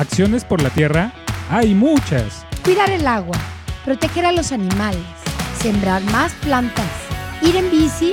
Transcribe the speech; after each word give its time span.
Acciones 0.00 0.46
por 0.46 0.62
la 0.62 0.70
tierra 0.70 1.12
hay 1.50 1.74
muchas. 1.74 2.46
Cuidar 2.64 2.90
el 2.90 3.06
agua, 3.06 3.36
proteger 3.84 4.24
a 4.24 4.32
los 4.32 4.50
animales, 4.50 5.04
sembrar 5.60 6.02
más 6.04 6.32
plantas, 6.36 6.90
ir 7.42 7.54
en 7.54 7.70
bici 7.70 8.12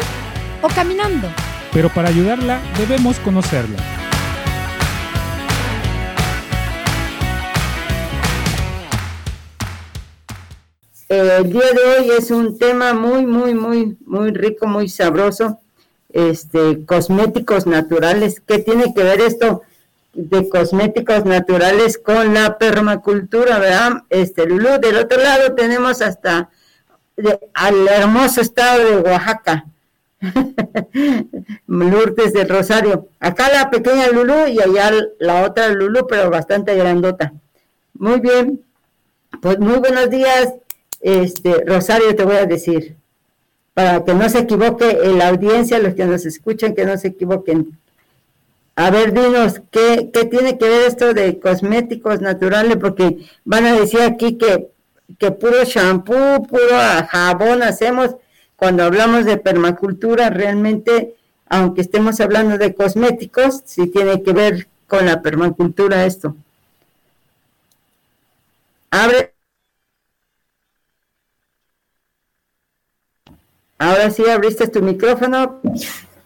o 0.62 0.67
caminando. 0.67 1.29
Pero 1.71 1.87
para 1.87 2.10
ayudarla 2.10 2.60
debemos 2.78 3.17
conocerla. 3.19 3.78
el 11.08 11.54
día 11.54 11.72
de 11.72 12.01
hoy 12.01 12.10
es 12.17 12.31
un 12.31 12.58
tema 12.58 12.94
muy, 12.94 13.26
muy, 13.26 13.54
muy, 13.54 13.97
muy 14.06 14.31
rico, 14.31 14.67
muy 14.67 14.90
sabroso. 14.90 15.62
Este, 16.09 16.84
cosméticos 16.85 17.66
naturales. 17.66 18.41
¿Qué 18.45 18.59
tiene 18.59 18.93
que 18.93 19.03
ver 19.03 19.21
esto 19.21 19.61
de 20.17 20.49
cosméticos 20.49 21.26
naturales 21.26 21.99
con 21.99 22.34
la 22.34 22.58
permacultura, 22.58 23.59
verdad? 23.59 24.03
Este, 24.09 24.48
Lulú, 24.48 24.80
del 24.81 24.98
otro 24.98 25.21
lado 25.21 25.53
tenemos 25.53 26.02
hasta 26.02 26.49
al 27.53 27.88
hermoso 27.88 28.41
estado 28.41 28.84
de 28.84 28.98
Oaxaca. 28.98 29.66
Lourdes 31.67 32.34
del 32.34 32.49
Rosario. 32.49 33.09
Acá 33.20 33.52
la 33.52 33.70
pequeña 33.70 34.08
Lulú 34.08 34.48
y 34.48 34.59
allá 34.59 34.91
la 35.20 35.44
otra 35.44 35.70
Lulú, 35.70 36.08
pero 36.08 36.31
bastante 36.31 36.75
grandota. 36.75 37.34
Muy 37.94 38.20
bien. 38.20 38.61
Pues 39.39 39.59
muy 39.59 39.77
buenos 39.77 40.09
días, 40.09 40.53
este, 40.99 41.63
Rosario, 41.66 42.16
te 42.16 42.23
voy 42.23 42.38
a 42.38 42.45
decir, 42.47 42.95
para 43.75 44.03
que 44.03 44.16
no 44.16 44.27
se 44.30 44.39
equivoque 44.39 44.97
la 45.16 45.27
audiencia, 45.27 45.77
los 45.77 45.94
que 45.94 46.05
nos 46.05 46.25
escuchan, 46.25 46.73
que 46.73 46.86
no 46.86 46.97
se 46.97 47.09
equivoquen. 47.09 47.77
A 48.77 48.91
ver, 48.91 49.12
dinos, 49.12 49.59
¿qué, 49.72 50.12
¿qué 50.13 50.26
tiene 50.26 50.59
que 50.59 50.70
ver 50.70 50.83
esto 50.83 51.16
de 51.16 51.39
cosméticos 51.39 52.22
naturales? 52.22 52.78
Porque 52.78 53.28
van 53.44 53.66
a 53.66 53.73
decir 53.73 54.02
aquí 54.02 54.38
que, 54.38 54.69
que 55.17 55.31
puro 55.31 55.64
shampoo, 55.64 56.44
puro 56.44 56.78
jabón 57.09 57.64
hacemos. 57.64 58.16
Cuando 58.56 58.84
hablamos 58.84 59.25
de 59.25 59.38
permacultura, 59.38 60.30
realmente, 60.30 61.16
aunque 61.50 61.81
estemos 61.81 62.19
hablando 62.19 62.59
de 62.59 62.75
cosméticos, 62.75 63.64
sí 63.66 63.88
tiene 63.88 64.22
que 64.22 64.31
ver 64.31 64.67
con 64.86 65.08
la 65.08 65.23
permacultura 65.23 66.06
esto. 66.06 66.36
Abre 68.91 69.34
Ahora 73.80 74.12
sí 74.12 74.23
abriste 74.30 74.67
tu 74.67 74.84
micrófono. 74.84 75.62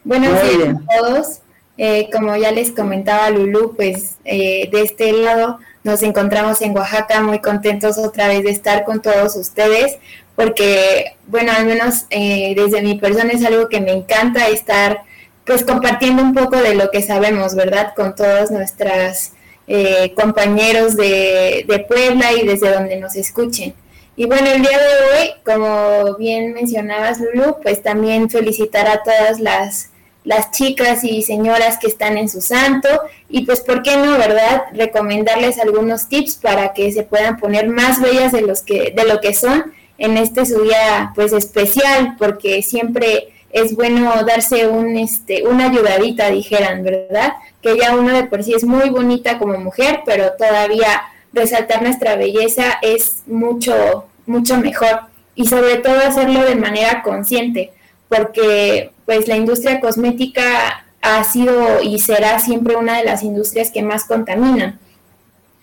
Buenos 0.03 0.41
días 0.43 0.75
a 0.75 0.99
todos. 0.99 1.40
Eh, 1.83 2.09
como 2.11 2.35
ya 2.35 2.51
les 2.51 2.69
comentaba 2.69 3.31
Lulu, 3.31 3.75
pues 3.75 4.17
eh, 4.23 4.69
de 4.71 4.83
este 4.83 5.13
lado 5.13 5.57
nos 5.83 6.03
encontramos 6.03 6.61
en 6.61 6.77
Oaxaca 6.77 7.21
muy 7.21 7.39
contentos 7.39 7.97
otra 7.97 8.27
vez 8.27 8.43
de 8.43 8.51
estar 8.51 8.83
con 8.83 9.01
todos 9.01 9.35
ustedes, 9.35 9.97
porque, 10.35 11.15
bueno, 11.25 11.51
al 11.51 11.65
menos 11.65 12.05
eh, 12.11 12.53
desde 12.55 12.83
mi 12.83 12.99
persona 12.99 13.31
es 13.31 13.43
algo 13.43 13.67
que 13.67 13.81
me 13.81 13.93
encanta 13.93 14.47
estar 14.47 15.01
pues 15.43 15.65
compartiendo 15.65 16.21
un 16.21 16.35
poco 16.35 16.57
de 16.57 16.75
lo 16.75 16.91
que 16.91 17.01
sabemos, 17.01 17.55
¿verdad? 17.55 17.93
Con 17.95 18.13
todos 18.13 18.51
nuestros 18.51 19.31
compañeros 20.15 20.95
de, 20.95 21.65
de 21.67 21.79
Puebla 21.79 22.31
y 22.33 22.45
desde 22.45 22.73
donde 22.73 22.97
nos 22.97 23.15
escuchen. 23.15 23.73
Y 24.15 24.27
bueno, 24.27 24.51
el 24.51 24.61
día 24.61 24.77
de 24.77 25.19
hoy, 25.19 25.31
como 25.43 26.15
bien 26.17 26.53
mencionabas, 26.53 27.19
Lulu, 27.19 27.57
pues 27.63 27.81
también 27.81 28.29
felicitar 28.29 28.87
a 28.87 29.01
todas 29.01 29.39
las, 29.39 29.90
las 30.23 30.51
chicas 30.51 31.03
y 31.03 31.23
señoras 31.23 31.77
que 31.79 31.87
están 31.87 32.17
en 32.17 32.29
su 32.29 32.41
santo 32.41 32.87
y 33.29 33.45
pues, 33.45 33.61
¿por 33.61 33.81
qué 33.81 33.97
no, 33.97 34.17
verdad? 34.17 34.63
Recomendarles 34.73 35.59
algunos 35.59 36.09
tips 36.09 36.35
para 36.35 36.73
que 36.73 36.91
se 36.91 37.03
puedan 37.03 37.37
poner 37.37 37.67
más 37.67 38.01
bellas 38.01 38.31
de, 38.31 38.41
los 38.41 38.61
que, 38.61 38.93
de 38.95 39.05
lo 39.05 39.19
que 39.19 39.33
son 39.33 39.73
en 39.97 40.17
este 40.17 40.45
su 40.45 40.61
día 40.61 41.11
pues 41.15 41.33
especial, 41.33 42.15
porque 42.17 42.61
siempre 42.61 43.29
es 43.51 43.75
bueno 43.75 44.23
darse 44.25 44.67
un, 44.67 44.97
este, 44.97 45.43
una 45.47 45.69
ayudadita, 45.69 46.29
dijeran, 46.29 46.83
¿verdad? 46.83 47.33
Que 47.61 47.77
ya 47.77 47.95
uno 47.95 48.13
de 48.13 48.23
por 48.23 48.43
sí 48.43 48.53
es 48.53 48.63
muy 48.63 48.89
bonita 48.89 49.37
como 49.37 49.57
mujer, 49.57 50.01
pero 50.05 50.31
todavía 50.33 51.03
resaltar 51.33 51.81
nuestra 51.81 52.15
belleza 52.15 52.79
es 52.81 53.23
mucho, 53.25 54.05
mucho 54.25 54.57
mejor 54.57 55.01
y 55.35 55.47
sobre 55.47 55.77
todo 55.77 55.99
hacerlo 55.99 56.43
de 56.43 56.55
manera 56.55 57.01
consciente, 57.03 57.71
porque 58.09 58.91
pues 59.11 59.27
la 59.27 59.35
industria 59.35 59.81
cosmética 59.81 60.85
ha 61.01 61.21
sido 61.25 61.83
y 61.83 61.99
será 61.99 62.39
siempre 62.39 62.77
una 62.77 62.97
de 62.97 63.03
las 63.03 63.23
industrias 63.23 63.69
que 63.69 63.83
más 63.83 64.05
contaminan. 64.05 64.79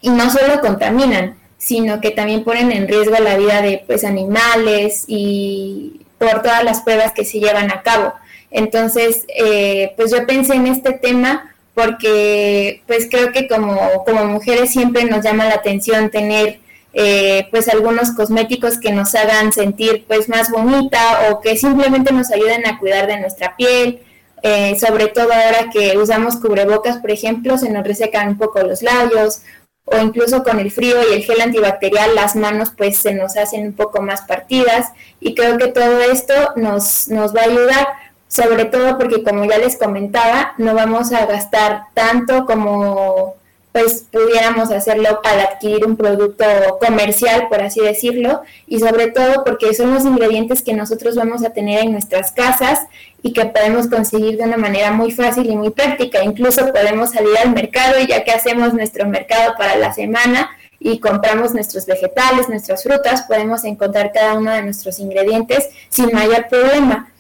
Y 0.02 0.10
no 0.10 0.30
solo 0.30 0.60
contaminan, 0.60 1.38
sino 1.56 2.02
que 2.02 2.10
también 2.10 2.44
ponen 2.44 2.70
en 2.72 2.86
riesgo 2.86 3.16
la 3.18 3.38
vida 3.38 3.62
de 3.62 3.82
pues 3.86 4.04
animales 4.04 5.04
y 5.06 6.02
por 6.18 6.42
todas 6.42 6.62
las 6.62 6.82
pruebas 6.82 7.14
que 7.14 7.24
se 7.24 7.40
llevan 7.40 7.70
a 7.70 7.80
cabo. 7.80 8.12
Entonces, 8.50 9.24
eh, 9.34 9.94
pues 9.96 10.10
yo 10.10 10.26
pensé 10.26 10.52
en 10.52 10.66
este 10.66 10.92
tema 10.92 11.54
porque 11.72 12.82
pues 12.86 13.08
creo 13.10 13.32
que 13.32 13.48
como, 13.48 14.04
como 14.04 14.26
mujeres 14.26 14.72
siempre 14.72 15.04
nos 15.04 15.24
llama 15.24 15.46
la 15.46 15.54
atención 15.54 16.10
tener 16.10 16.58
eh, 17.00 17.46
pues 17.52 17.68
algunos 17.68 18.10
cosméticos 18.10 18.76
que 18.80 18.90
nos 18.90 19.14
hagan 19.14 19.52
sentir 19.52 20.04
pues 20.08 20.28
más 20.28 20.50
bonita 20.50 21.30
o 21.30 21.40
que 21.40 21.56
simplemente 21.56 22.12
nos 22.12 22.32
ayuden 22.32 22.66
a 22.66 22.76
cuidar 22.76 23.06
de 23.06 23.20
nuestra 23.20 23.54
piel, 23.54 24.02
eh, 24.42 24.76
sobre 24.80 25.06
todo 25.06 25.32
ahora 25.32 25.70
que 25.72 25.96
usamos 25.96 26.34
cubrebocas, 26.38 26.96
por 26.96 27.12
ejemplo, 27.12 27.56
se 27.56 27.70
nos 27.70 27.86
resecan 27.86 28.30
un 28.30 28.36
poco 28.36 28.64
los 28.64 28.82
labios 28.82 29.42
o 29.84 29.96
incluso 29.98 30.42
con 30.42 30.58
el 30.58 30.72
frío 30.72 30.96
y 31.08 31.14
el 31.14 31.22
gel 31.22 31.40
antibacterial 31.40 32.16
las 32.16 32.34
manos 32.34 32.72
pues 32.76 32.96
se 32.96 33.14
nos 33.14 33.36
hacen 33.36 33.64
un 33.68 33.72
poco 33.74 34.02
más 34.02 34.22
partidas. 34.22 34.88
Y 35.20 35.36
creo 35.36 35.56
que 35.56 35.68
todo 35.68 36.00
esto 36.00 36.34
nos, 36.56 37.06
nos 37.06 37.32
va 37.32 37.42
a 37.42 37.44
ayudar 37.44 37.86
sobre 38.26 38.64
todo 38.64 38.98
porque 38.98 39.22
como 39.22 39.44
ya 39.44 39.58
les 39.58 39.76
comentaba, 39.76 40.54
no 40.58 40.74
vamos 40.74 41.12
a 41.12 41.26
gastar 41.26 41.84
tanto 41.94 42.44
como 42.44 43.36
pues 43.72 44.06
pudiéramos 44.10 44.70
hacerlo 44.70 45.20
al 45.24 45.40
adquirir 45.40 45.84
un 45.84 45.96
producto 45.96 46.44
comercial, 46.80 47.48
por 47.48 47.62
así 47.62 47.80
decirlo, 47.80 48.42
y 48.66 48.80
sobre 48.80 49.08
todo 49.08 49.44
porque 49.44 49.74
son 49.74 49.92
los 49.94 50.04
ingredientes 50.04 50.62
que 50.62 50.72
nosotros 50.72 51.16
vamos 51.16 51.44
a 51.44 51.50
tener 51.50 51.84
en 51.84 51.92
nuestras 51.92 52.32
casas 52.32 52.80
y 53.22 53.32
que 53.32 53.44
podemos 53.46 53.88
conseguir 53.88 54.36
de 54.38 54.44
una 54.44 54.56
manera 54.56 54.90
muy 54.90 55.12
fácil 55.12 55.50
y 55.50 55.56
muy 55.56 55.70
práctica. 55.70 56.24
Incluso 56.24 56.72
podemos 56.72 57.10
salir 57.10 57.36
al 57.38 57.52
mercado 57.52 57.98
y 58.00 58.06
ya 58.06 58.24
que 58.24 58.30
hacemos 58.30 58.74
nuestro 58.74 59.06
mercado 59.06 59.54
para 59.58 59.76
la 59.76 59.92
semana 59.92 60.50
y 60.80 61.00
compramos 61.00 61.52
nuestros 61.54 61.86
vegetales, 61.86 62.48
nuestras 62.48 62.82
frutas, 62.84 63.22
podemos 63.22 63.64
encontrar 63.64 64.12
cada 64.12 64.34
uno 64.34 64.52
de 64.52 64.62
nuestros 64.62 64.98
ingredientes 65.00 65.68
sin 65.88 66.12
mayor 66.12 66.46
problema 66.48 67.10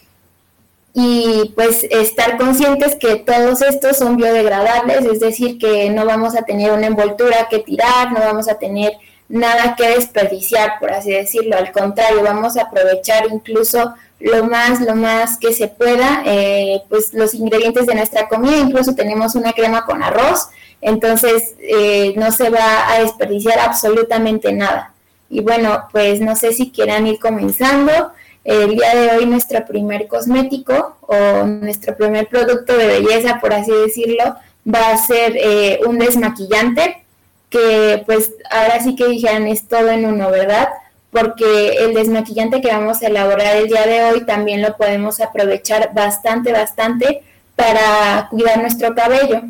y 1.00 1.52
pues 1.54 1.84
estar 1.84 2.36
conscientes 2.36 2.96
que 2.96 3.14
todos 3.14 3.62
estos 3.62 3.98
son 3.98 4.16
biodegradables, 4.16 5.04
es 5.04 5.20
decir, 5.20 5.56
que 5.56 5.88
no 5.90 6.04
vamos 6.04 6.34
a 6.34 6.42
tener 6.42 6.72
una 6.72 6.88
envoltura 6.88 7.46
que 7.48 7.60
tirar, 7.60 8.10
no 8.10 8.18
vamos 8.18 8.48
a 8.48 8.58
tener 8.58 8.94
nada 9.28 9.76
que 9.76 9.90
desperdiciar, 9.90 10.80
por 10.80 10.90
así 10.90 11.12
decirlo, 11.12 11.56
al 11.56 11.70
contrario, 11.70 12.24
vamos 12.24 12.56
a 12.56 12.62
aprovechar 12.62 13.28
incluso 13.30 13.94
lo 14.18 14.46
más, 14.46 14.80
lo 14.80 14.96
más 14.96 15.38
que 15.38 15.52
se 15.52 15.68
pueda, 15.68 16.24
eh, 16.26 16.82
pues 16.88 17.14
los 17.14 17.32
ingredientes 17.32 17.86
de 17.86 17.94
nuestra 17.94 18.26
comida, 18.26 18.56
incluso 18.56 18.96
tenemos 18.96 19.36
una 19.36 19.52
crema 19.52 19.84
con 19.84 20.02
arroz, 20.02 20.48
entonces 20.80 21.54
eh, 21.60 22.12
no 22.16 22.32
se 22.32 22.50
va 22.50 22.92
a 22.92 23.02
desperdiciar 23.02 23.60
absolutamente 23.60 24.52
nada. 24.52 24.92
Y 25.30 25.42
bueno, 25.42 25.84
pues 25.92 26.20
no 26.20 26.34
sé 26.34 26.52
si 26.52 26.72
quieran 26.72 27.06
ir 27.06 27.20
comenzando. 27.20 28.10
El 28.44 28.70
día 28.76 28.94
de 28.94 29.10
hoy 29.16 29.26
nuestro 29.26 29.64
primer 29.66 30.06
cosmético 30.06 30.96
o 31.02 31.44
nuestro 31.44 31.96
primer 31.96 32.28
producto 32.28 32.76
de 32.76 32.86
belleza, 32.86 33.40
por 33.40 33.52
así 33.52 33.70
decirlo, 33.70 34.36
va 34.66 34.90
a 34.90 34.96
ser 34.96 35.36
eh, 35.36 35.80
un 35.86 35.98
desmaquillante 35.98 37.04
que 37.50 38.02
pues 38.06 38.32
ahora 38.50 38.80
sí 38.80 38.94
que 38.94 39.06
dijeran 39.06 39.46
es 39.46 39.66
todo 39.66 39.88
en 39.90 40.04
uno, 40.06 40.30
¿verdad? 40.30 40.68
Porque 41.10 41.78
el 41.78 41.94
desmaquillante 41.94 42.60
que 42.60 42.68
vamos 42.68 43.02
a 43.02 43.06
elaborar 43.06 43.56
el 43.56 43.68
día 43.68 43.86
de 43.86 44.04
hoy 44.04 44.26
también 44.26 44.62
lo 44.62 44.76
podemos 44.76 45.20
aprovechar 45.20 45.92
bastante, 45.94 46.52
bastante 46.52 47.22
para 47.56 48.28
cuidar 48.30 48.60
nuestro 48.60 48.94
cabello, 48.94 49.42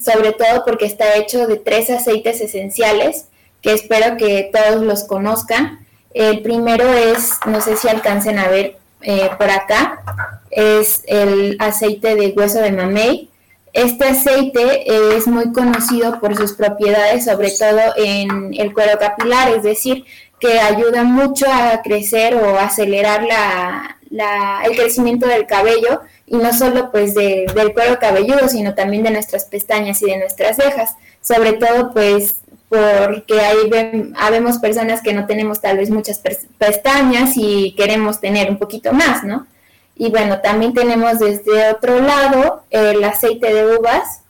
sobre 0.00 0.32
todo 0.32 0.64
porque 0.64 0.86
está 0.86 1.16
hecho 1.16 1.46
de 1.46 1.56
tres 1.56 1.90
aceites 1.90 2.40
esenciales 2.40 3.26
que 3.60 3.72
espero 3.72 4.16
que 4.16 4.50
todos 4.52 4.82
los 4.82 5.04
conozcan 5.04 5.85
el 6.16 6.40
primero 6.40 6.90
es, 6.92 7.32
no 7.46 7.60
sé 7.60 7.76
si 7.76 7.88
alcancen 7.88 8.38
a 8.38 8.48
ver 8.48 8.78
eh, 9.02 9.30
por 9.38 9.50
acá, 9.50 10.02
es 10.50 11.02
el 11.06 11.56
aceite 11.60 12.14
de 12.16 12.32
hueso 12.34 12.60
de 12.60 12.72
mamey. 12.72 13.28
Este 13.74 14.06
aceite 14.06 15.14
es 15.14 15.26
muy 15.26 15.52
conocido 15.52 16.18
por 16.18 16.34
sus 16.34 16.54
propiedades, 16.54 17.26
sobre 17.26 17.50
todo 17.50 17.80
en 17.96 18.54
el 18.54 18.72
cuero 18.72 18.98
capilar, 18.98 19.50
es 19.50 19.62
decir, 19.62 20.06
que 20.40 20.58
ayuda 20.58 21.04
mucho 21.04 21.44
a 21.52 21.82
crecer 21.82 22.34
o 22.34 22.58
acelerar 22.58 23.24
la, 24.10 24.62
el 24.64 24.74
crecimiento 24.74 25.26
del 25.26 25.46
cabello 25.46 26.00
y 26.26 26.36
no 26.36 26.54
solo 26.54 26.90
pues 26.90 27.14
del 27.14 27.74
cuero 27.74 27.98
cabelludo, 27.98 28.48
sino 28.48 28.74
también 28.74 29.02
de 29.02 29.10
nuestras 29.10 29.44
pestañas 29.44 30.00
y 30.00 30.06
de 30.06 30.16
nuestras 30.16 30.56
cejas. 30.56 30.94
Sobre 31.20 31.52
todo 31.52 31.92
pues 31.92 32.36
porque 32.68 33.40
ahí 33.40 34.12
habemos 34.16 34.58
personas 34.58 35.00
que 35.00 35.12
no 35.12 35.26
tenemos 35.26 35.60
tal 35.60 35.78
vez 35.78 35.90
muchas 35.90 36.20
pestañas 36.58 37.32
y 37.36 37.74
queremos 37.76 38.20
tener 38.20 38.50
un 38.50 38.58
poquito 38.58 38.92
más, 38.92 39.22
¿no? 39.22 39.46
Y 39.94 40.10
bueno, 40.10 40.40
también 40.40 40.74
tenemos 40.74 41.18
desde 41.18 41.70
otro 41.70 42.00
lado 42.00 42.64
el 42.70 43.02
aceite 43.04 43.52
de 43.52 43.76
uvas. 43.76 44.22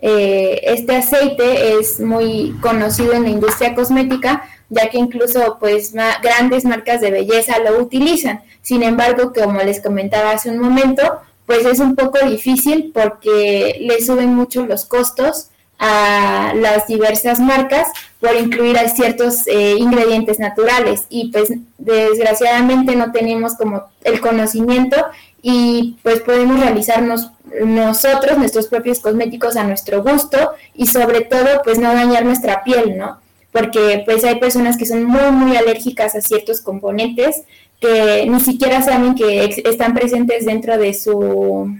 Eh, 0.00 0.60
este 0.64 0.96
aceite 0.96 1.78
es 1.78 1.98
muy 1.98 2.54
conocido 2.60 3.14
en 3.14 3.22
la 3.22 3.30
industria 3.30 3.74
cosmética, 3.74 4.42
ya 4.68 4.90
que 4.90 4.98
incluso 4.98 5.56
pues 5.58 5.92
grandes 5.92 6.64
marcas 6.64 7.00
de 7.00 7.10
belleza 7.10 7.58
lo 7.60 7.78
utilizan. 7.80 8.42
Sin 8.60 8.82
embargo, 8.82 9.32
como 9.32 9.60
les 9.62 9.80
comentaba 9.80 10.32
hace 10.32 10.50
un 10.50 10.58
momento, 10.58 11.02
pues 11.46 11.64
es 11.64 11.78
un 11.78 11.96
poco 11.96 12.18
difícil 12.26 12.90
porque 12.92 13.78
le 13.80 14.04
suben 14.04 14.34
mucho 14.34 14.66
los 14.66 14.84
costos 14.84 15.48
a 15.78 16.52
las 16.56 16.86
diversas 16.88 17.38
marcas 17.38 17.88
por 18.20 18.34
incluir 18.34 18.78
a 18.78 18.88
ciertos 18.88 19.46
eh, 19.46 19.76
ingredientes 19.78 20.40
naturales 20.40 21.04
y 21.08 21.30
pues 21.30 21.52
desgraciadamente 21.78 22.96
no 22.96 23.12
tenemos 23.12 23.54
como 23.54 23.84
el 24.02 24.20
conocimiento 24.20 24.96
y 25.40 25.96
pues 26.02 26.20
podemos 26.20 26.58
realizarnos 26.58 27.30
nosotros 27.64 28.38
nuestros 28.38 28.66
propios 28.66 28.98
cosméticos 28.98 29.56
a 29.56 29.64
nuestro 29.64 30.02
gusto 30.02 30.52
y 30.74 30.86
sobre 30.86 31.22
todo 31.22 31.62
pues 31.62 31.78
no 31.78 31.94
dañar 31.94 32.24
nuestra 32.24 32.64
piel, 32.64 32.98
¿no? 32.98 33.20
Porque 33.52 34.02
pues 34.04 34.24
hay 34.24 34.40
personas 34.40 34.76
que 34.76 34.84
son 34.84 35.04
muy 35.04 35.30
muy 35.30 35.56
alérgicas 35.56 36.14
a 36.16 36.20
ciertos 36.20 36.60
componentes 36.60 37.42
que 37.80 38.26
ni 38.28 38.40
siquiera 38.40 38.82
saben 38.82 39.14
que 39.14 39.62
están 39.64 39.94
presentes 39.94 40.44
dentro 40.44 40.76
de 40.76 40.92
su 40.92 41.72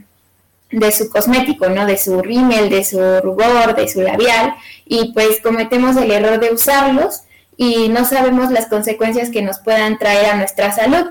de 0.70 0.92
su 0.92 1.08
cosmético, 1.08 1.68
¿no? 1.68 1.86
De 1.86 1.96
su 1.96 2.20
rímel, 2.20 2.70
de 2.70 2.84
su 2.84 2.98
rubor, 3.20 3.74
de 3.74 3.88
su 3.88 4.00
labial, 4.00 4.54
y 4.84 5.12
pues 5.12 5.40
cometemos 5.42 5.96
el 5.96 6.10
error 6.10 6.40
de 6.40 6.52
usarlos 6.52 7.22
y 7.56 7.88
no 7.88 8.04
sabemos 8.04 8.50
las 8.50 8.66
consecuencias 8.66 9.30
que 9.30 9.42
nos 9.42 9.58
puedan 9.58 9.98
traer 9.98 10.26
a 10.26 10.36
nuestra 10.36 10.72
salud. 10.72 11.06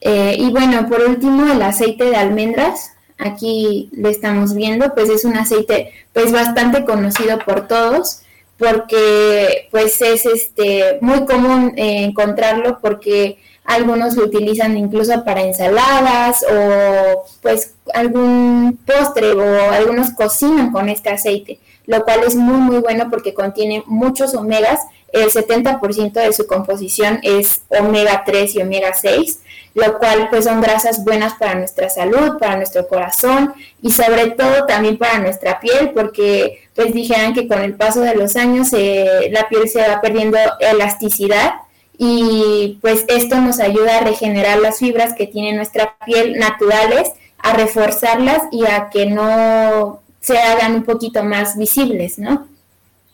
Eh, 0.00 0.36
y 0.38 0.50
bueno, 0.50 0.88
por 0.88 1.00
último, 1.00 1.50
el 1.50 1.62
aceite 1.62 2.04
de 2.04 2.16
almendras, 2.16 2.92
aquí 3.16 3.88
lo 3.92 4.08
estamos 4.08 4.54
viendo, 4.54 4.92
pues 4.94 5.08
es 5.08 5.24
un 5.24 5.36
aceite 5.36 5.92
pues 6.12 6.32
bastante 6.32 6.84
conocido 6.84 7.38
por 7.38 7.66
todos, 7.66 8.20
porque 8.58 9.68
pues 9.70 10.00
es 10.02 10.26
este 10.26 10.98
muy 11.00 11.24
común 11.24 11.72
eh, 11.76 12.04
encontrarlo 12.04 12.78
porque 12.80 13.38
algunos 13.64 14.14
lo 14.14 14.24
utilizan 14.24 14.76
incluso 14.76 15.24
para 15.24 15.42
ensaladas 15.42 16.44
o 16.50 17.24
pues 17.40 17.74
algún 17.94 18.78
postre 18.86 19.32
o 19.32 19.70
algunos 19.72 20.10
cocinan 20.10 20.70
con 20.70 20.88
este 20.88 21.10
aceite, 21.10 21.58
lo 21.86 22.04
cual 22.04 22.20
es 22.26 22.36
muy 22.36 22.58
muy 22.58 22.78
bueno 22.78 23.08
porque 23.10 23.32
contiene 23.34 23.82
muchos 23.86 24.34
omegas, 24.34 24.80
el 25.12 25.30
70% 25.30 26.12
de 26.12 26.32
su 26.32 26.46
composición 26.46 27.20
es 27.22 27.62
omega 27.68 28.24
3 28.26 28.56
y 28.56 28.62
omega 28.62 28.92
6, 28.94 29.40
lo 29.74 29.98
cual 29.98 30.28
pues 30.28 30.44
son 30.44 30.60
grasas 30.60 31.04
buenas 31.04 31.34
para 31.34 31.54
nuestra 31.54 31.88
salud, 31.88 32.38
para 32.38 32.56
nuestro 32.56 32.86
corazón 32.88 33.54
y 33.80 33.92
sobre 33.92 34.30
todo 34.32 34.66
también 34.66 34.98
para 34.98 35.18
nuestra 35.20 35.60
piel 35.60 35.92
porque 35.94 36.68
pues 36.74 36.92
dijeron 36.92 37.32
que 37.32 37.48
con 37.48 37.60
el 37.60 37.74
paso 37.74 38.00
de 38.00 38.14
los 38.14 38.36
años 38.36 38.72
eh, 38.72 39.30
la 39.30 39.48
piel 39.48 39.68
se 39.68 39.86
va 39.86 40.00
perdiendo 40.00 40.36
elasticidad 40.58 41.54
y 41.96 42.78
pues 42.80 43.04
esto 43.08 43.40
nos 43.40 43.60
ayuda 43.60 43.98
a 43.98 44.00
regenerar 44.00 44.58
las 44.58 44.78
fibras 44.78 45.14
que 45.14 45.26
tiene 45.26 45.52
nuestra 45.52 45.96
piel 46.04 46.38
naturales, 46.38 47.12
a 47.38 47.52
reforzarlas 47.52 48.42
y 48.50 48.66
a 48.66 48.88
que 48.90 49.06
no 49.06 50.00
se 50.20 50.38
hagan 50.38 50.74
un 50.74 50.84
poquito 50.84 51.22
más 51.22 51.56
visibles, 51.56 52.18
¿no? 52.18 52.48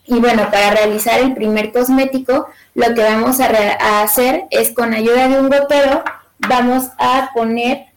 Y 0.05 0.19
bueno, 0.19 0.49
para 0.49 0.71
realizar 0.71 1.19
el 1.19 1.33
primer 1.33 1.71
cosmético, 1.71 2.47
lo 2.73 2.93
que 2.95 3.03
vamos 3.03 3.39
a, 3.39 4.01
hacer 4.01 4.45
es 4.49 4.71
con 4.71 4.93
ayuda 4.93 5.27
de 5.27 5.39
un 5.39 5.49
gotero, 5.49 6.03
vamos 6.39 6.85
a 6.97 7.29
poner 7.33 7.87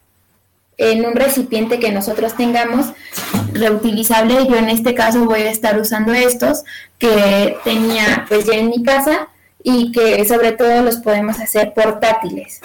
en 0.76 1.06
un 1.06 1.14
recipiente 1.14 1.78
que 1.78 1.92
nosotros 1.92 2.34
tengamos 2.34 2.86
reutilizable. 3.52 4.46
Yo 4.46 4.56
en 4.56 4.68
este 4.68 4.94
caso 4.94 5.24
voy 5.24 5.42
a 5.42 5.50
estar 5.50 5.78
usando 5.78 6.12
estos 6.12 6.64
que 6.98 7.56
tenía 7.64 8.26
pues 8.28 8.44
ya 8.44 8.54
en 8.54 8.68
mi 8.68 8.82
casa 8.82 9.28
y 9.66 9.90
que 9.90 10.22
sobre 10.26 10.52
todo 10.52 10.82
los 10.82 10.96
podemos 10.96 11.40
hacer 11.40 11.72
portátiles. 11.72 12.60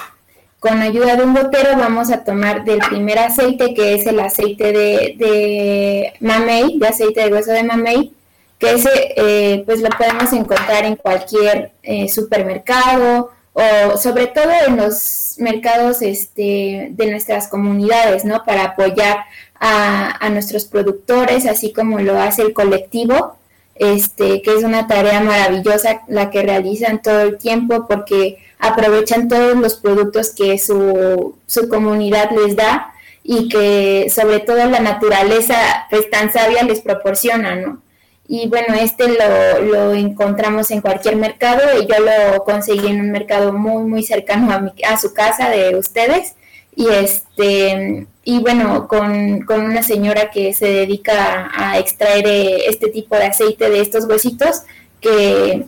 Con 0.59 0.81
ayuda 0.81 1.15
de 1.15 1.23
un 1.23 1.33
gotero 1.33 1.77
vamos 1.77 2.11
a 2.11 2.25
tomar 2.25 2.65
del 2.65 2.79
primer 2.79 3.17
aceite, 3.17 3.73
que 3.73 3.95
es 3.95 4.05
el 4.05 4.19
aceite 4.19 4.73
de, 4.73 5.15
de 5.17 6.13
mamey, 6.19 6.77
de 6.77 6.87
aceite 6.87 7.21
de 7.23 7.33
hueso 7.33 7.51
de 7.51 7.63
mamey, 7.63 8.13
que 8.59 8.73
ese 8.73 8.89
eh, 9.15 9.63
pues 9.65 9.79
lo 9.81 9.87
podemos 9.89 10.33
encontrar 10.33 10.83
en 10.83 10.97
cualquier 10.97 11.71
eh, 11.81 12.09
supermercado 12.09 13.31
o 13.53 13.97
sobre 13.97 14.27
todo 14.27 14.51
en 14.67 14.75
los 14.75 15.35
mercados 15.37 16.01
este, 16.01 16.89
de 16.91 17.09
nuestras 17.09 17.47
comunidades, 17.47 18.25
¿no? 18.25 18.43
Para 18.43 18.65
apoyar 18.65 19.19
a, 19.57 20.25
a 20.25 20.29
nuestros 20.29 20.65
productores, 20.65 21.45
así 21.45 21.71
como 21.71 21.99
lo 21.99 22.19
hace 22.19 22.41
el 22.41 22.51
colectivo 22.51 23.38
este, 23.79 24.41
que 24.41 24.55
es 24.55 24.63
una 24.63 24.87
tarea 24.87 25.21
maravillosa 25.21 26.01
la 26.07 26.29
que 26.29 26.43
realizan 26.43 27.01
todo 27.01 27.21
el 27.21 27.37
tiempo 27.37 27.87
porque 27.87 28.37
aprovechan 28.59 29.29
todos 29.29 29.55
los 29.55 29.75
productos 29.75 30.31
que 30.31 30.59
su, 30.59 31.35
su 31.47 31.69
comunidad 31.69 32.29
les 32.31 32.57
da 32.57 32.93
y 33.23 33.47
que 33.47 34.11
sobre 34.13 34.39
todo 34.39 34.57
la 34.65 34.81
naturaleza 34.81 35.55
pues 35.89 36.09
tan 36.09 36.31
sabia 36.31 36.63
les 36.63 36.81
proporciona, 36.81 37.55
¿no? 37.55 37.81
Y 38.27 38.47
bueno, 38.47 38.75
este 38.75 39.05
lo, 39.07 39.61
lo 39.61 39.93
encontramos 39.93 40.69
en 40.71 40.81
cualquier 40.81 41.15
mercado 41.15 41.61
y 41.81 41.87
yo 41.87 41.95
lo 41.99 42.43
conseguí 42.43 42.87
en 42.87 42.99
un 42.99 43.11
mercado 43.11 43.53
muy, 43.53 43.83
muy 43.85 44.03
cercano 44.03 44.51
a, 44.51 44.59
mi, 44.59 44.71
a 44.87 44.97
su 44.97 45.13
casa 45.13 45.49
de 45.49 45.75
ustedes 45.75 46.35
y 46.75 46.87
este 46.87 48.07
y 48.23 48.39
bueno 48.39 48.87
con, 48.87 49.45
una 49.49 49.83
señora 49.83 50.29
que 50.31 50.53
se 50.53 50.67
dedica 50.67 51.49
a, 51.53 51.79
extraer 51.79 52.27
eh, 52.27 52.65
este 52.67 52.89
tipo 52.89 53.15
de 53.15 53.25
aceite 53.25 53.69
de 53.69 53.81
estos 53.81 54.05
huesitos 54.05 54.61
que 55.01 55.65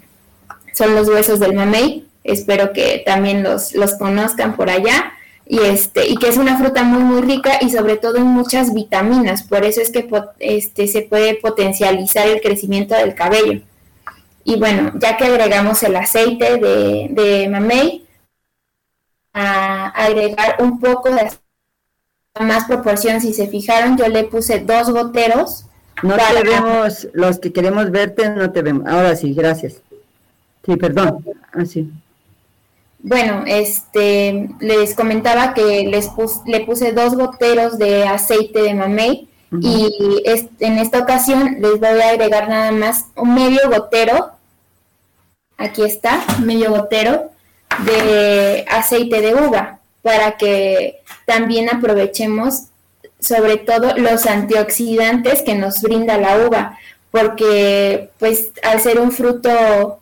son 0.74 0.96
los 0.96 1.08
huesos 1.08 1.40
del 1.40 1.54
mamey. 1.54 2.08
Espero 2.24 2.72
que 2.72 3.02
también 3.06 3.44
los, 3.44 3.74
los 3.74 3.96
conozcan 3.96 4.56
por 4.56 4.70
allá. 4.70 5.14
Y 5.48 5.60
este 5.60 6.08
y 6.08 6.16
que 6.16 6.30
es 6.30 6.38
una 6.38 6.58
fruta 6.58 6.84
muy 6.84 7.04
muy 7.04 7.22
rica 7.22 7.58
y 7.60 7.70
sobre 7.72 7.98
todo 7.98 8.18
en 8.18 8.28
muchas 8.28 8.74
vitaminas. 8.74 9.44
Por 9.44 9.66
eso 9.66 9.82
es 9.82 9.90
que 9.92 10.08
este 10.40 10.88
se 10.88 11.02
puede 11.02 11.36
potencializar 11.36 12.28
el 12.28 12.42
crecimiento 12.42 12.96
del 12.96 13.16
cabello. 13.16 13.62
Y 14.44 14.58
bueno 14.58 14.94
ya 14.96 15.18
que 15.18 15.26
agregamos 15.26 15.84
el 15.84 15.96
aceite 15.96 16.58
de, 16.58 17.08
de 17.10 17.50
mamey 17.50 18.06
a 19.34 19.88
agregar 19.90 20.58
un 20.60 20.80
poco 20.80 21.10
de 21.10 21.30
más 22.40 22.66
proporción. 22.66 23.22
Si 23.22 23.34
se 23.34 23.48
fijaron, 23.48 23.98
yo 23.98 24.08
le 24.08 24.24
puse 24.24 24.60
dos 24.60 24.90
goteros. 24.90 25.66
No 26.04 26.16
te 26.16 26.44
vemos, 26.44 27.08
los 27.14 27.40
que 27.40 27.54
queremos 27.54 27.92
verte 27.92 28.30
no 28.30 28.52
te 28.52 28.62
vemos. 28.62 28.88
Ahora 28.88 29.16
sí, 29.16 29.34
gracias. 29.34 29.82
Sí, 30.66 30.76
perdón. 30.78 31.24
Así. 31.54 31.92
Ah, 31.92 31.98
bueno, 33.04 33.44
este, 33.48 34.50
les 34.60 34.96
comentaba 34.96 35.54
que 35.54 35.88
les 35.88 36.10
le 36.46 36.60
puse 36.62 36.94
dos 36.94 37.16
goteros 37.16 37.80
de 37.80 38.04
aceite 38.04 38.62
de 38.62 38.76
mamey 38.76 39.28
y 39.60 40.24
en 40.60 40.78
esta 40.78 41.00
ocasión 41.00 41.58
les 41.60 41.80
voy 41.80 42.00
a 42.00 42.10
agregar 42.10 42.48
nada 42.48 42.72
más 42.72 43.06
un 43.16 43.34
medio 43.34 43.60
gotero. 43.70 44.32
Aquí 45.58 45.82
está, 45.84 46.24
medio 46.40 46.70
gotero 46.70 47.32
de 47.80 48.66
aceite 48.70 49.22
de 49.22 49.34
uva 49.34 49.80
para 50.02 50.38
que 50.38 51.02
también 51.26 51.70
aprovechemos 51.70 52.64
sobre 53.20 53.58
todo 53.58 53.96
los 53.98 54.26
antioxidantes 54.26 55.44
que 55.44 55.56
nos 55.56 55.82
brinda 55.82 56.18
la 56.18 56.38
uva, 56.48 56.78
porque 57.12 58.10
pues 58.18 58.50
al 58.64 58.80
ser 58.82 59.00
un 59.00 59.12
fruto 59.12 60.00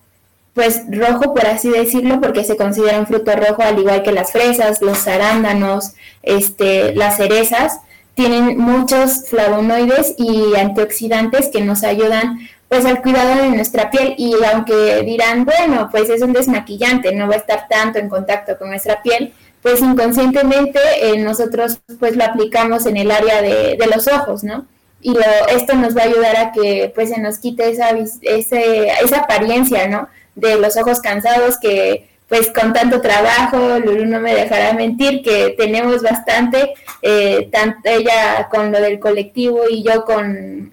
pues 0.54 0.82
rojo 0.90 1.34
por 1.34 1.46
así 1.46 1.70
decirlo, 1.70 2.20
porque 2.20 2.44
se 2.44 2.58
considera 2.58 3.00
un 3.00 3.08
fruto 3.08 3.32
rojo 3.36 3.62
al 3.62 3.80
igual 3.80 4.04
que 4.04 4.12
las 4.12 4.32
fresas, 4.32 4.82
los 4.82 5.08
arándanos, 5.08 5.94
este, 6.24 6.94
las 6.96 7.18
cerezas, 7.18 7.80
tienen 8.16 8.58
muchos 8.58 9.30
flavonoides 9.30 10.16
y 10.18 10.56
antioxidantes 10.58 11.48
que 11.48 11.62
nos 11.62 11.84
ayudan 11.84 12.50
pues 12.70 12.86
al 12.86 13.02
cuidado 13.02 13.42
de 13.42 13.50
nuestra 13.50 13.90
piel 13.90 14.14
y 14.18 14.34
aunque 14.54 15.02
dirán, 15.02 15.44
bueno, 15.44 15.90
pues 15.92 16.10
es 16.10 16.22
un 16.22 16.34
desmaquillante, 16.34 17.14
no 17.14 17.28
va 17.28 17.34
a 17.34 17.40
estar 17.40 17.68
tanto 17.68 17.98
en 17.98 18.10
contacto 18.10 18.58
con 18.58 18.70
nuestra 18.70 19.02
piel, 19.02 19.34
pues 19.64 19.82
inconscientemente 19.82 20.80
eh, 21.02 21.18
nosotros 21.18 21.80
pues 22.00 22.16
lo 22.16 22.24
aplicamos 22.24 22.86
en 22.86 22.98
el 22.98 23.12
área 23.12 23.42
de, 23.42 23.78
los 23.94 24.08
ojos, 24.08 24.44
¿no? 24.44 24.68
Y 25.02 25.16
esto 25.50 25.76
nos 25.76 25.98
va 25.98 26.02
a 26.04 26.06
ayudar 26.06 26.38
a 26.38 26.52
que 26.52 26.92
pues 26.94 27.10
se 27.10 27.20
nos 27.20 27.40
quite 27.40 27.70
esa, 27.70 27.90
ese, 28.22 28.90
esa 29.04 29.18
apariencia, 29.18 29.88
¿no? 29.88 30.08
De 30.36 30.58
los 30.58 30.78
ojos 30.78 31.00
cansados 31.00 31.58
que 31.58 32.08
pues 32.28 32.52
con 32.52 32.74
tanto 32.74 33.02
trabajo, 33.02 33.80
Lulu 33.80 34.06
no 34.06 34.20
me 34.20 34.36
dejará 34.36 34.74
mentir 34.74 35.24
que 35.24 35.56
tenemos 35.58 36.04
bastante, 36.04 36.74
eh, 37.02 37.50
tanto 37.52 37.90
ella 37.90 38.48
con 38.52 38.72
lo 38.72 38.80
del 38.80 39.00
colectivo 39.00 39.62
y 39.68 39.84
yo 39.84 40.06
con, 40.06 40.72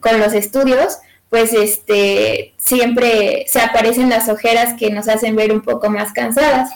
con 0.00 0.20
los 0.20 0.34
estudios, 0.34 0.98
pues 1.34 1.52
este, 1.52 2.54
siempre 2.58 3.44
se 3.48 3.60
aparecen 3.60 4.08
las 4.08 4.28
ojeras 4.28 4.74
que 4.78 4.90
nos 4.90 5.08
hacen 5.08 5.34
ver 5.34 5.50
un 5.50 5.62
poco 5.62 5.90
más 5.90 6.12
cansadas. 6.12 6.70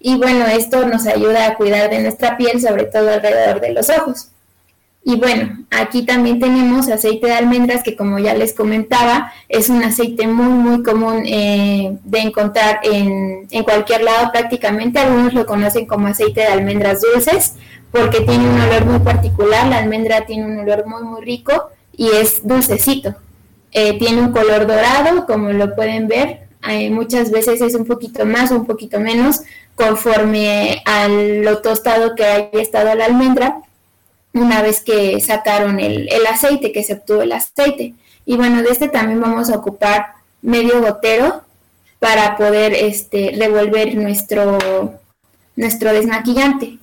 Y 0.00 0.16
bueno, 0.16 0.48
esto 0.48 0.84
nos 0.84 1.06
ayuda 1.06 1.46
a 1.46 1.54
cuidar 1.54 1.88
de 1.90 2.00
nuestra 2.00 2.36
piel, 2.36 2.60
sobre 2.60 2.86
todo 2.86 3.08
alrededor 3.08 3.60
de 3.60 3.72
los 3.72 3.88
ojos. 3.88 4.30
Y 5.04 5.14
bueno, 5.14 5.64
aquí 5.70 6.04
también 6.04 6.40
tenemos 6.40 6.88
aceite 6.88 7.28
de 7.28 7.34
almendras 7.34 7.84
que 7.84 7.94
como 7.94 8.18
ya 8.18 8.34
les 8.34 8.52
comentaba, 8.52 9.32
es 9.48 9.68
un 9.68 9.80
aceite 9.84 10.26
muy 10.26 10.48
muy 10.48 10.82
común 10.82 11.22
eh, 11.24 11.96
de 12.02 12.18
encontrar 12.18 12.80
en, 12.82 13.46
en, 13.48 13.62
cualquier 13.62 14.02
lado 14.02 14.32
prácticamente. 14.32 14.98
Algunos 14.98 15.34
lo 15.34 15.46
conocen 15.46 15.86
como 15.86 16.08
aceite 16.08 16.40
de 16.40 16.48
almendras 16.48 17.00
dulces 17.00 17.54
porque 17.92 18.22
tiene 18.22 18.50
un 18.50 18.60
olor 18.60 18.86
muy 18.86 18.98
particular. 18.98 19.68
La 19.68 19.78
almendra 19.78 20.26
tiene 20.26 20.46
un 20.46 20.58
olor 20.58 20.84
muy 20.84 21.04
muy 21.04 21.24
rico 21.24 21.70
y 21.96 22.08
es 22.08 22.44
dulcecito. 22.44 23.14
Eh, 23.72 23.98
tiene 23.98 24.20
un 24.20 24.32
color 24.32 24.66
dorado, 24.66 25.26
como 25.26 25.52
lo 25.52 25.74
pueden 25.74 26.08
ver. 26.08 26.48
Eh, 26.68 26.90
muchas 26.90 27.30
veces 27.30 27.60
es 27.60 27.74
un 27.74 27.86
poquito 27.86 28.26
más 28.26 28.52
o 28.52 28.56
un 28.56 28.66
poquito 28.66 29.00
menos 29.00 29.40
conforme 29.74 30.82
a 30.84 31.08
lo 31.08 31.58
tostado 31.62 32.14
que 32.14 32.24
haya 32.24 32.60
estado 32.60 32.94
la 32.94 33.06
almendra 33.06 33.62
una 34.32 34.62
vez 34.62 34.82
que 34.82 35.20
sacaron 35.20 35.80
el, 35.80 36.08
aceite, 36.26 36.72
que 36.72 36.82
se 36.82 36.94
obtuvo 36.94 37.22
el 37.22 37.32
aceite. 37.32 37.94
Y 38.26 38.36
bueno, 38.36 38.62
de 38.62 38.70
este 38.70 38.88
también 38.88 39.20
vamos 39.20 39.50
a 39.50 39.56
ocupar 39.56 40.14
medio 40.42 40.80
gotero 40.80 41.42
para 41.98 42.36
poder 42.36 42.72
este, 42.72 43.34
revolver 43.36 43.94
nuestro, 43.96 45.00
nuestro 45.56 45.92
desmaquillante. 45.92 46.78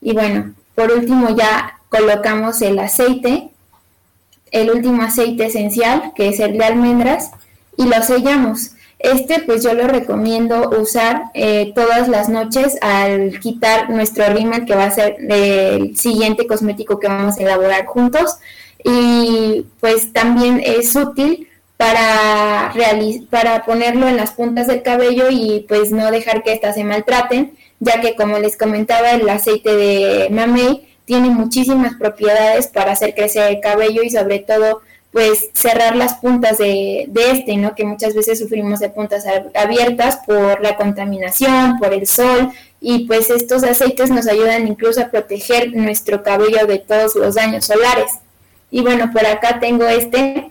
Y 0.00 0.12
bueno, 0.12 0.54
por 0.74 0.92
último 0.92 1.34
ya 1.36 1.80
colocamos 1.88 2.62
el 2.62 2.78
aceite, 2.78 3.50
el 4.50 4.70
último 4.70 5.02
aceite 5.02 5.46
esencial, 5.46 6.12
que 6.14 6.28
es 6.28 6.40
el 6.40 6.58
de 6.58 6.64
almendras, 6.64 7.30
y 7.76 7.84
lo 7.84 8.02
sellamos. 8.02 8.72
Este 8.98 9.40
pues 9.40 9.62
yo 9.62 9.74
lo 9.74 9.86
recomiendo 9.86 10.70
usar 10.70 11.24
eh, 11.34 11.72
todas 11.74 12.08
las 12.08 12.30
noches 12.30 12.78
al 12.80 13.38
quitar 13.40 13.90
nuestro 13.90 14.26
rímel 14.32 14.64
que 14.64 14.74
va 14.74 14.84
a 14.84 14.90
ser 14.90 15.16
el 15.28 15.96
siguiente 15.96 16.46
cosmético 16.46 16.98
que 16.98 17.08
vamos 17.08 17.36
a 17.36 17.42
elaborar 17.42 17.84
juntos 17.84 18.36
y 18.82 19.66
pues 19.80 20.14
también 20.14 20.62
es 20.64 20.96
útil 20.96 21.46
para, 21.76 22.72
para 23.28 23.64
ponerlo 23.66 24.08
en 24.08 24.16
las 24.16 24.30
puntas 24.30 24.66
del 24.66 24.82
cabello 24.82 25.26
y 25.30 25.66
pues 25.68 25.92
no 25.92 26.10
dejar 26.10 26.42
que 26.42 26.54
éstas 26.54 26.76
se 26.76 26.84
maltraten 26.84 27.54
ya 27.80 28.00
que 28.00 28.16
como 28.16 28.38
les 28.38 28.56
comentaba 28.56 29.10
el 29.10 29.28
aceite 29.28 29.74
de 29.74 30.28
mamey 30.30 30.95
tiene 31.06 31.30
muchísimas 31.30 31.94
propiedades 31.94 32.66
para 32.66 32.92
hacer 32.92 33.14
crecer 33.14 33.50
el 33.50 33.60
cabello 33.60 34.02
y 34.02 34.10
sobre 34.10 34.40
todo 34.40 34.82
pues 35.12 35.48
cerrar 35.54 35.96
las 35.96 36.14
puntas 36.14 36.58
de, 36.58 37.08
este, 37.14 37.56
¿no? 37.56 37.74
Que 37.74 37.86
muchas 37.86 38.14
veces 38.14 38.38
sufrimos 38.38 38.80
de 38.80 38.90
puntas 38.90 39.24
abiertas 39.54 40.18
por 40.26 40.60
la 40.60 40.76
contaminación, 40.76 41.78
por 41.78 41.94
el 41.94 42.06
sol, 42.06 42.50
y 42.82 43.06
pues 43.06 43.30
estos 43.30 43.64
aceites 43.64 44.10
nos 44.10 44.26
ayudan 44.26 44.68
incluso 44.68 45.00
a 45.00 45.08
proteger 45.08 45.74
nuestro 45.74 46.22
cabello 46.22 46.66
de 46.66 46.80
todos 46.80 47.14
los 47.14 47.36
daños 47.36 47.64
solares. 47.64 48.12
Y 48.70 48.82
bueno, 48.82 49.10
por 49.10 49.24
acá 49.24 49.58
tengo 49.58 49.86
este 49.86 50.50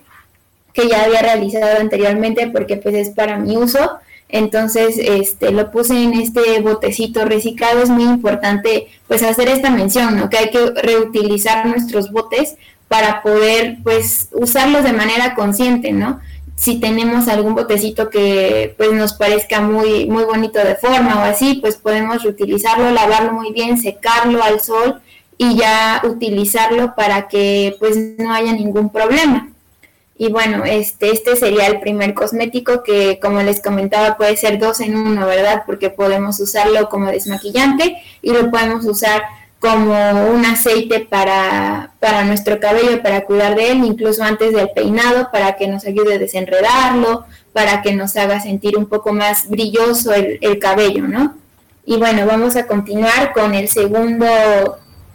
que 0.73 0.87
ya 0.89 1.03
había 1.03 1.21
realizado 1.21 1.79
anteriormente 1.79 2.47
porque 2.47 2.77
pues 2.77 2.95
es 2.95 3.09
para 3.11 3.37
mi 3.37 3.57
uso. 3.57 3.99
Entonces, 4.29 4.97
este, 4.97 5.51
lo 5.51 5.71
puse 5.71 6.01
en 6.03 6.13
este 6.13 6.59
botecito 6.61 7.25
reciclado. 7.25 7.81
Es 7.81 7.89
muy 7.89 8.03
importante, 8.03 8.87
pues, 9.07 9.23
hacer 9.23 9.47
esta 9.49 9.69
mención, 9.69 10.17
¿no? 10.17 10.29
Que 10.29 10.37
hay 10.37 10.49
que 10.49 10.71
reutilizar 10.71 11.65
nuestros 11.65 12.11
botes 12.11 12.55
para 12.87 13.21
poder 13.21 13.77
pues 13.83 14.29
usarlos 14.31 14.83
de 14.83 14.93
manera 14.93 15.35
consciente, 15.35 15.91
¿no? 15.91 16.19
Si 16.55 16.79
tenemos 16.79 17.27
algún 17.27 17.55
botecito 17.55 18.09
que 18.09 18.73
pues 18.77 18.93
nos 18.93 19.13
parezca 19.13 19.59
muy 19.59 20.05
muy 20.05 20.23
bonito 20.23 20.59
de 20.59 20.75
forma 20.75 21.19
o 21.19 21.23
así, 21.23 21.55
pues 21.55 21.75
podemos 21.75 22.23
reutilizarlo, 22.23 22.91
lavarlo 22.91 23.33
muy 23.33 23.51
bien, 23.51 23.77
secarlo 23.77 24.41
al 24.43 24.61
sol 24.61 25.01
y 25.37 25.57
ya 25.57 26.01
utilizarlo 26.05 26.95
para 26.95 27.27
que 27.27 27.75
pues 27.79 27.97
no 28.17 28.31
haya 28.31 28.53
ningún 28.53 28.89
problema. 28.89 29.49
Y 30.17 30.31
bueno, 30.31 30.63
este, 30.63 31.11
este 31.11 31.35
sería 31.35 31.67
el 31.67 31.81
primer 31.81 32.13
cosmético 32.13 32.83
que, 32.83 33.19
como 33.21 33.41
les 33.41 33.61
comentaba, 33.61 34.15
puede 34.15 34.37
ser 34.37 34.59
dos 34.59 34.79
en 34.79 34.95
uno, 34.95 35.25
¿verdad? 35.25 35.63
Porque 35.65 35.89
podemos 35.89 36.39
usarlo 36.39 36.87
como 36.87 37.11
desmaquillante 37.11 37.97
y 38.21 38.31
lo 38.31 38.49
podemos 38.49 38.85
usar 38.85 39.23
como 39.59 40.29
un 40.31 40.45
aceite 40.45 40.99
para, 41.01 41.91
para 41.99 42.23
nuestro 42.23 42.59
cabello, 42.59 43.01
para 43.01 43.25
cuidar 43.25 43.55
de 43.55 43.71
él, 43.71 43.83
incluso 43.83 44.23
antes 44.23 44.53
del 44.53 44.69
peinado, 44.69 45.29
para 45.31 45.55
que 45.55 45.67
nos 45.67 45.85
ayude 45.85 46.15
a 46.15 46.19
desenredarlo, 46.19 47.25
para 47.51 47.81
que 47.81 47.93
nos 47.93 48.15
haga 48.15 48.39
sentir 48.39 48.77
un 48.77 48.85
poco 48.85 49.11
más 49.11 49.49
brilloso 49.49 50.13
el, 50.13 50.59
cabello, 50.59 51.07
¿no? 51.07 51.35
Y 51.85 51.97
bueno, 51.97 52.25
vamos 52.25 52.55
a 52.55 52.67
continuar 52.67 53.33
con 53.33 53.53
el 53.53 53.67
segundo, 53.67 54.27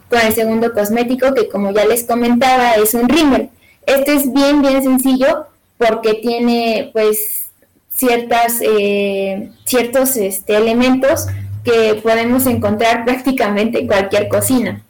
con 0.08 0.20
el 0.20 0.34
segundo 0.34 0.72
cosmético 0.72 1.32
que 1.32 1.48
como 1.48 1.70
ya 1.72 1.84
les 1.84 2.04
comentaba 2.04 2.74
es 2.74 2.94
un 2.94 3.08
rímel. 3.08 3.50
Este 3.90 4.14
es 4.14 4.32
bien, 4.32 4.62
bien 4.62 4.84
sencillo 4.84 5.46
porque 5.76 6.14
tiene 6.14 6.90
pues 6.92 7.50
ciertas, 7.88 8.60
eh, 8.62 9.50
ciertos 9.64 10.16
este, 10.16 10.56
elementos 10.56 11.26
que 11.64 11.98
podemos 12.00 12.46
encontrar 12.46 13.04
prácticamente 13.04 13.80
en 13.80 13.88
cualquier 13.88 14.28
cocina. 14.28 14.80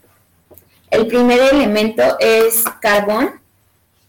El 0.91 1.07
primer 1.07 1.41
elemento 1.55 2.03
es 2.19 2.65
carbón, 2.83 3.31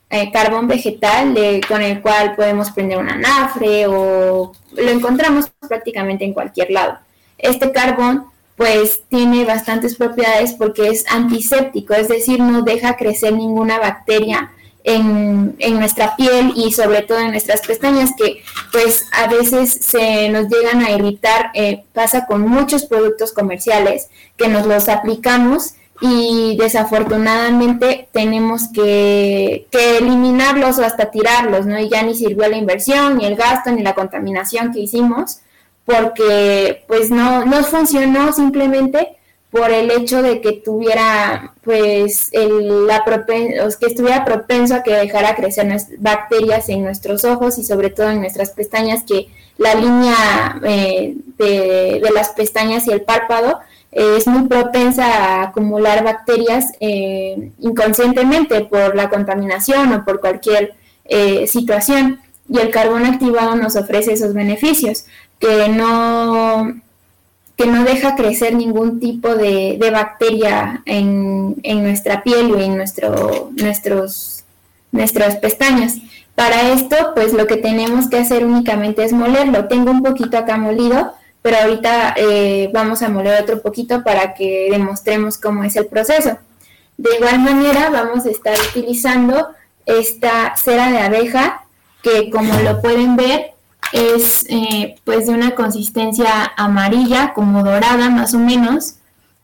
eh, 0.10 0.30
carbón 0.30 0.68
vegetal 0.68 1.36
con 1.70 1.82
el 1.82 2.02
cual 2.02 2.36
podemos 2.36 2.72
prender 2.72 2.98
un 2.98 3.10
anafre 3.10 3.88
o 3.88 4.52
lo 4.74 4.90
encontramos 4.90 5.50
prácticamente 5.70 6.26
en 6.26 6.34
cualquier 6.34 6.70
lado. 6.70 6.98
Este 7.38 7.72
carbón 7.72 8.26
pues 8.58 9.04
tiene 9.08 9.46
bastantes 9.46 9.96
propiedades 9.96 10.52
porque 10.52 10.90
es 10.90 11.06
antiséptico, 11.10 11.94
es 11.94 12.10
decir, 12.10 12.42
no 12.42 12.64
deja 12.64 12.98
crecer 12.98 13.32
ninguna 13.32 13.80
bacteria 13.80 14.52
en, 14.84 15.80
nuestra 15.80 16.16
piel 16.16 16.54
y 16.56 16.72
sobre 16.72 17.02
todo 17.02 17.20
en 17.20 17.32
nuestras 17.32 17.62
pestañas 17.62 18.12
que 18.18 18.44
pues 18.72 19.08
a 19.12 19.28
veces 19.28 19.72
se 19.72 20.30
nos 20.30 20.48
llegan 20.48 20.82
a 20.82 20.92
irritar, 20.92 21.52
eh, 21.54 21.84
pasa 21.94 22.26
con 22.26 22.42
muchos 22.42 22.86
productos 22.86 23.32
comerciales 23.32 24.10
que 24.38 24.48
nos 24.48 24.66
los 24.66 24.90
aplicamos 24.90 25.76
y 26.02 26.58
desafortunadamente 26.58 28.10
tenemos 28.12 28.70
que, 28.74 29.68
que, 29.70 29.98
eliminarlos 30.00 30.80
o 30.80 30.84
hasta 30.84 31.12
tirarlos, 31.12 31.68
¿no? 31.68 31.80
Y 31.80 31.90
ya 31.90 32.02
ni 32.02 32.16
sirvió 32.16 32.50
la 32.50 32.58
inversión, 32.58 33.18
ni 33.18 33.26
el 33.26 33.36
gasto, 33.36 33.72
ni 33.72 33.84
la 33.84 33.94
contaminación 33.94 34.74
que 34.74 34.80
hicimos, 34.80 35.42
porque 35.86 36.84
pues 36.88 37.12
no, 37.12 37.46
no 37.46 37.64
funcionó 37.64 38.34
simplemente 38.34 39.16
por 39.52 39.70
el 39.70 39.92
hecho 39.92 40.22
de 40.22 40.40
que 40.40 40.54
tuviera, 40.54 41.54
pues, 41.62 42.30
el, 42.32 42.88
la 42.88 43.04
que 43.04 43.86
estuviera 43.86 44.24
propenso 44.24 44.76
a 44.76 44.84
que 44.84 44.94
dejara 44.94 45.36
crecer 45.36 45.68
bacterias 46.00 46.70
en 46.70 46.84
nuestros 46.84 47.26
ojos 47.26 47.58
y 47.58 47.64
sobre 47.66 47.90
todo 47.90 48.10
en 48.10 48.22
nuestras 48.22 48.52
pestañas, 48.52 49.04
que 49.04 49.28
la 49.58 49.76
línea 49.76 50.60
eh, 50.64 51.16
de, 51.38 52.02
las 52.14 52.30
pestañas 52.30 52.88
y 52.88 52.92
el 52.92 53.02
párpado 53.02 53.60
eh, 53.92 54.16
es 54.18 54.26
muy 54.26 54.48
propensa 54.48 55.06
a 55.06 55.44
acumular 55.44 56.04
bacterias 56.06 56.72
eh, 56.80 57.52
inconscientemente 57.60 58.62
por 58.62 58.96
la 58.96 59.10
contaminación 59.10 59.94
o 59.94 60.06
por 60.06 60.22
cualquier 60.22 60.76
situación. 61.46 62.22
Y 62.48 62.60
el 62.60 62.70
carbón 62.70 63.06
activado 63.06 63.56
nos 63.56 63.76
ofrece 63.76 64.14
esos 64.14 64.34
beneficios, 64.34 65.06
que 65.40 65.68
no 65.68 66.74
que 67.62 67.68
no 67.68 67.84
deja 67.84 68.16
crecer 68.16 68.56
ningún 68.56 69.00
tipo 69.00 69.36
de, 69.36 69.78
bacteria 69.92 70.82
en, 70.86 71.62
nuestra 71.84 72.24
piel 72.24 72.52
o 72.52 72.60
en 72.60 72.76
nuestro, 72.76 73.52
nuestros, 73.56 74.44
nuestras 74.92 75.36
pestañas. 75.36 75.98
Para 76.34 76.74
esto, 76.74 76.96
pues 77.14 77.34
lo 77.34 77.46
que 77.46 77.58
tenemos 77.58 78.10
que 78.10 78.18
hacer 78.18 78.46
únicamente 78.46 79.04
es 79.04 79.14
molerlo. 79.14 79.68
Tengo 79.68 79.92
un 79.92 80.02
poquito 80.02 80.38
acá 80.38 80.58
molido, 80.58 81.14
pero 81.44 81.58
ahorita 81.58 82.16
eh, 82.18 82.72
vamos 82.74 83.04
a 83.04 83.10
moler 83.10 83.40
otro 83.44 83.62
poquito 83.62 84.04
para 84.04 84.34
que 84.34 84.70
demostremos 84.72 85.38
cómo 85.38 85.64
es 85.64 85.76
el 85.76 85.86
proceso. 85.86 86.38
De 86.98 87.16
igual 87.16 87.40
manera, 87.40 87.92
vamos 87.92 88.26
a 88.26 88.32
estar 88.32 88.58
utilizando 88.72 89.50
esta 89.86 90.56
cera 90.56 90.90
de 90.90 91.00
abeja, 91.00 91.64
que 92.02 92.32
como 92.32 92.60
lo 92.62 92.82
pueden 92.82 93.16
ver, 93.16 93.52
es 93.92 94.46
eh, 94.50 94.96
pues 95.04 95.28
de 95.28 95.34
una 95.34 95.56
consistencia 95.56 96.52
amarilla, 96.58 97.34
como 97.34 97.64
dorada 97.64 98.10
más 98.10 98.34
o 98.34 98.40
menos, 98.40 98.96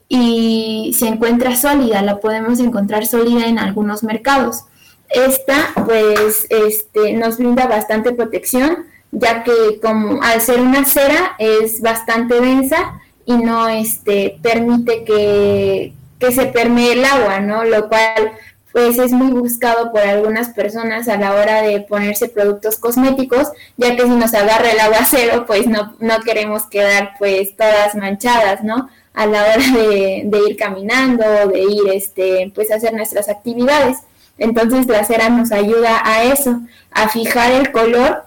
y 0.10 0.96
se 0.98 1.08
encuentra 1.08 1.56
sólida, 1.56 2.02
la 2.02 2.20
podemos 2.20 2.60
encontrar 2.60 3.06
sólida 3.06 3.48
en 3.48 3.60
algunos 3.60 4.04
mercados. 4.04 4.64
Esta 5.10 5.74
pues 5.86 6.48
este, 6.50 7.14
nos 7.14 7.38
brinda 7.38 7.68
bastante 7.68 8.14
protección, 8.14 8.86
ya 9.12 9.44
que 9.44 9.80
como 9.82 10.22
al 10.22 10.42
ser 10.42 10.62
una 10.62 10.86
cera 10.86 11.36
es 11.40 11.82
bastante 11.82 12.40
densa 12.42 13.00
y 13.26 13.38
no 13.38 13.68
este, 13.68 14.38
permite 14.42 15.04
que, 15.04 15.94
que 16.20 16.32
se 16.32 16.46
permee 16.48 16.94
el 16.94 17.06
agua, 17.06 17.40
¿no? 17.40 17.64
Lo 17.64 17.88
cual 17.90 18.34
pues 18.72 19.00
es 19.00 19.12
muy 19.12 19.32
buscado 19.32 19.92
por 19.92 20.02
algunas 20.02 20.50
personas 20.50 21.08
a 21.08 21.18
la 21.18 21.34
hora 21.34 21.62
de 21.62 21.82
ponerse 21.82 22.30
productos 22.30 22.78
cosméticos, 22.78 23.50
ya 23.78 23.96
que 23.96 24.04
si 24.04 24.10
nos 24.10 24.34
agarra 24.34 24.72
el 24.72 24.80
aguacero, 24.80 25.46
pues 25.46 25.68
no, 25.68 25.96
no 26.00 26.20
queremos 26.22 26.68
quedar 26.68 27.14
pues 27.18 27.56
todas 27.56 27.96
manchadas, 27.96 28.64
¿no? 28.64 28.90
A 29.14 29.26
la 29.26 29.42
hora 29.42 29.58
de, 29.58 30.30
ir 30.48 30.58
caminando, 30.58 31.24
de 31.48 31.62
ir 31.64 31.90
este, 31.92 32.52
pues 32.54 32.72
hacer 32.72 32.94
nuestras 32.94 33.30
actividades. 33.30 33.98
Entonces 34.38 34.86
la 34.86 35.04
cera 35.04 35.30
nos 35.30 35.52
ayuda 35.52 36.02
a 36.04 36.26
eso, 36.26 36.62
a 36.92 37.10
fijar 37.10 37.52
el 37.54 37.72
color, 37.72 38.26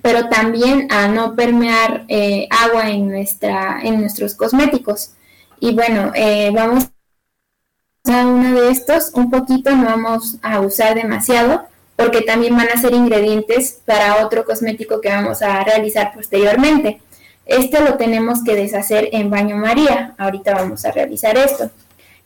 pero 0.00 0.28
también 0.28 0.90
a 0.90 1.08
no 1.08 1.34
permear 1.34 2.04
eh, 2.08 2.48
agua 2.50 2.88
en, 2.88 3.08
nuestra, 3.08 3.80
en 3.82 4.00
nuestros 4.00 4.34
cosméticos. 4.34 5.10
Y 5.60 5.74
bueno, 5.74 6.12
eh, 6.14 6.50
vamos 6.54 6.88
a 8.08 8.26
uno 8.26 8.60
de 8.60 8.70
estos, 8.70 9.10
un 9.14 9.30
poquito, 9.30 9.74
no 9.74 9.84
vamos 9.84 10.36
a 10.42 10.60
usar 10.60 10.94
demasiado, 10.94 11.64
porque 11.96 12.20
también 12.22 12.56
van 12.56 12.68
a 12.68 12.80
ser 12.80 12.92
ingredientes 12.92 13.78
para 13.84 14.24
otro 14.24 14.44
cosmético 14.44 15.00
que 15.00 15.08
vamos 15.08 15.42
a 15.42 15.64
realizar 15.64 16.12
posteriormente. 16.14 17.00
Este 17.46 17.80
lo 17.80 17.94
tenemos 17.94 18.42
que 18.44 18.54
deshacer 18.54 19.08
en 19.12 19.30
baño 19.30 19.56
María. 19.56 20.14
Ahorita 20.18 20.54
vamos 20.54 20.84
a 20.84 20.92
realizar 20.92 21.36
esto. 21.36 21.70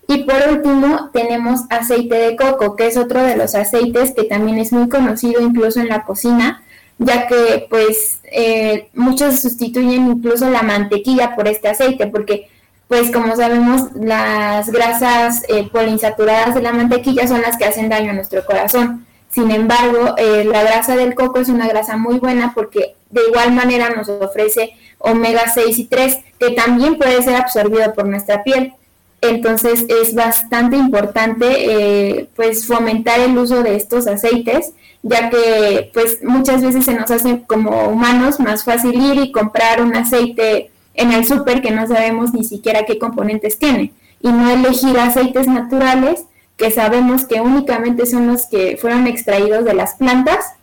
Y 0.09 0.25
por 0.25 0.43
último 0.51 1.11
tenemos 1.13 1.61
aceite 1.71 2.17
de 2.17 2.37
coco, 2.37 2.75
que 2.75 2.89
es 2.89 2.97
otro 2.97 3.23
de 3.23 3.37
los 3.37 3.55
aceites 3.55 4.13
que 4.13 4.25
también 4.25 4.59
es 4.59 4.73
muy 4.73 4.89
conocido 4.89 5.41
incluso 5.41 5.79
en 5.79 5.89
la 5.89 6.05
cocina, 6.05 6.65
ya 6.99 7.29
que 7.29 7.67
pues 7.71 8.21
eh, 8.25 8.89
muchos 8.93 9.41
sustituyen 9.41 10.09
incluso 10.09 10.51
la 10.51 10.63
mantequilla 10.63 11.37
por 11.37 11.47
este 11.47 11.69
aceite, 11.69 12.09
porque 12.09 12.50
pues 12.91 13.13
como 13.13 13.37
sabemos 13.37 13.83
las 13.95 14.69
grasas 14.69 15.45
eh, 15.49 15.69
poliinsaturadas 15.71 16.57
de 16.57 16.63
la 16.63 16.73
mantequilla 16.73 17.29
son 17.29 17.41
las 17.41 17.57
que 17.57 17.65
hacen 17.65 17.89
daño 17.89 18.11
a 18.11 18.15
nuestro 18.15 18.45
corazón. 18.45 19.07
Sin 19.31 19.53
embargo, 19.53 20.17
eh, 20.19 20.43
la 20.45 20.65
grasa 20.65 20.97
del 20.97 21.15
coco 21.15 21.39
es 21.39 21.49
una 21.49 21.69
grasa 21.69 21.97
muy 21.97 22.19
buena 22.19 22.51
porque 22.53 22.97
de 23.11 23.21
igual 23.29 23.53
manera 23.53 23.91
nos 23.91 24.09
ofrece 24.09 24.73
omega 24.99 25.43
6 25.55 25.79
y 25.79 25.85
3, 25.85 26.19
que 26.41 26.51
también 26.51 26.99
puede 26.99 27.23
ser 27.23 27.37
absorbido 27.37 27.95
por 27.95 28.07
nuestra 28.07 28.43
piel. 28.43 28.73
Entonces 29.21 29.87
es 29.89 30.17
bastante 30.17 30.75
importante 30.75 31.47
eh, 31.47 32.29
pues 32.35 32.67
fomentar 32.67 33.21
el 33.21 33.39
uso 33.39 33.63
de 33.63 33.77
estos 33.77 34.09
aceites, 34.09 34.73
ya 35.05 35.31
que 35.31 35.93
pues 35.95 36.25
muchas 36.25 36.61
veces 36.61 36.87
se 36.87 36.95
nos 36.95 37.09
hace 37.13 37.45
como 37.47 37.85
humanos 37.85 38.41
más 38.41 38.65
fácil 38.65 39.01
ir 39.01 39.23
y 39.23 39.31
comprar 39.31 39.81
un 39.81 39.95
aceite 39.95 40.73
en 40.95 41.13
el 41.13 41.27
súper 41.27 41.63
que 41.63 41.71
no 41.71 41.87
sabemos 41.87 42.33
ni 42.33 42.45
siquiera 42.45 42.85
qué 42.85 42.99
componentes 42.99 43.59
tiene 43.59 43.93
y 44.21 44.29
no 44.29 44.51
elegir 44.51 44.99
aceites 44.99 45.47
naturales 45.47 46.25
que 46.57 46.71
sabemos 46.71 47.25
que 47.25 47.41
únicamente 47.41 48.05
son 48.07 48.27
los 48.27 48.47
que 48.47 48.77
fueron 48.77 49.07
extraídos 49.07 49.65
de 49.65 49.75
las 49.75 49.95
plantas 49.95 50.55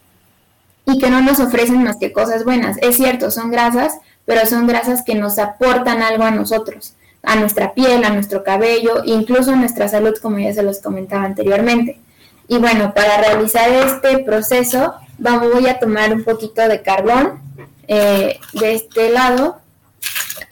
y 0.85 0.99
que 0.99 1.09
no 1.09 1.21
nos 1.21 1.39
ofrecen 1.39 1.83
más 1.83 1.97
que 1.97 2.13
cosas 2.13 2.43
buenas. 2.43 2.77
Es 2.81 2.97
cierto, 2.97 3.31
son 3.31 3.51
grasas, 3.51 3.97
pero 4.25 4.45
son 4.45 4.67
grasas 4.67 5.03
que 5.03 5.15
nos 5.15 5.39
aportan 5.39 6.01
algo 6.01 6.23
a 6.23 6.31
nosotros 6.31 6.93
a 7.27 7.35
nuestra 7.35 7.73
piel, 7.73 8.03
a 8.05 8.09
nuestro 8.09 8.43
cabello, 8.43 9.03
incluso 9.05 9.51
a 9.51 9.55
nuestra 9.55 9.87
salud, 9.89 10.15
como 10.21 10.39
ya 10.39 10.53
se 10.53 10.63
los 10.63 10.79
comentaba 10.79 11.25
anteriormente. 11.25 11.99
Y 12.47 12.57
bueno, 12.57 12.93
para 12.93 13.17
realizar 13.17 13.69
este 13.69 14.19
proceso, 14.19 14.93
voy 15.17 15.67
a 15.67 15.77
tomar 15.79 16.13
un 16.13 16.23
poquito 16.23 16.65
de 16.67 16.81
carbón 16.81 17.41
eh, 17.87 18.39
de 18.53 18.73
este 18.73 19.09
lado, 19.09 19.57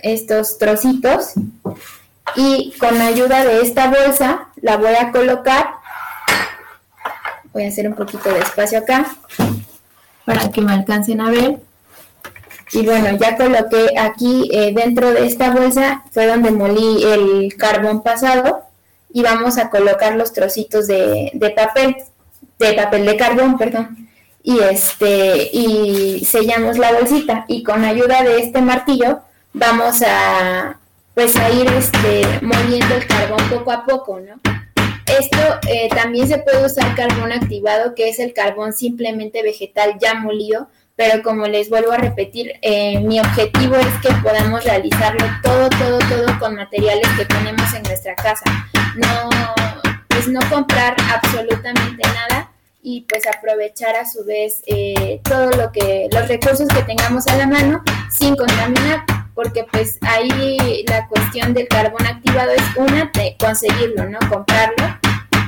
estos 0.05 0.57
trocitos, 0.57 1.33
y 2.35 2.73
con 2.79 3.01
ayuda 3.01 3.43
de 3.45 3.61
esta 3.61 3.87
bolsa 3.87 4.49
la 4.61 4.77
voy 4.77 4.93
a 4.99 5.11
colocar. 5.11 5.69
Voy 7.53 7.65
a 7.65 7.69
hacer 7.69 7.87
un 7.87 7.95
poquito 7.95 8.29
de 8.29 8.39
espacio 8.39 8.79
acá 8.79 9.05
para 10.25 10.49
que 10.49 10.61
me 10.61 10.73
alcancen 10.73 11.21
a 11.21 11.29
ver. 11.29 11.59
Y 12.73 12.85
bueno, 12.85 13.17
ya 13.17 13.37
coloqué 13.37 13.97
aquí 13.97 14.49
eh, 14.51 14.73
dentro 14.73 15.11
de 15.11 15.25
esta 15.27 15.51
bolsa, 15.51 16.03
fue 16.11 16.25
donde 16.25 16.51
molí 16.51 17.03
el 17.03 17.55
carbón 17.55 18.01
pasado 18.03 18.63
y 19.13 19.21
vamos 19.21 19.57
a 19.57 19.69
colocar 19.69 20.15
los 20.15 20.33
trocitos 20.33 20.87
de, 20.87 21.31
papel, 21.55 21.95
de 22.59 22.73
papel 22.73 23.05
de 23.05 23.15
carbón, 23.15 23.57
perdón. 23.57 24.09
Y 24.43 24.59
este, 24.59 25.49
y 25.53 26.25
sellamos 26.25 26.77
la 26.77 26.91
bolsita 26.91 27.45
y 27.47 27.63
con 27.63 27.85
ayuda 27.85 28.23
de 28.23 28.39
este 28.39 28.61
martillo 28.61 29.21
vamos 29.55 30.01
a 30.05 30.77
pues 31.13 31.35
a 31.37 31.49
ir 31.49 31.65
este, 31.67 32.23
moliendo 32.41 32.93
el 32.93 33.07
carbón 33.07 33.49
poco 33.49 33.71
a 33.71 33.85
poco, 33.85 34.19
¿no? 34.19 34.35
Esto 35.05 35.37
eh, 35.69 35.87
también 35.89 36.27
se 36.27 36.39
puede 36.39 36.65
usar 36.65 36.93
carbón 36.95 37.31
activado, 37.31 37.95
que 37.95 38.09
es 38.09 38.19
el 38.19 38.33
carbón 38.33 38.73
simplemente 38.73 39.41
vegetal 39.43 39.97
ya 40.01 40.15
molido, 40.15 40.67
pero 40.97 41.23
como 41.23 41.47
les 41.47 41.69
vuelvo 41.69 41.93
a 41.93 41.97
repetir, 41.97 42.53
eh, 42.61 42.99
mi 42.99 43.19
objetivo 43.19 43.75
es 43.75 43.87
que 44.01 44.13
podamos 44.21 44.63
realizarlo 44.65 45.25
todo, 45.41 45.69
todo, 45.69 45.99
todo 45.99 46.39
con 46.39 46.55
materiales 46.55 47.07
que 47.17 47.25
tenemos 47.25 47.73
en 47.73 47.83
nuestra 47.83 48.15
casa. 48.15 48.45
No, 48.95 49.29
pues 50.09 50.27
no 50.27 50.39
comprar 50.49 50.95
absolutamente 51.13 52.01
nada 52.07 52.51
y 52.81 53.01
pues 53.01 53.23
aprovechar 53.25 53.95
a 53.95 54.05
su 54.05 54.25
vez 54.25 54.63
eh, 54.67 55.21
todo 55.23 55.49
lo 55.51 55.71
que, 55.71 56.09
los 56.11 56.27
recursos 56.27 56.67
que 56.67 56.83
tengamos 56.83 57.25
a 57.27 57.37
la 57.37 57.47
mano 57.47 57.83
sin 58.09 58.35
contaminar, 58.35 59.03
porque 59.35 59.65
pues 59.71 59.99
ahí 60.01 60.83
la 60.87 61.07
cuestión 61.07 61.53
del 61.53 61.67
carbón 61.67 62.07
activado 62.07 62.51
es 62.51 62.63
una, 62.77 63.11
de 63.13 63.35
conseguirlo, 63.37 64.09
¿no? 64.09 64.17
Comprarlo 64.29 64.97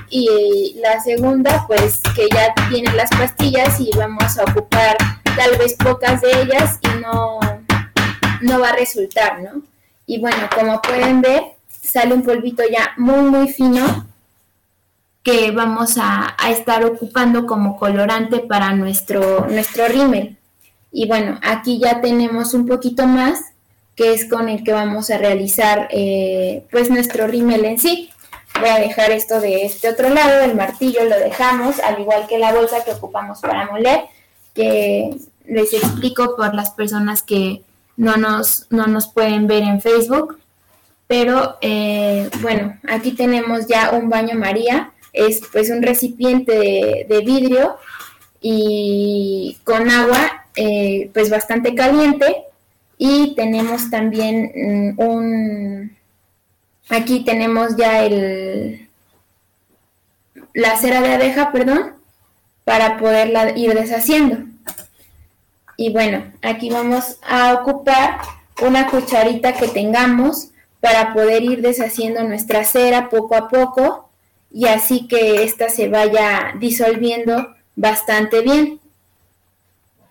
y 0.10 0.78
la 0.82 1.02
segunda 1.02 1.66
pues 1.68 2.02
que 2.16 2.30
ya 2.34 2.54
tienen 2.70 2.96
las 2.96 3.10
pastillas 3.10 3.80
y 3.80 3.90
vamos 3.96 4.38
a 4.38 4.44
ocupar 4.44 4.96
tal 5.24 5.58
vez 5.58 5.76
pocas 5.76 6.22
de 6.22 6.42
ellas 6.42 6.80
y 6.82 7.02
no, 7.02 7.40
no 8.42 8.60
va 8.60 8.70
a 8.70 8.76
resultar, 8.76 9.42
¿no? 9.42 9.62
Y 10.06 10.20
bueno, 10.20 10.50
como 10.56 10.82
pueden 10.82 11.22
ver, 11.22 11.44
sale 11.70 12.14
un 12.14 12.24
polvito 12.24 12.64
ya 12.70 12.92
muy, 12.98 13.30
muy 13.30 13.50
fino 13.50 14.08
que 15.22 15.52
vamos 15.52 15.98
a, 16.00 16.36
estar 16.50 16.86
ocupando 16.86 17.46
como 17.46 17.76
colorante 17.76 18.40
para 18.40 18.74
nuestro, 18.74 19.46
nuestro 19.50 19.88
rímel. 19.90 20.38
Y 20.90 21.06
bueno, 21.08 21.38
aquí 21.44 21.80
ya 21.80 22.00
tenemos 22.00 22.54
un 22.54 22.66
poquito 22.66 23.06
más, 23.06 23.42
que 23.98 24.14
es 24.14 24.30
con 24.30 24.48
el 24.48 24.64
que 24.64 24.72
vamos 24.72 25.10
a 25.10 25.18
realizar 25.18 25.90
eh, 25.92 26.64
pues 26.72 26.90
nuestro 26.90 27.28
rímel 27.28 27.66
en 27.66 27.80
sí. 27.80 28.12
Voy 28.60 28.70
a 28.70 28.80
dejar 28.80 29.12
esto 29.12 29.42
de 29.42 29.66
este 29.66 29.90
otro 29.90 30.10
lado, 30.10 30.44
el 30.44 30.56
martillo 30.56 31.04
lo 31.04 31.18
dejamos, 31.18 31.80
al 31.80 32.00
igual 32.00 32.28
que 32.28 32.38
la 32.38 32.54
bolsa 32.54 32.86
que 32.86 32.92
ocupamos 32.92 33.40
para 33.42 33.66
moler, 33.66 34.02
que 34.54 35.18
les 35.46 35.74
explico 35.74 36.36
por 36.36 36.54
las 36.54 36.70
personas 36.70 37.24
que 37.24 37.64
no 37.98 38.18
nos, 38.18 38.68
no 38.70 38.86
nos 38.86 39.08
pueden 39.08 39.48
ver 39.48 39.64
en 39.64 39.82
Facebook. 39.82 40.40
Pero 41.08 41.58
eh, 41.62 42.30
bueno, 42.42 42.78
aquí 42.88 43.14
tenemos 43.14 43.66
ya 43.66 43.92
un 43.92 44.10
baño 44.10 44.36
María, 44.36 44.92
es 45.12 45.42
pues 45.52 45.72
un 45.72 45.82
recipiente 45.82 47.06
de, 47.08 47.22
vidrio 47.26 47.78
y 48.42 49.58
con 49.64 49.90
agua 49.90 50.46
eh, 50.56 51.10
pues 51.14 51.30
bastante 51.32 51.74
caliente 51.74 52.44
y 52.98 53.36
tenemos 53.36 53.90
también 53.90 54.96
mm, 54.96 55.02
un 55.02 55.98
Aquí 56.90 57.26
tenemos 57.26 57.76
ya 57.76 58.06
el, 58.06 58.88
la 60.54 60.78
cera 60.78 61.02
de 61.02 61.14
abeja, 61.14 61.52
perdón, 61.52 61.96
para 62.64 62.98
poderla 62.98 63.58
ir 63.58 63.74
deshaciendo. 63.74 64.38
Y 65.76 65.92
bueno, 65.92 66.24
aquí 66.42 66.70
vamos 66.70 67.20
a 67.28 67.54
ocupar 67.56 68.20
una 68.62 68.88
cucharita 68.88 69.54
que 69.54 69.68
tengamos 69.68 70.50
para 70.80 71.14
poder 71.14 71.44
ir 71.44 71.62
deshaciendo 71.62 72.24
nuestra 72.24 72.64
cera 72.64 73.10
poco 73.10 73.36
a 73.36 73.50
poco 73.50 74.10
y 74.50 74.68
así 74.68 75.08
que 75.08 75.44
ésta 75.44 75.70
se 75.70 75.90
vaya 75.90 76.54
disolviendo 76.58 77.54
bastante 77.76 78.42
bien. 78.42 78.80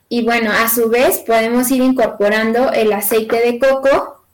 Y 0.09 0.23
bueno, 0.23 0.53
a 0.53 0.69
su 0.69 0.89
vez 0.89 1.19
podemos 1.19 1.71
ir 1.71 1.83
incorporando 1.83 2.73
el 2.73 2.93
aceite 2.93 3.41
de 3.41 3.59
coco 3.59 4.25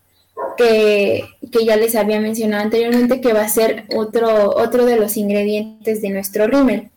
que, 0.57 1.25
ya 1.65 1.77
les 1.77 1.95
había 1.97 2.21
mencionado 2.21 2.65
anteriormente, 2.65 3.21
que 3.21 3.33
va 3.33 3.43
a 3.43 3.49
ser 3.49 3.85
otro, 3.95 4.51
otro 4.57 4.85
de 4.85 4.97
los 4.97 5.17
ingredientes 5.17 6.03
de 6.03 6.11
nuestro 6.11 6.47
rímel. 6.47 6.91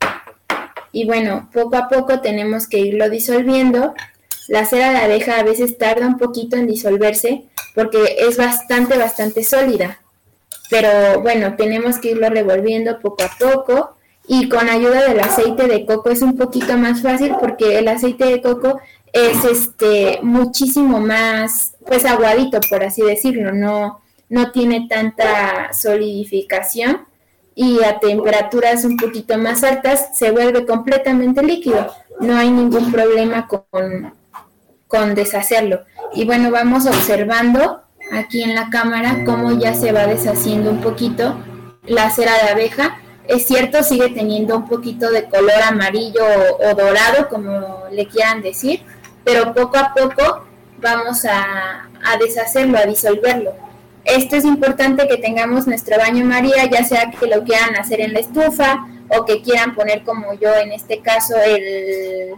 Y 0.91 1.05
bueno, 1.05 1.49
poco 1.53 1.75
a 1.77 1.87
poco 1.87 2.21
tenemos 2.21 2.67
que 2.67 2.79
irlo 2.79 3.09
disolviendo. 3.09 3.93
La 4.47 4.65
cera 4.65 4.91
de 4.91 4.97
abeja 4.97 5.39
a 5.39 5.43
veces 5.43 5.77
tarda 5.77 6.07
un 6.07 6.17
poquito 6.17 6.55
en 6.55 6.67
disolverse 6.67 7.45
porque 7.73 8.15
es 8.19 8.37
bastante, 8.37 8.97
bastante 8.97 9.43
sólida. 9.43 9.99
Pero 10.69 11.21
bueno, 11.21 11.55
tenemos 11.55 11.97
que 11.99 12.11
irlo 12.11 12.29
revolviendo 12.29 12.99
poco 12.99 13.23
a 13.23 13.31
poco 13.37 13.94
y 14.27 14.49
con 14.49 14.69
ayuda 14.69 15.07
del 15.07 15.19
aceite 15.19 15.67
de 15.67 15.85
coco 15.85 16.09
es 16.09 16.21
un 16.21 16.37
poquito 16.37 16.77
más 16.77 17.01
fácil 17.01 17.35
porque 17.39 17.77
el 17.79 17.87
aceite 17.87 18.25
de 18.25 18.41
coco 18.41 18.79
es 19.13 19.45
este 19.45 20.19
muchísimo 20.23 20.99
más 20.99 21.73
pues 21.85 22.05
aguadito 22.05 22.59
por 22.69 22.83
así 22.83 23.01
decirlo, 23.01 23.53
no, 23.53 24.01
no 24.29 24.51
tiene 24.51 24.87
tanta 24.89 25.73
solidificación 25.73 27.05
y 27.55 27.81
a 27.83 27.99
temperaturas 27.99 28.83
un 28.83 28.97
poquito 28.97 29.37
más 29.37 29.63
altas 29.63 30.09
se 30.13 30.31
vuelve 30.31 30.65
completamente 30.65 31.41
líquido. 31.41 31.89
No 32.19 32.35
hay 32.37 32.51
ningún 32.51 32.91
problema 32.91 33.47
con, 33.47 34.13
con 34.87 35.15
deshacerlo. 35.15 35.81
Y 36.13 36.25
bueno, 36.25 36.51
vamos 36.51 36.85
observando 36.85 37.81
aquí 38.11 38.43
en 38.43 38.55
la 38.55 38.69
cámara 38.69 39.23
cómo 39.25 39.57
ya 39.57 39.73
se 39.73 39.93
va 39.93 40.05
deshaciendo 40.05 40.69
un 40.69 40.81
poquito 40.81 41.37
la 41.85 42.09
cera 42.09 42.33
de 42.43 42.49
abeja. 42.49 42.99
Es 43.27 43.47
cierto, 43.47 43.83
sigue 43.83 44.09
teniendo 44.09 44.55
un 44.55 44.67
poquito 44.67 45.09
de 45.09 45.25
color 45.25 45.61
amarillo 45.67 46.23
o, 46.59 46.75
dorado, 46.75 47.27
como 47.29 47.85
le 47.91 48.07
quieran 48.07 48.41
decir, 48.41 48.81
pero 49.23 49.53
poco 49.53 49.77
a 49.77 49.93
poco 49.93 50.45
vamos 50.79 51.25
a, 51.25 51.89
deshacerlo, 52.19 52.77
a 52.77 52.85
disolverlo. 52.85 53.53
Esto 54.03 54.35
es 54.35 54.45
importante 54.45 55.07
que 55.07 55.17
tengamos 55.17 55.65
nuestro 55.65 55.97
baño 55.97 56.25
María, 56.25 56.65
ya 56.65 56.83
sea 56.83 57.09
que 57.09 57.25
lo 57.25 57.43
quieran 57.43 57.75
hacer 57.75 58.01
en 58.01 58.13
la 58.13 58.19
estufa 58.19 58.87
o 59.09 59.25
que 59.25 59.41
quieran 59.41 59.73
poner 59.73 60.03
como 60.03 60.33
yo 60.33 60.53
en 60.53 60.71
este 60.71 60.99
caso 60.99 61.35
el 61.43 62.35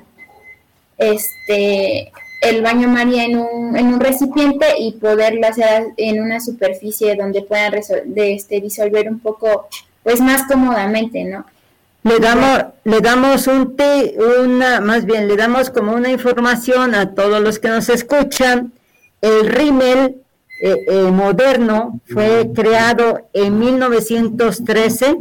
este 0.97 2.11
el 2.41 2.61
baño 2.61 2.87
María 2.87 3.25
en 3.25 3.37
un, 3.37 3.75
en 3.75 3.87
un 3.87 3.99
recipiente 3.99 4.65
y 4.77 4.93
poderlo 4.93 5.47
hacer 5.47 5.87
en 5.97 6.21
una 6.21 6.39
superficie 6.39 7.15
donde 7.15 7.41
puedan 7.41 7.73
este, 7.75 8.61
disolver 8.61 9.09
un 9.09 9.19
poco, 9.19 9.67
pues 10.07 10.21
más 10.21 10.43
cómodamente, 10.43 11.25
¿no? 11.25 11.45
Le 12.03 12.19
damos, 12.19 12.67
le 12.85 13.01
damos 13.01 13.45
un 13.47 13.75
té, 13.75 14.15
una, 14.41 14.79
más 14.79 15.03
bien, 15.03 15.27
le 15.27 15.35
damos 15.35 15.69
como 15.69 15.91
una 15.91 16.09
información 16.09 16.95
a 16.95 17.13
todos 17.13 17.41
los 17.41 17.59
que 17.59 17.67
nos 17.67 17.89
escuchan. 17.89 18.71
El 19.19 19.49
rímel 19.49 20.21
eh, 20.61 20.77
eh, 20.87 21.11
moderno 21.11 21.99
fue 22.05 22.49
creado 22.55 23.27
en 23.33 23.59
1913 23.59 25.17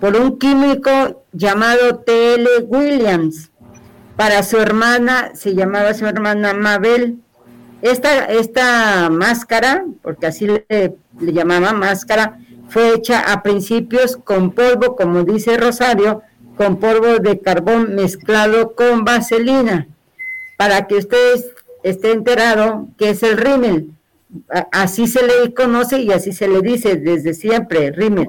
por 0.00 0.16
un 0.16 0.38
químico 0.38 1.26
llamado 1.32 1.96
T.L. 1.96 2.48
Williams 2.68 3.50
para 4.16 4.42
su 4.42 4.56
hermana, 4.56 5.32
se 5.34 5.54
llamaba 5.54 5.92
su 5.92 6.06
hermana 6.06 6.54
Mabel. 6.54 7.18
Esta, 7.82 8.24
esta 8.24 9.10
máscara, 9.10 9.84
porque 10.00 10.28
así 10.28 10.46
le, 10.46 10.64
le 11.20 11.32
llamaba 11.34 11.74
máscara, 11.74 12.38
fue 12.68 12.94
hecha 12.94 13.32
a 13.32 13.42
principios 13.42 14.16
con 14.16 14.52
polvo, 14.52 14.96
como 14.96 15.24
dice 15.24 15.56
Rosario, 15.56 16.22
con 16.56 16.78
polvo 16.78 17.18
de 17.18 17.40
carbón 17.40 17.94
mezclado 17.94 18.74
con 18.74 19.04
vaselina, 19.04 19.88
para 20.56 20.86
que 20.86 20.96
ustedes 20.96 21.46
estén 21.82 22.18
enterados 22.18 22.86
que 22.96 23.10
es 23.10 23.22
el 23.22 23.36
rímel. 23.36 23.90
Así 24.72 25.06
se 25.06 25.24
le 25.24 25.54
conoce 25.54 26.00
y 26.00 26.10
así 26.10 26.32
se 26.32 26.48
le 26.48 26.60
dice 26.60 26.96
desde 26.96 27.34
siempre, 27.34 27.92
rímel, 27.92 28.28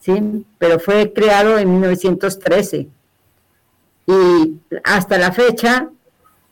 ¿sí? 0.00 0.44
Pero 0.58 0.78
fue 0.78 1.12
creado 1.12 1.58
en 1.58 1.72
1913 1.72 2.88
y 4.08 4.60
hasta 4.84 5.18
la 5.18 5.32
fecha 5.32 5.90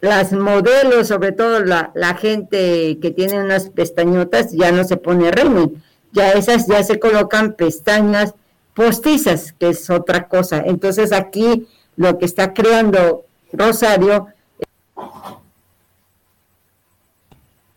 las 0.01 0.33
modelos, 0.33 1.09
sobre 1.09 1.33
todo 1.33 1.61
la, 1.61 1.91
gente 2.21 2.99
que 3.01 3.11
tiene 3.11 3.43
unas 3.43 3.71
pestañotas, 3.71 4.53
ya 4.53 4.73
no 4.73 4.85
se 4.85 4.99
pone 4.99 5.31
rímel, 5.31 5.83
ya 6.16 6.33
esas 6.33 6.66
ya 6.66 6.83
se 6.83 6.98
colocan 6.98 7.52
pestañas 7.52 8.35
postizas, 8.74 9.52
que 9.52 9.68
es 9.68 9.90
otra 9.90 10.29
cosa. 10.29 10.62
Entonces 10.64 11.12
aquí 11.12 11.68
lo 11.96 12.18
que 12.18 12.24
está 12.24 12.55
creando 12.55 13.26
Rosario, 13.52 14.29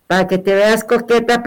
para 0.08 0.28
que 0.28 0.38
te 0.38 0.56
veas 0.56 0.84
coqueta, 0.84 1.44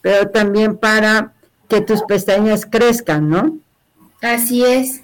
pero 0.00 0.30
también 0.30 0.76
para 0.76 1.32
que 1.68 1.80
tus 1.80 2.02
pestañas 2.02 2.64
crezcan, 2.64 3.28
¿no? 3.28 3.58
Así 4.20 4.64
es. 4.64 5.02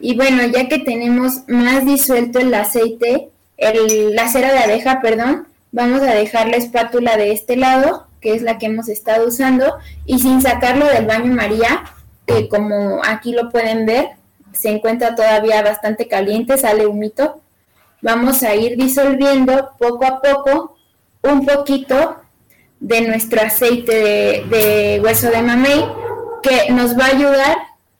Y 0.00 0.16
bueno, 0.16 0.44
ya 0.46 0.68
que 0.68 0.78
tenemos 0.78 1.48
más 1.48 1.84
disuelto 1.86 2.38
el 2.38 2.52
aceite, 2.54 3.30
el, 3.56 4.14
la 4.14 4.28
cera 4.28 4.52
de 4.52 4.58
abeja, 4.58 5.00
perdón, 5.00 5.48
vamos 5.72 6.02
a 6.02 6.14
dejar 6.14 6.48
la 6.48 6.56
espátula 6.56 7.16
de 7.16 7.32
este 7.32 7.56
lado, 7.56 8.07
que 8.28 8.34
es 8.34 8.42
la 8.42 8.58
que 8.58 8.66
hemos 8.66 8.90
estado 8.90 9.26
usando, 9.26 9.78
y 10.04 10.18
sin 10.18 10.42
sacarlo 10.42 10.84
del 10.84 11.06
baño 11.06 11.32
María, 11.32 11.84
que 12.26 12.46
como 12.46 13.00
aquí 13.02 13.32
lo 13.32 13.48
pueden 13.48 13.86
ver, 13.86 14.10
se 14.52 14.68
encuentra 14.68 15.14
todavía 15.14 15.62
bastante 15.62 16.08
caliente, 16.08 16.58
sale 16.58 16.86
humito. 16.86 17.40
Vamos 18.02 18.42
a 18.42 18.54
ir 18.54 18.76
disolviendo 18.76 19.70
poco 19.78 20.04
a 20.04 20.20
poco 20.20 20.76
un 21.22 21.46
poquito 21.46 22.16
de 22.80 23.00
nuestro 23.00 23.40
aceite 23.40 23.94
de, 23.94 24.44
de 24.50 25.00
hueso 25.02 25.30
de 25.30 25.40
mamey, 25.40 25.86
que 26.42 26.70
nos 26.70 26.98
va 26.98 27.06
a 27.06 27.16
ayudar 27.16 27.56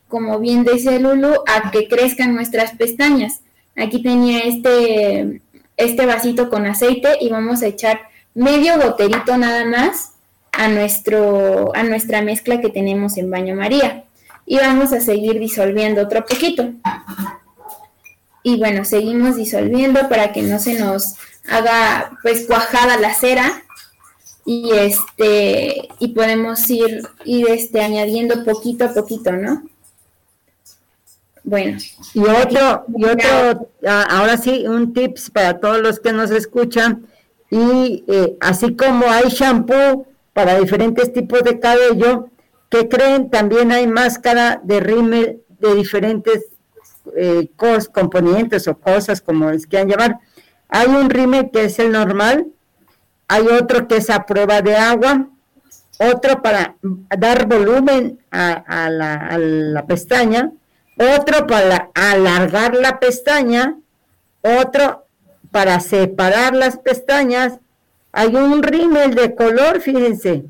como 0.08 0.38
bien 0.40 0.62
dice 0.62 1.00
Lulu, 1.00 1.42
a 1.46 1.70
que 1.70 1.88
crezcan 1.88 2.34
nuestras 2.34 2.72
pestañas. 2.72 3.40
Aquí 3.76 4.02
tenía 4.02 4.40
este, 4.40 5.40
este 5.78 6.04
vasito 6.04 6.50
con 6.50 6.66
aceite 6.66 7.16
y 7.18 7.30
vamos 7.30 7.62
a 7.62 7.66
echar 7.68 8.00
medio 8.34 8.76
goterito 8.76 9.38
nada 9.38 9.64
más 9.64 10.17
a, 10.58 10.66
nuestro, 10.66 11.74
a 11.74 11.84
nuestra 11.84 12.20
mezcla 12.20 12.60
que 12.60 12.68
tenemos 12.68 13.16
en 13.16 13.30
baño 13.30 13.54
María. 13.54 14.04
Y 14.44 14.56
vamos 14.56 14.92
a 14.92 15.00
seguir 15.00 15.38
disolviendo 15.38 16.02
otro 16.02 16.26
poquito. 16.26 16.72
Y 18.42 18.58
bueno, 18.58 18.84
seguimos 18.84 19.36
disolviendo 19.36 20.08
para 20.08 20.32
que 20.32 20.42
no 20.42 20.58
se 20.58 20.78
nos 20.78 21.14
haga 21.48 22.10
pues 22.22 22.46
cuajada 22.46 22.96
la 22.96 23.14
cera 23.14 23.62
y 24.44 24.72
este 24.72 25.88
y 26.00 26.08
podemos 26.08 26.68
ir, 26.70 27.06
este 27.24 27.80
añadiendo 27.80 28.44
poquito 28.44 28.86
a 28.86 28.94
poquito, 28.94 29.32
¿no? 29.32 29.62
Bueno. 31.44 31.78
Y 32.14 32.20
otro, 32.20 32.84
y 32.96 33.04
otro, 33.04 33.70
ahora 33.86 34.36
sí, 34.36 34.66
un 34.66 34.92
tips 34.92 35.30
para 35.30 35.60
todos 35.60 35.80
los 35.80 36.00
que 36.00 36.12
nos 36.12 36.32
escuchan. 36.32 37.06
Y 37.50 38.04
eh, 38.08 38.36
así 38.40 38.74
como 38.74 39.06
hay 39.06 39.28
shampoo 39.28 40.07
para 40.38 40.60
diferentes 40.60 41.12
tipos 41.12 41.42
de 41.42 41.58
cabello, 41.58 42.30
que 42.68 42.88
creen 42.88 43.28
también 43.28 43.72
hay 43.72 43.88
máscara 43.88 44.60
de 44.62 44.78
rímel 44.78 45.42
de 45.58 45.74
diferentes 45.74 46.44
eh, 47.16 47.50
componentes 47.92 48.68
o 48.68 48.78
cosas 48.78 49.20
como 49.20 49.50
les 49.50 49.66
quieran 49.66 49.88
llamar. 49.88 50.20
Hay 50.68 50.86
un 50.86 51.10
rímel 51.10 51.50
que 51.50 51.64
es 51.64 51.80
el 51.80 51.90
normal, 51.90 52.46
hay 53.26 53.48
otro 53.48 53.88
que 53.88 53.96
es 53.96 54.10
a 54.10 54.26
prueba 54.26 54.62
de 54.62 54.76
agua, 54.76 55.26
otro 55.98 56.40
para 56.40 56.76
dar 57.18 57.46
volumen 57.48 58.20
a, 58.30 58.88
la, 58.90 59.14
a 59.14 59.38
la 59.38 59.86
pestaña, 59.86 60.52
otro 61.16 61.48
para 61.48 61.90
alargar 61.94 62.76
la 62.76 63.00
pestaña, 63.00 63.76
otro 64.42 65.04
para 65.50 65.80
separar 65.80 66.54
las 66.54 66.78
pestañas. 66.78 67.58
Hay 68.18 68.34
un 68.34 68.64
rímel 68.64 69.14
de 69.14 69.36
color, 69.36 69.80
fíjense. 69.80 70.42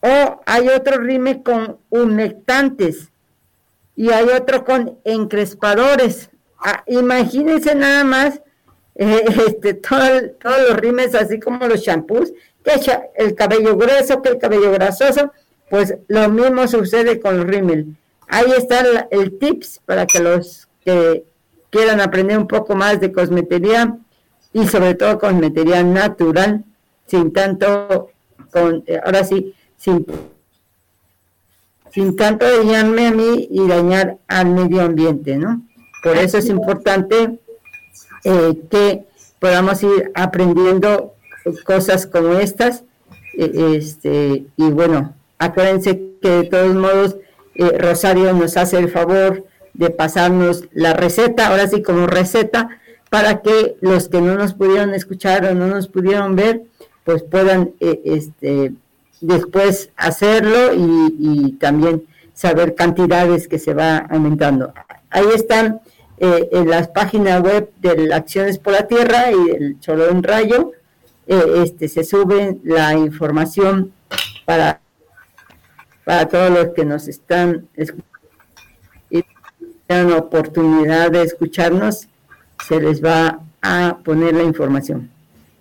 O 0.00 0.40
hay 0.44 0.68
otro 0.68 0.98
rímel 0.98 1.42
con 1.42 1.78
humectantes 1.88 3.10
y 3.96 4.10
hay 4.10 4.26
otro 4.26 4.62
con 4.62 4.98
encrespadores. 5.02 6.28
Ah, 6.58 6.84
imagínense 6.86 7.74
nada 7.74 8.04
más 8.04 8.42
este, 8.94 9.72
todos 9.72 10.32
los 10.68 10.76
rímels, 10.76 11.14
así 11.14 11.40
como 11.40 11.66
los 11.66 11.80
shampoos, 11.80 12.30
que 12.62 12.72
el 13.14 13.34
cabello 13.36 13.74
grueso, 13.74 14.20
que 14.20 14.28
el 14.28 14.38
cabello 14.38 14.70
grasoso, 14.70 15.32
pues 15.70 15.94
lo 16.08 16.28
mismo 16.28 16.68
sucede 16.68 17.20
con 17.20 17.38
los 17.38 17.46
rímel. 17.46 17.96
Ahí 18.28 18.52
está 18.54 18.84
el, 19.10 19.38
tips 19.38 19.80
para 19.86 20.04
que 20.04 20.20
los 20.20 20.68
que 20.84 21.24
quieran 21.70 22.02
aprender 22.02 22.36
un 22.36 22.48
poco 22.48 22.74
más 22.74 23.00
de 23.00 23.12
cosmetería 23.12 23.96
y 24.52 24.66
sobre 24.68 24.94
todo 24.94 25.18
cosmetería 25.18 25.82
natural, 25.82 26.66
sin 27.12 27.30
tanto, 27.30 28.08
con, 28.50 28.84
eh, 28.86 28.98
ahora 29.04 29.22
sí, 29.22 29.54
sin, 29.76 30.06
sin 31.90 32.16
tanto 32.16 32.46
dañarme 32.46 33.08
a 33.08 33.10
mí 33.10 33.48
y 33.50 33.68
dañar 33.68 34.16
al 34.28 34.46
medio 34.46 34.80
ambiente, 34.80 35.36
¿no? 35.36 35.62
Por 36.02 36.16
eso 36.16 36.38
es 36.38 36.46
importante 36.46 37.38
eh, 38.24 38.62
que 38.70 39.04
podamos 39.40 39.82
ir 39.82 40.10
aprendiendo 40.14 41.12
cosas 41.66 42.06
como 42.06 42.32
estas. 42.38 42.84
Eh, 43.36 43.74
este, 43.76 44.46
y 44.56 44.70
bueno, 44.70 45.14
acuérdense 45.38 46.14
que 46.22 46.30
de 46.30 46.44
todos 46.44 46.74
modos 46.74 47.16
eh, 47.56 47.76
Rosario 47.76 48.32
nos 48.32 48.56
hace 48.56 48.78
el 48.78 48.88
favor 48.88 49.44
de 49.74 49.90
pasarnos 49.90 50.64
la 50.72 50.94
receta, 50.94 51.48
ahora 51.48 51.68
sí 51.68 51.82
como 51.82 52.06
receta, 52.06 52.70
para 53.10 53.42
que 53.42 53.76
los 53.82 54.08
que 54.08 54.22
no 54.22 54.34
nos 54.34 54.54
pudieron 54.54 54.94
escuchar 54.94 55.44
o 55.44 55.54
no 55.54 55.66
nos 55.66 55.88
pudieron 55.88 56.36
ver, 56.36 56.62
pues 57.04 57.22
puedan 57.22 57.72
eh, 57.80 58.00
este, 58.04 58.72
después 59.20 59.90
hacerlo 59.96 60.72
y, 60.74 61.52
también 61.60 62.04
saber 62.34 62.74
cantidades 62.74 63.46
que 63.46 63.58
se 63.58 63.74
va 63.74 63.98
aumentando. 63.98 64.72
Ahí 65.10 65.26
están 65.34 65.80
eh, 66.18 66.48
en 66.52 66.68
las 66.68 66.88
páginas 66.88 67.42
web 67.42 67.70
de 67.80 68.12
Acciones 68.12 68.58
por 68.58 68.72
la 68.72 68.86
Tierra 68.86 69.30
y 69.30 69.50
del 69.50 69.80
Cholo 69.80 70.08
en 70.08 70.22
Rayo, 70.22 70.72
este, 71.26 71.88
se 71.88 72.04
sube 72.04 72.58
la 72.64 72.94
información 72.94 73.92
para 74.44 74.80
para 76.04 76.26
todos 76.26 76.50
los 76.50 76.74
que 76.74 76.84
nos 76.84 77.06
están 77.06 77.68
tengan 79.92 80.12
oportunidad 80.12 81.10
de 81.10 81.22
escucharnos, 81.22 82.08
se 82.66 82.80
les 82.80 83.04
va 83.04 83.40
a 83.60 83.98
poner 84.04 84.34
la 84.34 84.42
información. 84.42 85.10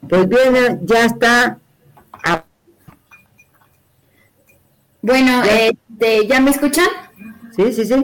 Pues 0.07 0.27
bien, 0.27 0.79
ya 0.83 1.05
está. 1.05 1.57
Bueno, 5.01 5.41
este, 5.43 6.27
¿ya 6.27 6.39
me 6.39 6.51
escuchan? 6.51 6.85
Sí, 7.55 7.73
sí, 7.73 7.85
sí. 7.85 7.95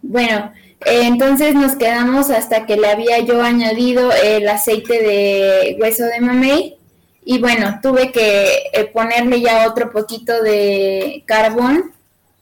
Bueno, 0.00 0.52
eh, 0.86 1.02
entonces 1.02 1.54
nos 1.54 1.76
quedamos 1.76 2.30
hasta 2.30 2.64
que 2.64 2.76
le 2.76 2.88
había 2.88 3.18
yo 3.20 3.42
añadido 3.42 4.10
el 4.12 4.48
aceite 4.48 5.02
de 5.02 5.76
hueso 5.80 6.04
de 6.04 6.20
mamey 6.20 6.78
y 7.24 7.38
bueno, 7.40 7.78
tuve 7.82 8.10
que 8.10 8.46
eh, 8.72 8.86
ponerle 8.86 9.42
ya 9.42 9.68
otro 9.68 9.92
poquito 9.92 10.42
de 10.42 11.24
carbón, 11.26 11.92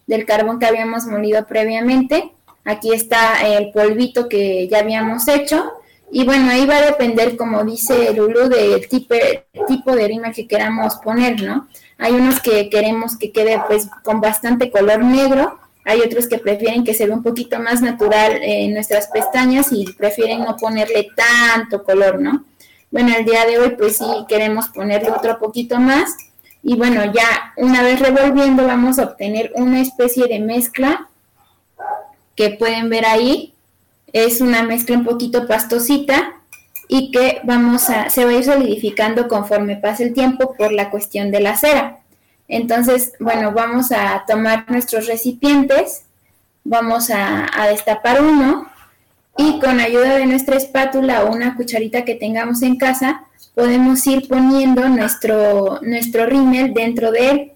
del 0.06 0.24
carbón 0.24 0.60
que 0.60 0.66
habíamos 0.66 1.06
molido 1.06 1.44
previamente. 1.46 2.30
Aquí 2.64 2.92
está 2.92 3.44
el 3.46 3.72
polvito 3.72 4.28
que 4.28 4.68
ya 4.68 4.78
habíamos 4.78 5.26
hecho. 5.26 5.72
Y 6.10 6.24
bueno, 6.24 6.50
ahí 6.50 6.66
va 6.66 6.76
a 6.76 6.86
depender, 6.86 7.36
como 7.36 7.64
dice 7.64 8.12
Lulu, 8.14 8.48
del 8.48 8.88
tipo, 8.88 9.14
tipo 9.66 9.94
de 9.94 10.06
rima 10.06 10.32
que 10.32 10.46
queramos 10.46 10.96
poner, 10.96 11.42
¿no? 11.42 11.68
Hay 11.98 12.12
unos 12.12 12.40
que 12.40 12.70
queremos 12.70 13.16
que 13.16 13.32
quede 13.32 13.60
pues 13.66 13.88
con 14.02 14.20
bastante 14.20 14.70
color 14.70 15.04
negro, 15.04 15.58
hay 15.84 16.00
otros 16.00 16.26
que 16.26 16.38
prefieren 16.38 16.84
que 16.84 16.94
se 16.94 17.06
vea 17.06 17.14
un 17.14 17.22
poquito 17.22 17.58
más 17.60 17.80
natural 17.80 18.38
en 18.42 18.74
nuestras 18.74 19.06
pestañas 19.08 19.68
y 19.72 19.84
prefieren 19.92 20.40
no 20.40 20.56
ponerle 20.56 21.08
tanto 21.14 21.84
color, 21.84 22.20
¿no? 22.20 22.44
Bueno, 22.90 23.14
el 23.16 23.24
día 23.24 23.44
de 23.46 23.58
hoy 23.58 23.70
pues 23.70 23.96
sí 23.98 24.04
queremos 24.28 24.68
ponerle 24.68 25.10
otro 25.10 25.38
poquito 25.38 25.78
más 25.78 26.16
y 26.62 26.74
bueno, 26.76 27.04
ya 27.12 27.52
una 27.56 27.82
vez 27.82 28.00
revolviendo 28.00 28.66
vamos 28.66 28.98
a 28.98 29.04
obtener 29.04 29.52
una 29.54 29.80
especie 29.80 30.26
de 30.26 30.40
mezcla 30.40 31.08
que 32.34 32.50
pueden 32.50 32.88
ver 32.88 33.06
ahí. 33.06 33.54
Es 34.12 34.40
una 34.40 34.62
mezcla 34.62 34.96
un 34.96 35.04
poquito 35.04 35.46
pastosita 35.46 36.36
y 36.88 37.10
que 37.10 37.40
vamos 37.44 37.90
a, 37.90 38.10
se 38.10 38.24
va 38.24 38.30
a 38.30 38.34
ir 38.34 38.44
solidificando 38.44 39.28
conforme 39.28 39.76
pase 39.76 40.04
el 40.04 40.14
tiempo 40.14 40.54
por 40.56 40.72
la 40.72 40.90
cuestión 40.90 41.30
de 41.30 41.40
la 41.40 41.56
cera. 41.56 41.98
Entonces, 42.48 43.12
bueno, 43.18 43.52
vamos 43.52 43.90
a 43.90 44.24
tomar 44.26 44.70
nuestros 44.70 45.06
recipientes, 45.06 46.04
vamos 46.64 47.10
a, 47.10 47.48
destapar 47.68 48.22
uno 48.22 48.68
y 49.36 49.58
con 49.58 49.80
ayuda 49.80 50.16
de 50.16 50.26
nuestra 50.26 50.56
espátula 50.56 51.24
o 51.24 51.32
una 51.32 51.56
cucharita 51.56 52.04
que 52.04 52.14
tengamos 52.14 52.62
en 52.62 52.76
casa, 52.76 53.24
podemos 53.54 54.06
ir 54.06 54.28
poniendo 54.28 54.88
nuestro, 54.88 55.80
nuestro 55.82 56.26
rímel 56.26 56.72
dentro 56.72 57.10
de 57.10 57.30
él 57.30 57.52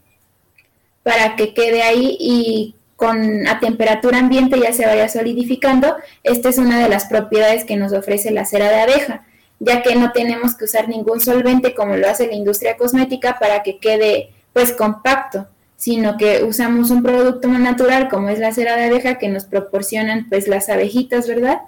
para 1.03 1.37
que 1.37 1.55
quede 1.55 1.83
ahí 1.83 2.17
y 2.19 2.75
con 3.01 3.49
a 3.49 3.61
temperatura 3.61 4.19
ambiente 4.19 4.61
ya 4.61 4.75
se 4.75 4.85
vaya 4.85 5.09
solidificando. 5.09 5.97
Esta 6.23 6.51
es 6.51 6.59
una 6.59 6.79
de 6.79 6.91
las 6.91 7.07
propiedades 7.07 7.65
que 7.65 7.79
nos 7.79 7.95
ofrece 7.95 8.31
la 8.31 8.45
cera 8.45 8.69
de 8.69 8.83
abeja, 8.83 9.25
ya 9.59 9.83
que 9.83 9.97
no 9.97 10.13
tenemos 10.13 10.55
que 10.55 10.67
usar 10.67 10.87
ningún 10.87 11.19
solvente 11.19 11.75
como 11.75 11.97
lo 11.97 12.07
hace 12.07 12.27
la 12.27 12.35
industria 12.35 12.77
cosmética 12.77 13.39
para 13.39 13.63
que 13.63 13.79
quede 13.79 14.35
pues 14.53 14.73
compacto, 14.73 15.47
sino 15.77 16.19
que 16.19 16.45
usamos 16.45 16.91
un 16.91 17.03
producto 17.03 17.49
natural 17.49 18.11
como 18.11 18.29
es 18.29 18.39
la 18.39 18.53
cera 18.53 18.77
de 18.77 18.85
abeja 18.85 19.15
que 19.15 19.29
nos 19.29 19.47
proporcionan 19.47 20.27
pues 20.29 20.47
las 20.47 20.69
abejitas, 20.69 21.27
¿verdad? 21.27 21.63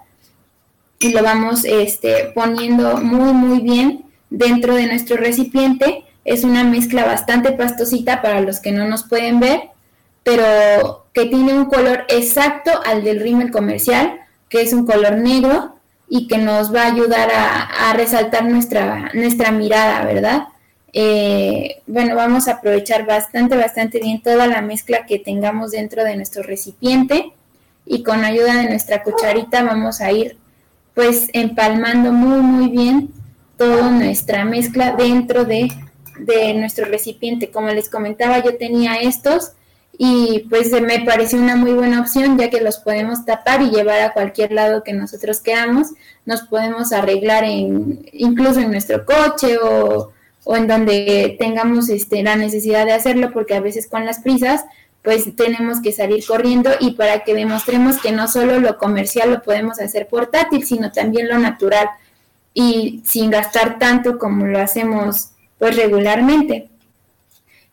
Y 0.99 1.15
lo 1.15 1.23
vamos 1.23 1.65
este, 1.65 2.31
poniendo 2.35 2.99
muy 2.99 3.33
muy 3.33 3.61
bien 3.61 4.05
dentro 4.29 4.75
de 4.75 4.87
nuestro 4.87 5.17
recipiente. 5.17 6.05
Es 6.27 6.45
una 6.45 6.63
mezcla 6.63 7.07
bastante 7.07 7.53
pastosita 7.53 8.21
para 8.21 8.43
los 8.43 8.61
que 8.61 8.73
no 8.73 8.87
nos 8.87 9.05
pueden 9.05 9.41
ver, 9.41 9.71
pero 10.23 11.07
que 11.13 11.27
tiene 11.27 11.55
un 11.55 11.67
color 11.67 12.05
exacto 12.09 12.71
al 12.85 13.05
del 13.05 13.21
rímel 13.21 13.51
comercial, 13.51 14.21
que 14.49 14.63
es 14.63 14.73
un 14.73 14.87
color 14.87 15.17
negro 15.17 15.77
y 16.09 16.29
que 16.29 16.39
nos 16.39 16.75
va 16.75 16.83
a 16.83 16.93
ayudar 16.93 17.31
a, 17.33 17.93
resaltar 17.95 18.45
nuestra, 18.45 19.11
nuestra 19.15 19.51
mirada, 19.51 20.05
¿verdad? 20.05 20.45
Eh, 20.93 21.81
bueno, 21.87 22.15
vamos 22.15 22.49
a 22.49 22.53
aprovechar 22.53 23.07
bastante, 23.07 23.57
bastante 23.57 23.99
bien 23.99 24.21
toda 24.21 24.47
la 24.47 24.61
mezcla 24.61 25.07
que 25.07 25.19
tengamos 25.19 25.71
dentro 25.71 26.05
de 26.05 26.17
nuestro 26.17 26.43
recipiente 26.43 27.33
y 27.87 28.03
con 28.03 28.25
ayuda 28.25 28.57
de 28.57 28.69
nuestra 28.69 29.03
cucharita 29.03 29.63
vamos 29.63 30.01
a 30.03 30.13
ir 30.13 30.37
pues 30.95 31.29
empalmando 31.33 32.13
muy, 32.13 32.43
muy 32.43 32.69
bien 32.69 33.11
toda 33.57 33.91
nuestra 33.91 34.45
mezcla 34.45 34.93
dentro 34.93 35.45
de, 35.45 35.73
de 36.19 36.55
nuestro 36.55 36.85
recipiente. 36.85 37.51
Como 37.51 37.69
les 37.69 37.89
comentaba, 37.89 38.45
yo 38.45 38.59
tenía 38.59 38.97
estos 38.97 39.53
y 39.99 40.47
pues 40.51 40.73
me 40.73 41.01
pareció 41.01 41.39
una 41.39 41.57
muy 41.57 41.73
buena 41.73 42.01
opción 42.01 42.39
ya 42.39 42.51
que 42.51 42.61
los 42.61 42.79
podemos 42.79 43.25
tapar 43.25 43.63
y 43.63 43.71
llevar 43.71 44.01
a 44.01 44.13
cualquier 44.13 44.53
lado 44.53 44.83
que 44.83 44.93
nosotros 44.93 45.41
queramos. 45.41 45.89
Nos 46.25 46.43
podemos 46.43 46.93
arreglar 46.93 47.45
en, 47.45 48.07
incluso 48.13 48.61
en 48.61 48.71
nuestro 48.71 49.05
coche 49.05 49.59
o 49.63 50.13
o 50.45 50.57
en 50.57 50.67
donde 50.67 51.37
tengamos 51.39 51.89
este, 51.89 52.23
la 52.23 52.37
necesidad 52.37 52.87
de 52.87 52.93
hacerlo, 52.93 53.33
porque 53.33 53.55
a 53.55 53.61
veces 53.61 53.87
con 53.89 54.05
las 54.05 54.21
prisas, 54.21 54.65
pues 55.03 55.35
tenemos 55.37 55.81
que 55.81 55.93
salir 55.93 56.25
corriendo 56.27 56.71
y 56.81 56.93
para 56.93 57.25
que 57.25 57.35
demostremos 57.35 58.01
que 58.01 58.13
no 58.13 58.29
solo 58.29 58.61
lo 58.61 58.79
comercial 58.79 59.31
lo 59.31 59.43
podemos 59.43 59.81
hacer 59.81 60.09
portátil, 60.09 60.65
sino 60.65 60.93
también 60.93 61.29
lo 61.29 61.39
natural 61.39 61.89
y 62.55 63.03
sin 63.05 63.31
gastar 63.31 63.79
tanto 63.79 64.19
como 64.19 64.47
lo 64.47 64.61
hacemos 64.61 65.31
pues 65.59 65.77
regularmente. 65.77 66.69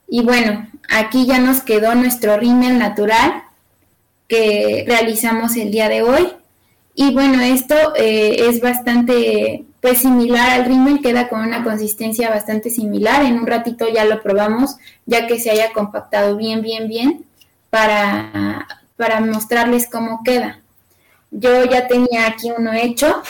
Y 0.10 0.24
bueno, 0.24 0.68
aquí 0.90 1.26
ya 1.26 1.40
nos 1.40 1.62
quedó 1.62 1.94
nuestro 1.96 2.38
rímel 2.38 2.80
natural 2.80 3.44
que 4.28 4.86
realizamos 4.88 5.56
el 5.56 5.72
día 5.72 5.90
de 5.90 6.04
hoy. 6.04 6.34
Y 6.96 7.14
bueno, 7.14 7.42
esto 7.42 7.76
eh, 7.96 8.48
es 8.50 8.62
bastante 8.62 9.66
pues 9.82 10.00
similar 10.00 10.50
al 10.50 10.66
rímel, 10.66 11.02
queda 11.02 11.30
con 11.30 11.42
una 11.42 11.64
consistencia 11.64 12.30
bastante 12.30 12.70
similar. 12.70 13.24
En 13.24 13.40
un 13.40 13.48
ratito 13.48 13.88
ya 13.88 14.04
lo 14.06 14.22
probamos, 14.22 14.76
ya 15.06 15.28
que 15.28 15.40
se 15.40 15.52
haya 15.52 15.72
compactado 15.72 16.36
bien, 16.36 16.62
bien, 16.62 16.88
bien, 16.88 17.26
para, 17.70 18.68
para 18.98 19.22
mostrarles 19.22 19.88
cómo 19.90 20.22
queda. 20.24 20.60
Yo 21.32 21.64
ya 21.66 21.88
tenía 21.88 22.28
aquí 22.28 22.52
uno 22.56 22.74
hecho 22.74 23.22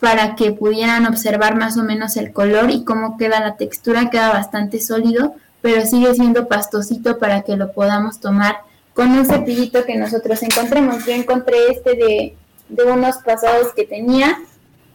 para 0.00 0.34
que 0.34 0.50
pudieran 0.50 1.06
observar 1.06 1.56
más 1.56 1.78
o 1.78 1.84
menos 1.84 2.16
el 2.16 2.32
color 2.32 2.70
y 2.70 2.84
cómo 2.84 3.16
queda 3.16 3.40
la 3.40 3.56
textura, 3.56 4.10
queda 4.10 4.30
bastante 4.30 4.80
sólido, 4.80 5.36
pero 5.62 5.86
sigue 5.86 6.14
siendo 6.14 6.48
pastosito 6.48 7.18
para 7.18 7.42
que 7.42 7.56
lo 7.56 7.72
podamos 7.72 8.20
tomar 8.20 8.56
con 8.94 9.10
un 9.12 9.24
cepillito 9.24 9.84
que 9.84 9.96
nosotros 9.96 10.42
encontremos. 10.42 11.06
Yo 11.06 11.12
encontré 11.12 11.56
este 11.70 11.94
de, 11.94 12.36
de 12.68 12.84
unos 12.84 13.16
pasados 13.18 13.72
que 13.74 13.86
tenía 13.86 14.38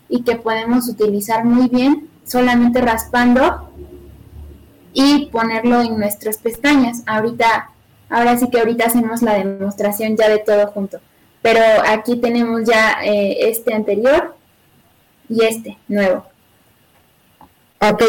y 0.09 0.21
que 0.23 0.35
podemos 0.35 0.87
utilizar 0.87 1.45
muy 1.45 1.69
bien 1.69 2.09
solamente 2.25 2.81
raspando 2.81 3.71
y 4.93 5.27
ponerlo 5.27 5.81
en 5.81 5.97
nuestras 5.97 6.37
pestañas. 6.37 7.03
Ahorita, 7.05 7.69
ahora 8.09 8.37
sí 8.37 8.49
que 8.49 8.59
ahorita 8.59 8.85
hacemos 8.85 9.21
la 9.21 9.35
demostración 9.35 10.17
ya 10.17 10.29
de 10.29 10.39
todo 10.39 10.67
junto. 10.67 10.99
Pero 11.41 11.61
aquí 11.87 12.17
tenemos 12.17 12.63
ya 12.65 12.97
eh, 13.03 13.49
este 13.49 13.73
anterior 13.73 14.35
y 15.29 15.43
este 15.43 15.77
nuevo. 15.87 16.25
Ok, 17.79 18.03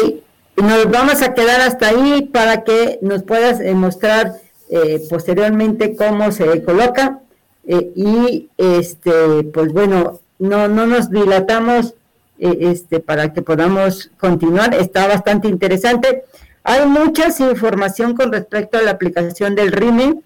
nos 0.61 0.89
vamos 0.91 1.21
a 1.21 1.33
quedar 1.33 1.61
hasta 1.61 1.89
ahí 1.89 2.29
para 2.31 2.63
que 2.63 2.99
nos 3.01 3.23
puedas 3.23 3.59
eh, 3.59 3.73
mostrar 3.73 4.33
eh, 4.69 5.01
posteriormente 5.09 5.95
cómo 5.95 6.31
se 6.31 6.63
coloca 6.63 7.19
y 7.65 8.49
este 8.57 9.43
pues 9.53 9.71
bueno 9.71 10.19
no, 10.39 10.67
no 10.67 10.87
nos 10.87 11.11
dilatamos 11.11 11.93
eh, 12.39 12.57
este, 12.71 13.01
para 13.01 13.33
que 13.33 13.41
podamos 13.41 14.09
continuar. 14.17 14.73
Está 14.73 15.07
bastante 15.07 15.49
interesante. 15.49 16.23
Hay 16.63 16.85
mucha 16.87 17.27
información 17.27 18.15
con 18.15 18.31
respecto 18.31 18.77
a 18.77 18.81
la 18.81 18.91
aplicación 18.91 19.55
del 19.55 19.73
RIME. 19.73 20.21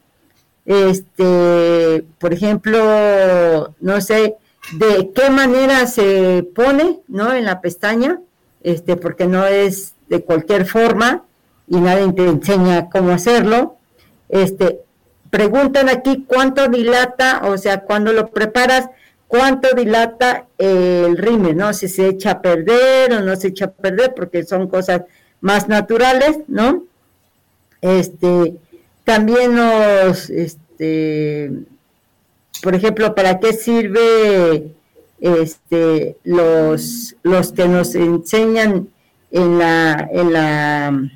Este, 0.66 2.06
por 2.20 2.34
ejemplo, 2.34 3.74
no 3.82 4.00
sé 4.00 4.36
de 4.74 5.12
qué 5.14 5.30
manera 5.30 5.88
se 5.88 6.48
pone, 6.56 7.00
¿no? 7.08 7.34
En 7.34 7.46
la 7.46 7.60
pestaña, 7.60 8.22
este, 8.62 8.96
porque 8.96 9.26
no 9.26 9.46
es 9.46 9.93
de 10.14 10.24
cualquier 10.24 10.68
forma 10.68 11.24
y 11.68 11.78
nadie 11.78 12.14
te 12.14 12.24
enseña 12.24 12.88
cómo 12.92 13.12
hacerlo. 13.12 13.78
Este, 14.30 14.82
preguntan 15.32 15.90
aquí 15.90 16.24
cuánto 16.28 16.68
dilata, 16.68 17.42
o 17.46 17.58
sea, 17.58 17.82
cuando 17.82 18.14
lo 18.14 18.28
preparas, 18.28 18.90
cuánto 19.28 19.76
dilata 19.76 20.46
el 20.60 21.18
rímel, 21.18 21.58
¿no? 21.58 21.74
Si 21.74 21.88
se 21.88 22.10
echa 22.10 22.32
a 22.32 22.42
perder 22.44 23.12
o 23.14 23.22
no 23.22 23.36
se 23.36 23.48
echa 23.48 23.66
a 23.66 23.72
perder, 23.72 24.14
porque 24.16 24.44
son 24.44 24.68
cosas 24.68 25.02
más 25.42 25.68
naturales, 25.68 26.38
¿no? 26.48 26.84
Este, 27.82 28.56
también 29.04 29.56
nos, 29.56 30.30
este, 30.30 31.52
por 32.62 32.76
ejemplo, 32.76 33.16
¿para 33.16 33.40
qué 33.40 33.54
sirve 33.54 34.76
este, 35.20 36.18
los, 36.24 37.16
los 37.24 37.52
que 37.52 37.68
nos 37.68 37.96
enseñan 37.96 38.93
en 39.34 39.60
la, 39.60 40.08
en 40.12 40.32
la, 40.32 41.10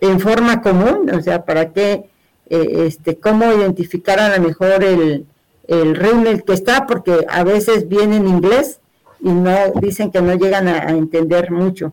en 0.00 0.20
forma 0.20 0.62
común? 0.62 1.10
O 1.12 1.20
sea, 1.20 1.44
¿para 1.44 1.72
qué, 1.72 2.08
eh, 2.48 2.84
este, 2.86 3.16
cómo 3.16 3.52
identificar 3.52 4.20
a 4.20 4.36
lo 4.36 4.44
mejor 4.44 4.84
el, 4.84 5.26
el 5.66 5.96
rímel 5.96 6.44
que 6.44 6.52
está, 6.52 6.86
porque 6.86 7.26
a 7.28 7.42
veces 7.44 7.88
viene 7.88 8.16
en 8.16 8.28
inglés 8.28 8.78
y 9.20 9.30
no 9.30 9.54
dicen 9.80 10.10
que 10.10 10.20
no 10.20 10.34
llegan 10.34 10.68
a, 10.68 10.90
entender 10.90 11.50
mucho. 11.50 11.92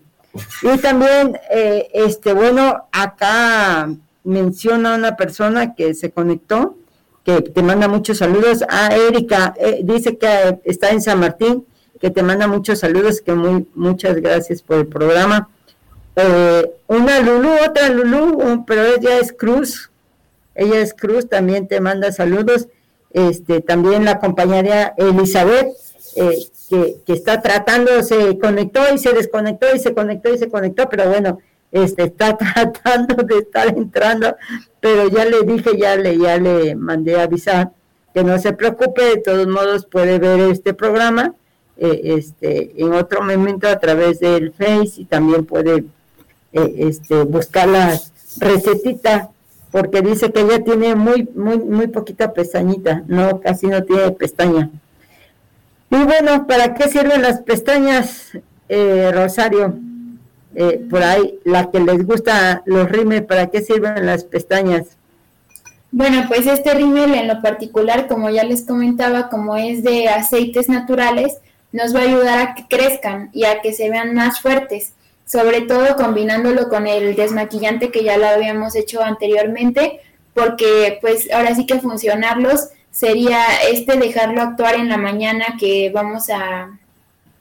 Y 0.62 0.78
también, 0.80 1.40
eh, 1.52 1.90
este, 1.94 2.34
bueno, 2.34 2.88
acá 2.92 3.90
menciona 4.24 4.96
una 4.96 5.16
persona 5.16 5.76
que 5.76 5.94
se 5.94 6.12
conectó, 6.12 6.76
que 7.24 7.42
te 7.42 7.64
manda 7.64 7.88
muchos 7.88 8.18
saludos. 8.18 8.64
a 8.64 8.88
ah, 8.88 8.96
Erika 8.96 9.54
eh, 9.58 9.82
dice 9.84 10.18
que 10.18 10.60
está 10.66 10.90
en 10.90 11.02
San 11.02 11.20
Martín, 11.20 11.66
que 12.00 12.10
te 12.10 12.24
manda 12.24 12.48
muchos 12.48 12.80
saludos, 12.80 13.22
que 13.22 13.34
muy 13.34 13.68
muchas 13.76 14.16
gracias 14.16 14.62
por 14.62 14.78
el 14.78 14.88
programa. 14.88 15.50
Eh, 16.22 16.72
una 16.88 17.22
Lulu, 17.22 17.50
otra 17.66 17.88
Lulu, 17.90 18.66
pero 18.68 18.84
ella 18.84 19.20
es 19.20 19.32
Cruz, 19.32 19.90
ella 20.54 20.82
es 20.82 20.94
Cruz, 20.94 21.30
también 21.30 21.68
te 21.68 21.80
manda 21.80 22.12
saludos. 22.12 22.68
Este, 23.12 23.62
también 23.62 24.04
la 24.04 24.20
compañera 24.20 24.94
Elizabeth, 24.98 25.70
eh, 26.18 26.38
que, 26.70 26.98
que, 27.06 27.14
está 27.14 27.42
tratando, 27.42 28.04
se 28.04 28.38
conectó 28.38 28.82
y 28.94 28.98
se 28.98 29.14
desconectó 29.14 29.74
y 29.74 29.80
se 29.80 29.94
conectó 29.94 30.34
y 30.34 30.38
se 30.38 30.50
conectó, 30.50 30.90
pero 30.90 31.10
bueno, 31.10 31.40
este, 31.72 32.04
está 32.04 32.38
tratando 32.38 33.24
de 33.24 33.38
estar 33.40 33.68
entrando, 33.70 34.36
pero 34.82 35.08
ya 35.08 35.24
le 35.24 35.42
dije, 35.44 35.78
ya 35.78 35.96
le, 35.96 36.18
ya 36.18 36.38
le 36.38 36.76
mandé 36.76 37.20
avisar 37.20 37.72
que 38.14 38.24
no 38.24 38.38
se 38.40 38.54
preocupe, 38.54 39.04
de 39.04 39.18
todos 39.18 39.48
modos 39.48 39.86
puede 39.86 40.20
ver 40.20 40.40
este 40.52 40.74
programa 40.74 41.34
eh, 41.78 42.02
este, 42.18 42.74
en 42.76 42.92
otro 42.94 43.22
momento 43.22 43.68
a 43.68 43.80
través 43.80 44.20
del 44.20 44.52
Face 44.52 44.94
y 44.98 45.06
también 45.06 45.46
puede 45.46 45.86
eh, 46.54 46.76
este, 46.78 47.24
buscar 47.24 47.68
la 47.68 48.00
recetita 48.38 49.30
porque 49.72 50.02
dice 50.02 50.32
que 50.32 50.42
ella 50.42 50.64
tiene 50.64 50.96
muy, 50.96 51.30
muy, 51.36 51.60
muy 51.60 51.88
poquita 51.88 52.34
pestañita, 52.34 53.04
no, 53.08 53.40
casi 53.40 53.68
no 53.68 53.84
tiene 53.84 54.12
pestaña. 54.12 54.70
Y 55.92 56.04
bueno, 56.04 56.48
¿para 56.48 56.74
qué 56.74 56.88
sirven 56.88 57.22
las 57.22 57.42
pestañas, 57.42 58.32
eh, 58.68 59.12
Rosario? 59.14 59.76
Eh, 60.56 60.84
por 60.90 61.04
ahí, 61.04 61.40
la 61.46 61.70
que 61.70 61.80
les 61.80 62.06
gusta 62.06 62.64
los 62.66 62.90
rímel, 62.90 63.26
¿para 63.26 63.48
qué 63.48 63.62
sirven 63.62 64.06
las 64.06 64.24
pestañas? 64.24 64.98
Bueno, 65.92 66.26
pues 66.28 66.46
este 66.48 66.74
rímel 66.74 67.14
en 67.14 67.28
lo 67.28 67.42
particular, 67.42 68.08
como 68.08 68.30
ya 68.30 68.44
les 68.44 68.64
comentaba, 68.64 69.30
como 69.30 69.56
es 69.56 69.84
de 69.84 70.08
aceites 70.08 70.70
naturales, 70.70 71.38
nos 71.72 71.96
va 71.96 72.00
a 72.00 72.04
ayudar 72.04 72.40
a 72.40 72.56
que 72.56 72.66
crezcan 72.68 73.30
y 73.34 73.46
a 73.46 73.62
que 73.62 73.74
se 73.74 73.90
vean 73.90 74.14
más 74.14 74.42
fuertes, 74.42 74.94
sobre 75.30 75.62
todo 75.62 75.96
combinándolo 75.96 76.70
con 76.70 76.88
el 76.88 77.16
desmaquillante 77.16 77.92
que 77.92 78.04
ya 78.04 78.18
lo 78.18 78.28
habíamos 78.28 78.76
hecho 78.76 79.04
anteriormente, 79.04 80.00
porque 80.34 80.98
pues 81.02 81.32
ahora 81.32 81.54
sí 81.54 81.68
que 81.68 81.80
funcionarlos 81.80 82.70
sería 82.90 83.44
este 83.72 83.98
dejarlo 83.98 84.42
actuar 84.42 84.74
en 84.74 84.90
la 84.90 84.98
mañana 84.98 85.56
que 85.60 85.92
vamos 85.94 86.32
a, 86.32 86.76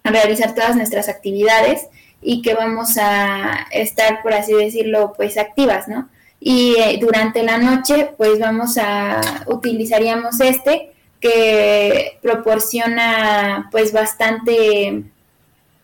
realizar 0.04 0.54
todas 0.54 0.74
nuestras 0.74 1.08
actividades 1.10 1.88
y 2.22 2.40
que 2.40 2.54
vamos 2.54 2.96
a 2.98 3.66
estar, 3.70 4.22
por 4.22 4.32
así 4.32 4.54
decirlo, 4.54 5.12
pues 5.14 5.36
activas, 5.36 5.86
¿no? 5.86 6.08
Y 6.40 6.76
eh, 6.78 6.98
durante 6.98 7.42
la 7.42 7.58
noche, 7.58 8.10
pues 8.16 8.38
vamos 8.38 8.78
a, 8.78 9.20
utilizaríamos 9.46 10.40
este 10.40 10.92
que 11.20 12.18
proporciona 12.22 13.68
pues 13.70 13.92
bastante 13.92 15.04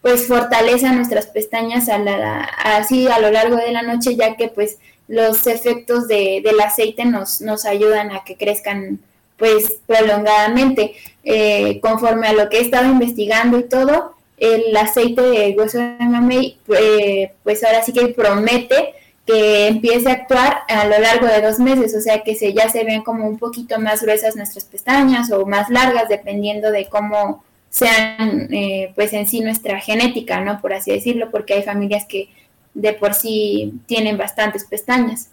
pues 0.04 0.26
fortaleza 0.26 0.92
nuestras 0.92 1.28
pestañas 1.28 1.88
a 1.88 1.96
la, 1.96 2.42
así 2.42 3.08
a 3.08 3.18
lo 3.20 3.30
largo 3.30 3.56
de 3.56 3.72
la 3.72 3.80
noche 3.80 4.16
ya 4.16 4.36
que 4.36 4.48
pues 4.48 4.76
los 5.08 5.46
efectos 5.46 6.08
de, 6.08 6.42
del 6.44 6.60
aceite 6.60 7.06
nos, 7.06 7.40
nos 7.40 7.64
ayudan 7.64 8.10
a 8.10 8.22
que 8.22 8.36
crezcan 8.36 8.98
pues 9.38 9.78
prolongadamente. 9.86 10.92
Eh, 11.24 11.80
conforme 11.80 12.26
a 12.26 12.34
lo 12.34 12.50
que 12.50 12.58
he 12.58 12.60
estado 12.60 12.84
investigando 12.84 13.58
y 13.58 13.62
todo 13.62 14.14
el 14.36 14.76
aceite 14.76 15.22
de 15.22 15.54
hueso 15.56 15.78
de 15.78 15.96
mamey, 15.98 16.58
eh, 16.78 17.32
pues 17.42 17.64
ahora 17.64 17.82
sí 17.82 17.94
que 17.94 18.08
promete 18.08 18.92
que 19.26 19.68
empiece 19.68 20.10
a 20.10 20.12
actuar 20.12 20.64
a 20.68 20.84
lo 20.84 20.98
largo 20.98 21.28
de 21.28 21.40
dos 21.40 21.58
meses, 21.58 21.96
o 21.96 22.00
sea 22.02 22.22
que 22.22 22.34
se, 22.34 22.52
ya 22.52 22.68
se 22.68 22.84
ven 22.84 23.02
como 23.02 23.26
un 23.26 23.38
poquito 23.38 23.80
más 23.80 24.02
gruesas 24.02 24.36
nuestras 24.36 24.66
pestañas 24.66 25.32
o 25.32 25.46
más 25.46 25.70
largas, 25.70 26.10
dependiendo 26.10 26.70
de 26.70 26.90
cómo 26.90 27.42
sean, 27.74 28.46
eh, 28.52 28.92
pues 28.94 29.12
en 29.14 29.26
sí 29.26 29.40
nuestra 29.40 29.80
genética, 29.80 30.40
¿no? 30.40 30.60
Por 30.60 30.72
así 30.72 30.92
decirlo, 30.92 31.32
porque 31.32 31.54
hay 31.54 31.64
familias 31.64 32.04
que 32.08 32.28
de 32.72 32.92
por 32.92 33.14
sí 33.14 33.72
tienen 33.86 34.16
bastantes 34.16 34.64
pestañas. 34.64 35.30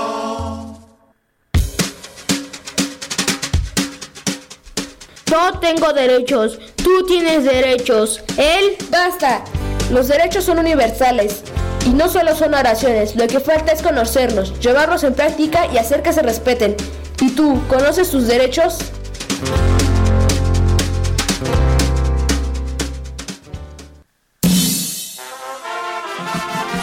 Yo 5.27 5.59
tengo 5.61 5.93
derechos, 5.93 6.59
tú 6.77 7.05
tienes 7.07 7.45
derechos, 7.45 8.23
él... 8.39 8.77
Basta, 8.91 9.45
los 9.93 10.09
derechos 10.09 10.45
son 10.45 10.59
universales 10.59 11.45
y 11.87 11.91
no 11.91 12.09
solo 12.09 12.35
son 12.35 12.55
oraciones, 12.55 13.17
lo 13.17 13.27
que 13.27 13.41
falta 13.41 13.73
es 13.73 13.83
conocerlos, 13.83 14.59
llevarlos 14.61 15.05
en 15.05 15.15
práctica 15.15 15.67
y 15.73 15.79
hacer 15.79 16.03
que 16.03 16.13
se 16.13 16.23
respeten. 16.23 16.77
¿Y 17.21 17.31
tú, 17.31 17.61
conoces 17.69 18.11
tus 18.11 18.27
derechos? 18.27 18.79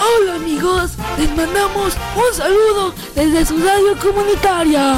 Hola 0.02 0.36
amigos, 0.36 0.92
les 1.18 1.36
mandamos 1.36 1.94
un 2.16 2.36
saludo 2.36 2.94
desde 3.16 3.46
su 3.46 3.58
radio 3.58 3.98
comunitaria. 4.02 4.96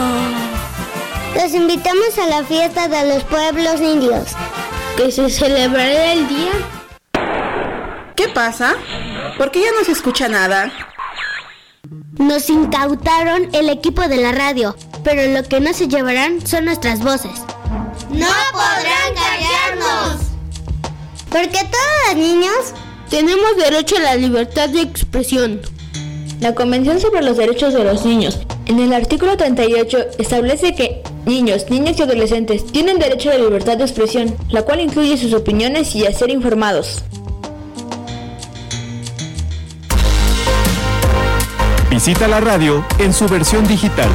Los 1.36 1.54
invitamos 1.54 2.18
a 2.18 2.28
la 2.28 2.44
fiesta 2.44 2.88
de 2.88 3.14
los 3.14 3.24
pueblos 3.26 3.80
indios, 3.80 4.30
que 4.96 5.12
se 5.12 5.30
celebrará 5.30 6.14
el 6.14 6.28
día. 6.28 6.52
¿Qué 8.16 8.28
pasa? 8.30 8.76
¿Por 9.38 9.52
qué 9.52 9.62
ya 9.62 9.72
no 9.78 9.84
se 9.86 9.92
escucha 9.92 10.28
nada? 10.28 10.72
Nos 12.18 12.50
incautaron 12.50 13.50
el 13.54 13.70
equipo 13.70 14.08
de 14.08 14.18
la 14.18 14.32
radio, 14.32 14.76
pero 15.04 15.32
lo 15.32 15.48
que 15.48 15.60
no 15.60 15.74
se 15.74 15.88
llevarán 15.88 16.46
son 16.46 16.66
nuestras 16.66 17.04
voces. 17.04 17.40
¡No 18.10 18.28
podrán 18.52 19.14
callarnos! 19.16 20.22
Porque 21.30 21.60
todos 21.60 22.08
los 22.08 22.16
niños 22.16 22.56
tenemos 23.10 23.58
derecho 23.58 23.98
a 23.98 24.02
la 24.02 24.16
libertad 24.16 24.70
de 24.70 24.82
expresión. 24.82 25.62
La 26.40 26.56
Convención 26.56 27.00
sobre 27.00 27.22
los 27.22 27.38
Derechos 27.38 27.74
de 27.74 27.84
los 27.84 28.06
Niños, 28.06 28.40
en 28.66 28.80
el 28.80 28.94
artículo 28.94 29.38
38, 29.38 29.98
establece 30.18 30.76
que 30.76 31.04
Niños, 31.28 31.70
niñas 31.70 32.00
y 32.00 32.04
adolescentes 32.04 32.66
tienen 32.68 33.00
derecho 33.00 33.30
a 33.30 33.34
la 33.34 33.44
libertad 33.44 33.76
de 33.76 33.84
expresión, 33.84 34.34
la 34.50 34.62
cual 34.62 34.80
incluye 34.80 35.18
sus 35.18 35.34
opiniones 35.34 35.94
y 35.94 36.06
a 36.06 36.14
ser 36.14 36.30
informados. 36.30 37.04
Visita 41.98 42.28
la 42.28 42.40
radio 42.40 42.86
en 43.00 43.12
su 43.12 43.28
versión 43.28 43.68
digital 43.68 44.08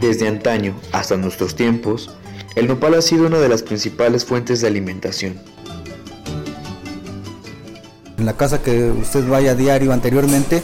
Desde 0.00 0.26
antaño 0.26 0.74
hasta 0.92 1.18
nuestros 1.18 1.54
tiempos, 1.54 2.16
el 2.54 2.66
nopal 2.66 2.94
ha 2.94 3.02
sido 3.02 3.26
una 3.26 3.40
de 3.40 3.50
las 3.50 3.62
principales 3.62 4.24
fuentes 4.24 4.62
de 4.62 4.68
alimentación. 4.68 5.38
En 8.18 8.26
la 8.26 8.32
casa 8.32 8.60
que 8.60 8.90
usted 8.90 9.26
vaya 9.28 9.52
a 9.52 9.54
diario 9.54 9.92
anteriormente, 9.92 10.62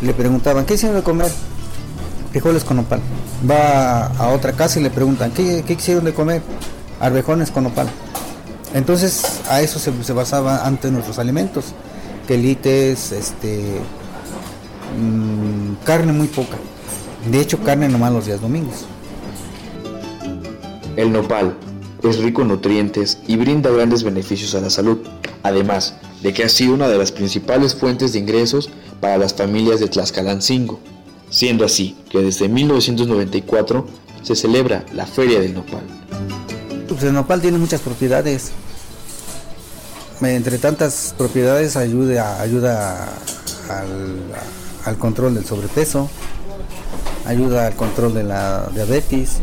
le 0.00 0.14
preguntaban, 0.14 0.64
¿qué 0.64 0.74
hicieron 0.74 0.96
de 0.96 1.02
comer? 1.02 1.30
Frijoles 2.30 2.64
con 2.64 2.78
nopal. 2.78 3.00
Va 3.48 4.06
a 4.06 4.28
otra 4.28 4.52
casa 4.52 4.80
y 4.80 4.82
le 4.82 4.88
preguntan, 4.88 5.32
¿qué, 5.32 5.62
hicieron 5.68 6.04
de 6.04 6.14
comer? 6.14 6.42
Arvejones 6.98 7.50
con 7.50 7.64
nopal. 7.64 7.88
Entonces 8.72 9.42
a 9.50 9.60
eso 9.60 9.78
se, 9.78 9.92
se 10.02 10.12
basaba 10.14 10.66
antes 10.66 10.90
nuestros 10.90 11.18
alimentos. 11.18 11.74
Quelites, 12.26 13.12
este, 13.12 13.80
mmm, 14.98 15.84
carne 15.84 16.12
muy 16.12 16.26
poca. 16.26 16.56
De 17.30 17.38
hecho, 17.38 17.58
carne 17.62 17.88
nomás 17.88 18.12
los 18.12 18.24
días 18.24 18.40
domingos. 18.40 18.86
El 20.96 21.12
nopal 21.12 21.54
es 22.02 22.18
rico 22.18 22.42
en 22.42 22.48
nutrientes 22.48 23.18
y 23.26 23.36
brinda 23.36 23.68
grandes 23.70 24.02
beneficios 24.02 24.54
a 24.54 24.60
la 24.60 24.70
salud, 24.70 24.98
además 25.42 25.94
de 26.22 26.32
que 26.32 26.44
ha 26.44 26.48
sido 26.48 26.74
una 26.74 26.88
de 26.88 26.98
las 26.98 27.12
principales 27.12 27.74
fuentes 27.74 28.12
de 28.12 28.18
ingresos 28.18 28.70
para 29.00 29.18
las 29.18 29.34
familias 29.34 29.80
de 29.80 29.88
Tlaxcalancingo, 29.88 30.80
siendo 31.30 31.64
así 31.64 31.96
que 32.10 32.18
desde 32.18 32.48
1994 32.48 33.86
se 34.22 34.34
celebra 34.34 34.84
la 34.92 35.06
Feria 35.06 35.40
del 35.40 35.54
Nopal. 35.54 35.82
Pues 36.88 37.02
el 37.02 37.12
nopal 37.12 37.40
tiene 37.40 37.58
muchas 37.58 37.80
propiedades. 37.80 38.52
Entre 40.22 40.58
tantas 40.58 41.14
propiedades 41.18 41.76
ayuda, 41.76 42.40
ayuda 42.40 43.08
al, 43.68 44.16
al 44.84 44.98
control 44.98 45.34
del 45.34 45.44
sobrepeso, 45.44 46.08
ayuda 47.26 47.66
al 47.66 47.74
control 47.74 48.14
de 48.14 48.24
la 48.24 48.68
diabetes. 48.72 49.38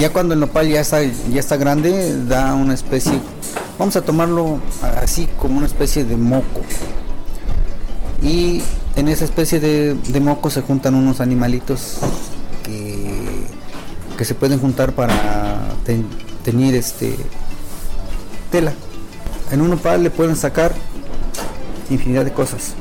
Ya 0.00 0.10
cuando 0.10 0.34
el 0.34 0.40
nopal 0.40 0.66
ya 0.66 0.80
está, 0.80 1.02
ya 1.02 1.38
está 1.38 1.56
grande, 1.56 2.24
da 2.24 2.54
una 2.54 2.74
especie, 2.74 3.12
vamos 3.78 3.94
a 3.96 4.02
tomarlo 4.02 4.58
así 5.00 5.28
como 5.38 5.58
una 5.58 5.66
especie 5.66 6.04
de 6.04 6.16
moco. 6.16 6.62
Y 8.22 8.62
en 8.96 9.08
esa 9.08 9.26
especie 9.26 9.60
de, 9.60 10.20
moco 10.20 10.50
se 10.50 10.62
juntan 10.62 10.94
unos 10.94 11.20
animalitos 11.20 11.98
que, 12.64 13.46
que 14.16 14.24
se 14.24 14.34
pueden 14.34 14.58
juntar 14.58 14.92
para 14.92 15.74
ten, 15.84 16.06
teñir 16.44 16.74
este 16.74 17.14
tela. 18.50 18.72
En 19.52 19.60
un 19.60 19.70
nopal 19.70 20.02
le 20.02 20.10
pueden 20.10 20.34
sacar 20.34 20.72
infinidad 21.90 22.24
de 22.24 22.32
cosas 22.32 22.74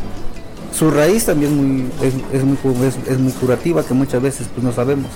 su 0.80 0.89
raíz 0.89 1.26
también 1.26 1.51
es 1.51 1.57
muy, 1.57 2.24
es, 2.32 2.43
muy, 2.45 2.88
es, 3.09 3.20
muy 3.20 3.32
curativa, 3.34 3.84
que 3.84 3.93
muchas 3.93 4.22
veces 4.22 4.47
pues 4.53 4.63
no 4.63 4.72
sabemos. 4.72 5.07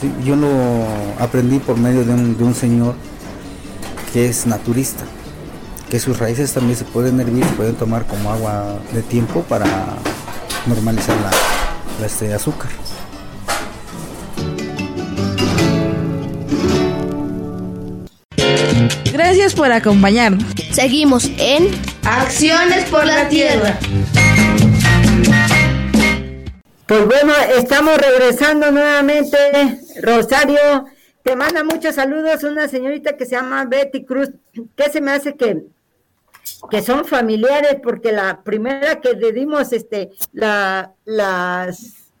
¿Sí? 0.00 0.12
Yo 0.24 0.36
lo 0.36 0.48
aprendí 1.18 1.58
por 1.58 1.76
medio 1.76 2.04
de 2.04 2.12
un, 2.12 2.36
de 2.36 2.44
un, 2.44 2.54
señor 2.54 2.94
que 4.12 4.28
es 4.28 4.46
naturista, 4.46 5.04
que 5.88 6.00
sus 6.00 6.18
raíces 6.18 6.52
también 6.52 6.76
se 6.76 6.84
pueden 6.84 7.20
hervir, 7.20 7.44
se 7.44 7.52
pueden 7.52 7.74
tomar 7.74 8.06
como 8.06 8.32
agua 8.32 8.78
de 8.92 9.02
tiempo 9.02 9.42
para 9.42 9.66
normalizar 10.66 11.16
la, 11.20 11.30
la 12.00 12.06
este, 12.06 12.32
azúcar. 12.32 12.70
Gracias 19.12 19.54
por 19.54 19.70
acompañarnos. 19.70 20.44
Seguimos 20.72 21.30
en 21.36 21.68
Acciones 22.04 22.84
por 22.86 23.04
la 23.04 23.28
Tierra. 23.28 23.78
Pues 26.86 27.06
bueno, 27.06 27.32
estamos 27.56 27.96
regresando 27.98 28.72
nuevamente. 28.72 29.78
Rosario, 30.02 30.86
te 31.22 31.36
manda 31.36 31.64
muchos 31.64 31.94
saludos 31.94 32.44
una 32.44 32.68
señorita 32.68 33.16
que 33.16 33.26
se 33.26 33.32
llama 33.32 33.64
Betty 33.64 34.04
Cruz, 34.04 34.30
que 34.76 34.90
se 34.90 35.00
me 35.00 35.12
hace 35.12 35.36
que, 35.36 35.64
que 36.70 36.82
son 36.82 37.04
familiares, 37.04 37.76
porque 37.82 38.12
la 38.12 38.42
primera 38.42 39.00
que 39.00 39.12
le 39.12 39.32
dimos 39.32 39.72
este, 39.72 40.10
la, 40.32 40.92
las, 41.04 42.12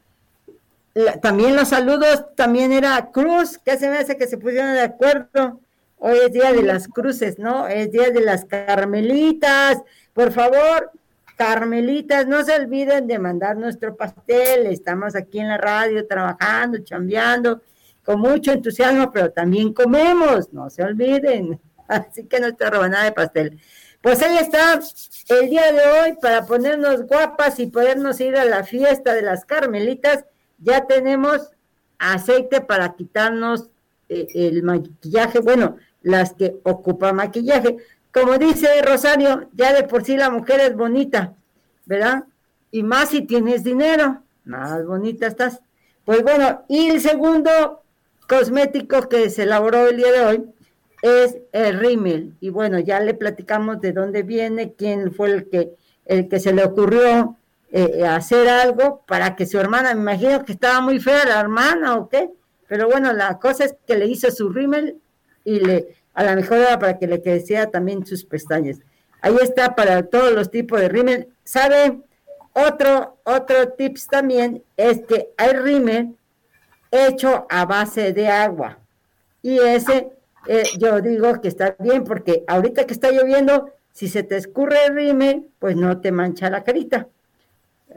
la, 0.94 1.20
también 1.20 1.56
los 1.56 1.68
saludos, 1.68 2.26
también 2.36 2.72
era 2.72 3.10
Cruz, 3.10 3.58
que 3.58 3.78
se 3.78 3.88
me 3.88 3.98
hace 3.98 4.16
que 4.16 4.26
se 4.26 4.38
pusieron 4.38 4.74
de 4.74 4.82
acuerdo. 4.82 5.60
Hoy 5.98 6.18
es 6.26 6.32
día 6.32 6.52
de 6.52 6.62
las 6.62 6.88
cruces, 6.88 7.38
¿no? 7.38 7.68
Es 7.68 7.92
día 7.92 8.10
de 8.10 8.22
las 8.22 8.46
carmelitas. 8.46 9.82
Por 10.14 10.32
favor, 10.32 10.90
Carmelitas, 11.40 12.26
no 12.26 12.44
se 12.44 12.54
olviden 12.54 13.06
de 13.06 13.18
mandar 13.18 13.56
nuestro 13.56 13.96
pastel. 13.96 14.66
Estamos 14.66 15.16
aquí 15.16 15.40
en 15.40 15.48
la 15.48 15.56
radio 15.56 16.06
trabajando, 16.06 16.80
chambeando, 16.84 17.62
con 18.10 18.22
mucho 18.22 18.50
entusiasmo, 18.50 19.12
pero 19.12 19.30
también 19.30 19.72
comemos, 19.72 20.52
no 20.52 20.68
se 20.68 20.82
olviden. 20.82 21.60
Así 21.86 22.24
que 22.24 22.40
nuestra 22.40 22.68
rebanada 22.68 23.04
de 23.04 23.12
pastel. 23.12 23.60
Pues 24.00 24.20
ahí 24.20 24.36
está 24.36 24.80
el 25.28 25.48
día 25.48 25.70
de 25.72 25.80
hoy 25.80 26.16
para 26.20 26.44
ponernos 26.44 27.06
guapas 27.06 27.60
y 27.60 27.68
podernos 27.68 28.20
ir 28.20 28.36
a 28.36 28.44
la 28.44 28.64
fiesta 28.64 29.14
de 29.14 29.22
las 29.22 29.44
Carmelitas. 29.44 30.24
Ya 30.58 30.88
tenemos 30.88 31.52
aceite 32.00 32.60
para 32.60 32.96
quitarnos 32.96 33.68
eh, 34.08 34.26
el 34.34 34.64
maquillaje, 34.64 35.38
bueno, 35.38 35.76
las 36.02 36.32
que 36.32 36.56
ocupan 36.64 37.14
maquillaje. 37.14 37.76
Como 38.12 38.38
dice 38.38 38.82
Rosario, 38.82 39.48
ya 39.52 39.72
de 39.72 39.84
por 39.84 40.04
sí 40.04 40.16
la 40.16 40.30
mujer 40.30 40.58
es 40.58 40.74
bonita, 40.74 41.34
¿verdad? 41.86 42.24
Y 42.72 42.82
más 42.82 43.10
si 43.10 43.22
tienes 43.22 43.62
dinero, 43.62 44.24
más 44.44 44.84
bonita 44.84 45.28
estás. 45.28 45.60
Pues 46.04 46.24
bueno, 46.24 46.64
y 46.68 46.88
el 46.88 47.00
segundo 47.00 47.79
cosmético 48.30 49.08
que 49.08 49.28
se 49.28 49.42
elaboró 49.42 49.88
el 49.88 49.96
día 49.96 50.12
de 50.12 50.24
hoy 50.24 50.44
es 51.02 51.38
el 51.50 51.80
rímel. 51.80 52.36
Y 52.38 52.50
bueno, 52.50 52.78
ya 52.78 53.00
le 53.00 53.12
platicamos 53.12 53.80
de 53.80 53.92
dónde 53.92 54.22
viene, 54.22 54.74
quién 54.74 55.12
fue 55.12 55.32
el 55.32 55.48
que, 55.50 55.72
el 56.06 56.28
que 56.28 56.38
se 56.38 56.52
le 56.52 56.62
ocurrió 56.62 57.36
eh, 57.72 58.06
hacer 58.06 58.48
algo 58.48 59.02
para 59.08 59.34
que 59.34 59.46
su 59.46 59.58
hermana, 59.58 59.94
me 59.94 60.02
imagino 60.02 60.44
que 60.44 60.52
estaba 60.52 60.80
muy 60.80 61.00
fea 61.00 61.24
la 61.24 61.40
hermana 61.40 61.96
o 61.96 62.08
qué, 62.08 62.30
pero 62.68 62.88
bueno, 62.88 63.12
la 63.12 63.40
cosa 63.40 63.64
es 63.64 63.74
que 63.84 63.96
le 63.96 64.06
hizo 64.06 64.30
su 64.30 64.48
rímel 64.48 65.00
y 65.44 65.58
le 65.58 65.96
a 66.14 66.22
lo 66.22 66.36
mejor 66.36 66.58
era 66.58 66.78
para 66.78 66.98
que 66.98 67.08
le 67.08 67.22
creciera 67.22 67.68
también 67.68 68.06
sus 68.06 68.24
pestañas. 68.24 68.78
Ahí 69.22 69.34
está 69.42 69.74
para 69.74 70.04
todos 70.04 70.32
los 70.32 70.50
tipos 70.50 70.80
de 70.80 70.88
rímel. 70.88 71.28
¿Sabe? 71.44 72.00
Otro, 72.52 73.16
otro 73.24 73.70
tips 73.70 74.06
también 74.06 74.62
es 74.76 75.00
que 75.02 75.30
hay 75.36 75.52
rímel 75.52 76.16
hecho 76.90 77.46
a 77.48 77.64
base 77.64 78.12
de 78.12 78.28
agua. 78.28 78.78
Y 79.42 79.58
ese, 79.58 80.10
eh, 80.46 80.64
yo 80.78 81.00
digo 81.00 81.40
que 81.40 81.48
está 81.48 81.76
bien 81.78 82.04
porque 82.04 82.44
ahorita 82.46 82.86
que 82.86 82.92
está 82.92 83.10
lloviendo, 83.10 83.70
si 83.92 84.08
se 84.08 84.22
te 84.22 84.36
escurre 84.36 84.86
el 84.86 84.94
rímel, 84.94 85.48
pues 85.58 85.76
no 85.76 86.00
te 86.00 86.12
mancha 86.12 86.50
la 86.50 86.64
carita. 86.64 87.08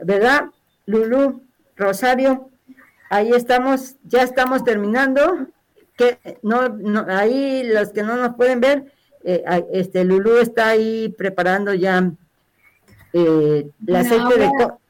¿Verdad? 0.02 0.46
Lulú, 0.86 1.42
Rosario, 1.76 2.50
ahí 3.10 3.30
estamos, 3.32 3.96
ya 4.04 4.22
estamos 4.22 4.64
terminando 4.64 5.46
que 5.96 6.18
no, 6.42 6.68
no, 6.68 7.06
ahí 7.08 7.62
los 7.64 7.90
que 7.90 8.02
no 8.02 8.16
nos 8.16 8.34
pueden 8.34 8.60
ver, 8.60 8.92
eh, 9.22 9.44
este 9.72 10.04
Lulú 10.04 10.38
está 10.38 10.68
ahí 10.68 11.14
preparando 11.16 11.72
ya 11.72 12.10
eh, 13.12 13.70
el 13.86 13.96
aceite, 13.96 14.38
de 14.38 14.50
co 14.58 14.80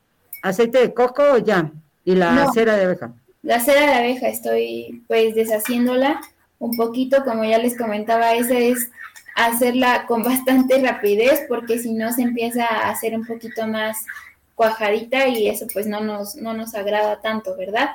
aceite 0.43 0.79
de 0.79 0.95
coco 0.95 1.39
ya 1.39 1.71
y 2.05 2.15
la 2.15 2.33
no, 2.33 2.53
cera 2.53 2.77
de 2.77 2.85
abeja. 2.85 3.13
La 3.45 3.61
cera 3.61 3.87
de 3.87 3.95
abeja 3.95 4.29
estoy 4.29 5.05
pues 5.07 5.35
deshaciéndola 5.35 6.19
un 6.59 6.77
poquito, 6.77 7.25
como 7.25 7.45
ya 7.45 7.59
les 7.59 7.77
comentaba, 7.77 8.33
ese 8.33 8.71
es 8.71 8.91
hacerla 9.37 10.07
con 10.07 10.23
bastante 10.25 10.81
rapidez 10.81 11.43
porque 11.47 11.79
si 11.79 11.93
no 11.93 12.11
se 12.11 12.23
empieza 12.23 12.65
a 12.65 12.89
hacer 12.89 13.15
un 13.15 13.27
poquito 13.27 13.67
más 13.67 13.99
cuajadita 14.55 15.29
y 15.29 15.49
eso 15.49 15.67
pues 15.75 15.87
no 15.87 16.01
nos, 16.01 16.37
no 16.37 16.55
nos 16.55 16.75
agrada 16.75 17.21
tanto, 17.21 17.55
¿verdad? 17.55 17.91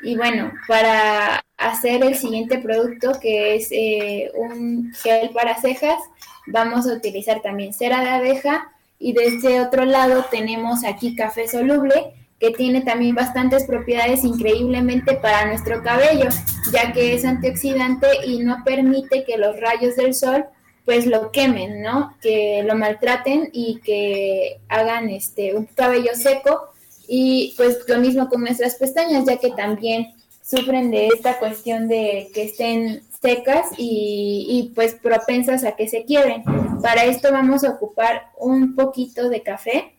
Y 0.00 0.16
bueno, 0.16 0.52
para 0.68 1.42
hacer 1.56 2.04
el 2.04 2.14
siguiente 2.14 2.58
producto 2.58 3.18
que 3.20 3.56
es 3.56 3.68
eh, 3.72 4.30
un 4.36 4.92
gel 5.02 5.30
para 5.30 5.60
cejas, 5.60 5.98
vamos 6.46 6.86
a 6.86 6.92
utilizar 6.92 7.42
también 7.42 7.72
cera 7.72 8.00
de 8.00 8.10
abeja 8.10 8.70
y 9.00 9.12
de 9.12 9.24
este 9.24 9.60
otro 9.60 9.86
lado 9.86 10.24
tenemos 10.30 10.84
aquí 10.84 11.16
café 11.16 11.48
soluble 11.48 12.14
que 12.38 12.50
tiene 12.50 12.82
también 12.82 13.14
bastantes 13.14 13.64
propiedades 13.64 14.24
increíblemente 14.24 15.14
para 15.14 15.46
nuestro 15.46 15.82
cabello, 15.82 16.28
ya 16.72 16.92
que 16.92 17.14
es 17.14 17.24
antioxidante 17.24 18.06
y 18.26 18.38
no 18.38 18.62
permite 18.64 19.24
que 19.24 19.38
los 19.38 19.58
rayos 19.60 19.96
del 19.96 20.14
sol 20.14 20.44
pues 20.84 21.06
lo 21.06 21.32
quemen, 21.32 21.80
¿no? 21.80 22.14
Que 22.20 22.62
lo 22.62 22.74
maltraten 22.74 23.48
y 23.52 23.80
que 23.80 24.60
hagan 24.68 25.08
este 25.08 25.54
un 25.54 25.64
cabello 25.64 26.10
seco 26.14 26.68
y 27.08 27.54
pues 27.56 27.78
lo 27.88 27.98
mismo 27.98 28.28
con 28.28 28.42
nuestras 28.42 28.74
pestañas, 28.76 29.24
ya 29.24 29.38
que 29.38 29.50
también 29.50 30.08
sufren 30.42 30.90
de 30.90 31.08
esta 31.08 31.38
cuestión 31.38 31.88
de 31.88 32.30
que 32.34 32.44
estén 32.44 33.02
secas 33.22 33.68
y, 33.78 34.72
pues 34.74 34.94
propensas 34.94 35.64
a 35.64 35.72
que 35.72 35.88
se 35.88 36.04
quiebren. 36.04 36.44
Para 36.82 37.04
esto 37.04 37.32
vamos 37.32 37.64
a 37.64 37.70
ocupar 37.70 38.26
un 38.36 38.74
poquito 38.74 39.30
de 39.30 39.42
café 39.42 39.94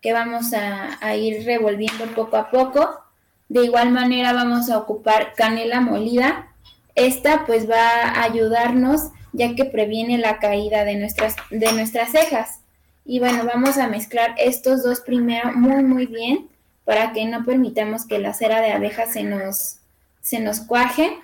que 0.00 0.12
vamos 0.12 0.52
a, 0.52 1.14
ir 1.16 1.44
revolviendo 1.44 2.06
poco 2.14 2.36
a 2.36 2.50
poco. 2.50 3.00
De 3.48 3.64
igual 3.64 3.90
manera 3.90 4.32
vamos 4.32 4.70
a 4.70 4.78
ocupar 4.78 5.34
canela 5.34 5.80
molida. 5.80 6.48
Esta 6.94 7.46
pues 7.46 7.68
va 7.68 8.02
a 8.02 8.22
ayudarnos 8.24 9.10
ya 9.32 9.54
que 9.54 9.64
previene 9.64 10.18
la 10.18 10.38
caída 10.38 10.84
de 10.84 10.96
nuestras, 10.96 11.36
de 11.50 11.72
nuestras 11.72 12.10
cejas. 12.10 12.60
Y 13.04 13.18
bueno, 13.18 13.44
vamos 13.44 13.78
a 13.78 13.88
mezclar 13.88 14.34
estos 14.38 14.82
dos 14.82 15.00
primero 15.00 15.52
muy 15.52 15.82
muy 15.82 16.06
bien 16.06 16.48
para 16.84 17.12
que 17.12 17.24
no 17.24 17.44
permitamos 17.44 18.06
que 18.06 18.18
la 18.18 18.34
cera 18.34 18.60
de 18.60 18.72
abeja 18.72 19.06
se 19.06 19.22
nos, 19.22 19.76
se 20.22 20.40
nos 20.40 20.60
cuaje 20.60 21.18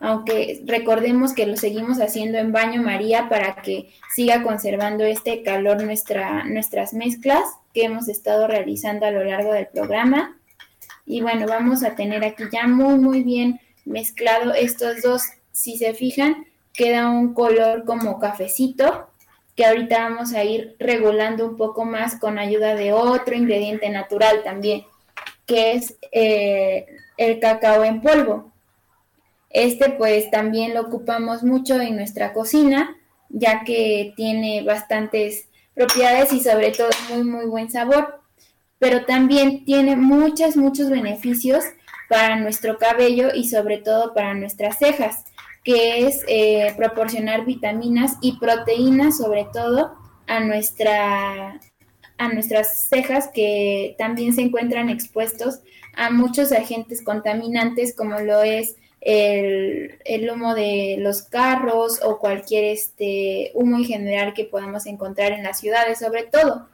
aunque 0.00 0.62
recordemos 0.66 1.32
que 1.32 1.46
lo 1.46 1.56
seguimos 1.56 1.98
haciendo 1.98 2.36
en 2.36 2.52
baño 2.52 2.82
María 2.82 3.30
para 3.30 3.56
que 3.56 3.90
siga 4.14 4.42
conservando 4.42 5.02
este 5.04 5.42
calor 5.42 5.82
nuestra, 5.82 6.44
nuestras 6.44 6.92
mezclas 6.92 7.44
que 7.74 7.84
hemos 7.84 8.08
estado 8.08 8.46
realizando 8.46 9.04
a 9.04 9.10
lo 9.10 9.24
largo 9.24 9.52
del 9.52 9.66
programa. 9.66 10.38
Y 11.04 11.20
bueno, 11.20 11.46
vamos 11.46 11.84
a 11.84 11.94
tener 11.94 12.24
aquí 12.24 12.44
ya 12.50 12.66
muy, 12.66 12.94
muy 12.94 13.22
bien 13.22 13.60
mezclado 13.84 14.54
estos 14.54 15.02
dos. 15.02 15.22
Si 15.52 15.76
se 15.76 15.92
fijan, 15.92 16.46
queda 16.72 17.10
un 17.10 17.34
color 17.34 17.84
como 17.84 18.18
cafecito 18.18 19.10
que 19.56 19.64
ahorita 19.64 20.08
vamos 20.08 20.32
a 20.32 20.42
ir 20.44 20.74
regulando 20.78 21.46
un 21.46 21.56
poco 21.56 21.84
más 21.84 22.18
con 22.18 22.38
ayuda 22.38 22.74
de 22.74 22.92
otro 22.92 23.34
ingrediente 23.34 23.88
natural 23.88 24.42
también, 24.42 24.84
que 25.46 25.72
es 25.72 25.96
eh, 26.10 26.86
el 27.16 27.38
cacao 27.38 27.84
en 27.84 28.00
polvo. 28.00 28.52
Este 29.50 29.90
pues 29.90 30.30
también 30.30 30.74
lo 30.74 30.80
ocupamos 30.80 31.44
mucho 31.44 31.80
en 31.80 31.94
nuestra 31.94 32.32
cocina, 32.32 32.96
ya 33.28 33.62
que 33.62 34.12
tiene 34.16 34.64
bastantes 34.64 35.48
propiedades 35.74 36.32
y 36.32 36.40
sobre 36.40 36.70
todo 36.70 36.90
muy 37.10 37.24
muy 37.24 37.46
buen 37.46 37.70
sabor, 37.70 38.20
pero 38.78 39.04
también 39.04 39.64
tiene 39.64 39.96
muchos 39.96 40.56
muchos 40.56 40.90
beneficios 40.90 41.64
para 42.08 42.36
nuestro 42.36 42.78
cabello 42.78 43.28
y 43.34 43.48
sobre 43.48 43.78
todo 43.78 44.14
para 44.14 44.34
nuestras 44.34 44.78
cejas, 44.78 45.24
que 45.64 46.06
es 46.06 46.22
eh, 46.28 46.74
proporcionar 46.76 47.44
vitaminas 47.44 48.18
y 48.20 48.38
proteínas 48.38 49.16
sobre 49.18 49.46
todo 49.52 49.96
a 50.26 50.40
nuestra 50.40 51.60
a 52.16 52.28
nuestras 52.28 52.88
cejas 52.88 53.28
que 53.34 53.96
también 53.98 54.32
se 54.32 54.42
encuentran 54.42 54.88
expuestos 54.88 55.60
a 55.96 56.10
muchos 56.10 56.52
agentes 56.52 57.02
contaminantes 57.02 57.94
como 57.96 58.20
lo 58.20 58.42
es 58.42 58.76
el, 59.04 60.30
humo 60.30 60.54
de 60.54 60.96
los 60.98 61.22
carros 61.22 62.00
o 62.02 62.18
cualquier 62.18 62.64
este 62.64 63.50
humo 63.54 63.76
en 63.76 63.84
general 63.84 64.32
que 64.32 64.44
podamos 64.44 64.86
encontrar 64.86 65.32
en 65.32 65.44
las 65.44 65.60
ciudades 65.60 65.98
sobre 65.98 66.24
todo. 66.24 66.68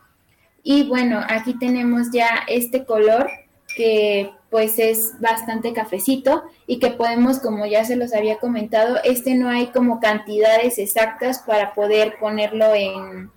Y 0.63 0.85
bueno, 0.85 1.21
aquí 1.29 1.59
tenemos 1.59 2.09
ya 2.13 2.45
este 2.47 2.85
color 2.85 3.29
que 3.77 4.31
pues 4.51 4.79
es 4.79 5.13
bastante 5.21 5.73
cafecito 5.73 6.43
y 6.67 6.79
que 6.81 6.91
podemos, 6.91 7.39
como 7.39 7.67
ya 7.67 7.85
se 7.85 7.97
los 7.97 8.13
había 8.13 8.39
comentado, 8.39 8.99
este 9.05 9.35
no 9.35 9.49
hay 9.49 9.69
como 9.69 10.01
cantidades 10.01 10.79
exactas 10.79 11.39
para 11.41 11.73
poder 11.73 12.17
ponerlo 12.19 12.75
en, 12.75 13.31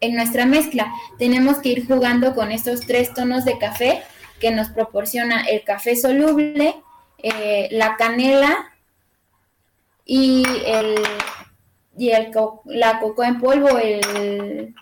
en 0.00 0.14
nuestra 0.14 0.46
mezcla. 0.46 0.92
Tenemos 1.18 1.58
que 1.58 1.70
ir 1.70 1.86
jugando 1.86 2.34
con 2.34 2.52
estos 2.52 2.80
tres 2.82 3.12
tonos 3.14 3.44
de 3.44 3.58
café 3.58 4.02
que 4.38 4.50
nos 4.50 4.68
proporciona 4.68 5.42
el 5.42 5.64
café 5.64 5.96
soluble, 5.96 6.74
eh, 7.24 7.68
la 7.70 7.96
canela 7.96 8.70
y 10.04 10.44
el 10.66 10.96
y 11.96 12.10
el 12.10 12.32
la 12.66 13.00
coco 13.00 13.24
en 13.24 13.40
polvo, 13.40 13.78
el, 13.78 14.74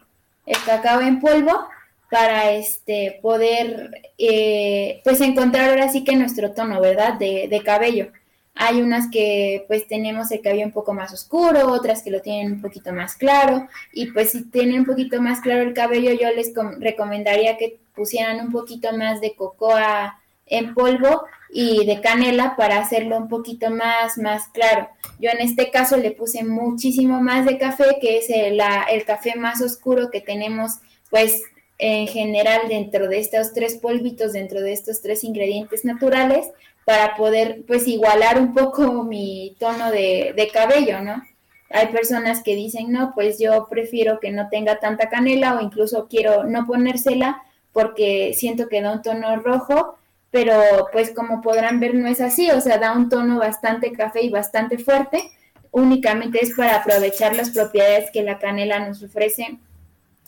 el, 0.46 0.56
cacao 0.66 1.00
en 1.02 1.20
polvo 1.20 1.68
para 2.10 2.50
este 2.50 3.20
poder 3.22 3.90
eh, 4.18 5.00
pues 5.04 5.20
encontrar 5.20 5.70
ahora 5.70 5.88
sí 5.88 6.02
que 6.02 6.16
nuestro 6.16 6.52
tono, 6.52 6.80
¿verdad? 6.80 7.14
De, 7.14 7.46
de, 7.48 7.62
cabello. 7.62 8.10
Hay 8.56 8.82
unas 8.82 9.08
que 9.10 9.64
pues 9.68 9.86
tenemos 9.86 10.32
el 10.32 10.40
cabello 10.40 10.66
un 10.66 10.72
poco 10.72 10.94
más 10.94 11.12
oscuro, 11.12 11.68
otras 11.70 12.02
que 12.02 12.10
lo 12.10 12.22
tienen 12.22 12.54
un 12.54 12.60
poquito 12.60 12.92
más 12.92 13.14
claro 13.14 13.68
y 13.92 14.06
pues 14.06 14.32
si 14.32 14.44
tienen 14.50 14.80
un 14.80 14.86
poquito 14.86 15.22
más 15.22 15.40
claro 15.40 15.62
el 15.62 15.74
cabello 15.74 16.10
yo 16.12 16.28
les 16.30 16.52
recomendaría 16.80 17.56
que 17.56 17.78
pusieran 17.94 18.40
un 18.40 18.50
poquito 18.50 18.96
más 18.96 19.20
de 19.20 19.36
cocoa 19.36 20.21
en 20.46 20.74
polvo 20.74 21.24
y 21.52 21.84
de 21.84 22.00
canela 22.00 22.56
para 22.56 22.78
hacerlo 22.78 23.16
un 23.18 23.28
poquito 23.28 23.70
más, 23.70 24.16
más 24.16 24.48
claro. 24.48 24.88
Yo 25.18 25.30
en 25.30 25.40
este 25.40 25.70
caso 25.70 25.96
le 25.96 26.10
puse 26.10 26.44
muchísimo 26.44 27.20
más 27.20 27.44
de 27.44 27.58
café, 27.58 27.98
que 28.00 28.18
es 28.18 28.30
el, 28.30 28.60
el 28.90 29.04
café 29.04 29.36
más 29.36 29.60
oscuro 29.60 30.10
que 30.10 30.20
tenemos, 30.20 30.78
pues 31.10 31.42
en 31.78 32.06
general 32.06 32.68
dentro 32.68 33.08
de 33.08 33.18
estos 33.18 33.52
tres 33.52 33.76
polvitos, 33.76 34.32
dentro 34.32 34.60
de 34.60 34.72
estos 34.72 35.02
tres 35.02 35.24
ingredientes 35.24 35.84
naturales, 35.84 36.50
para 36.84 37.16
poder 37.16 37.62
pues 37.66 37.86
igualar 37.86 38.38
un 38.40 38.54
poco 38.54 39.02
mi 39.04 39.56
tono 39.58 39.90
de, 39.90 40.32
de 40.34 40.48
cabello, 40.48 41.02
¿no? 41.02 41.22
Hay 41.70 41.88
personas 41.88 42.42
que 42.42 42.54
dicen, 42.54 42.92
no, 42.92 43.12
pues 43.14 43.38
yo 43.38 43.66
prefiero 43.70 44.20
que 44.20 44.30
no 44.30 44.48
tenga 44.50 44.78
tanta 44.78 45.08
canela 45.08 45.56
o 45.56 45.62
incluso 45.62 46.06
quiero 46.06 46.44
no 46.44 46.66
ponérsela 46.66 47.42
porque 47.72 48.34
siento 48.34 48.68
que 48.68 48.82
da 48.82 48.92
un 48.92 49.02
tono 49.02 49.34
rojo 49.36 49.98
pero 50.32 50.88
pues 50.90 51.10
como 51.10 51.42
podrán 51.42 51.78
ver 51.78 51.94
no 51.94 52.08
es 52.08 52.20
así, 52.20 52.50
o 52.50 52.60
sea, 52.60 52.78
da 52.78 52.92
un 52.92 53.08
tono 53.08 53.38
bastante 53.38 53.92
café 53.92 54.22
y 54.22 54.30
bastante 54.30 54.78
fuerte, 54.78 55.30
únicamente 55.70 56.40
es 56.42 56.54
para 56.56 56.76
aprovechar 56.76 57.36
las 57.36 57.50
propiedades 57.50 58.10
que 58.10 58.22
la 58.22 58.38
canela 58.38 58.80
nos 58.80 59.02
ofrece 59.02 59.58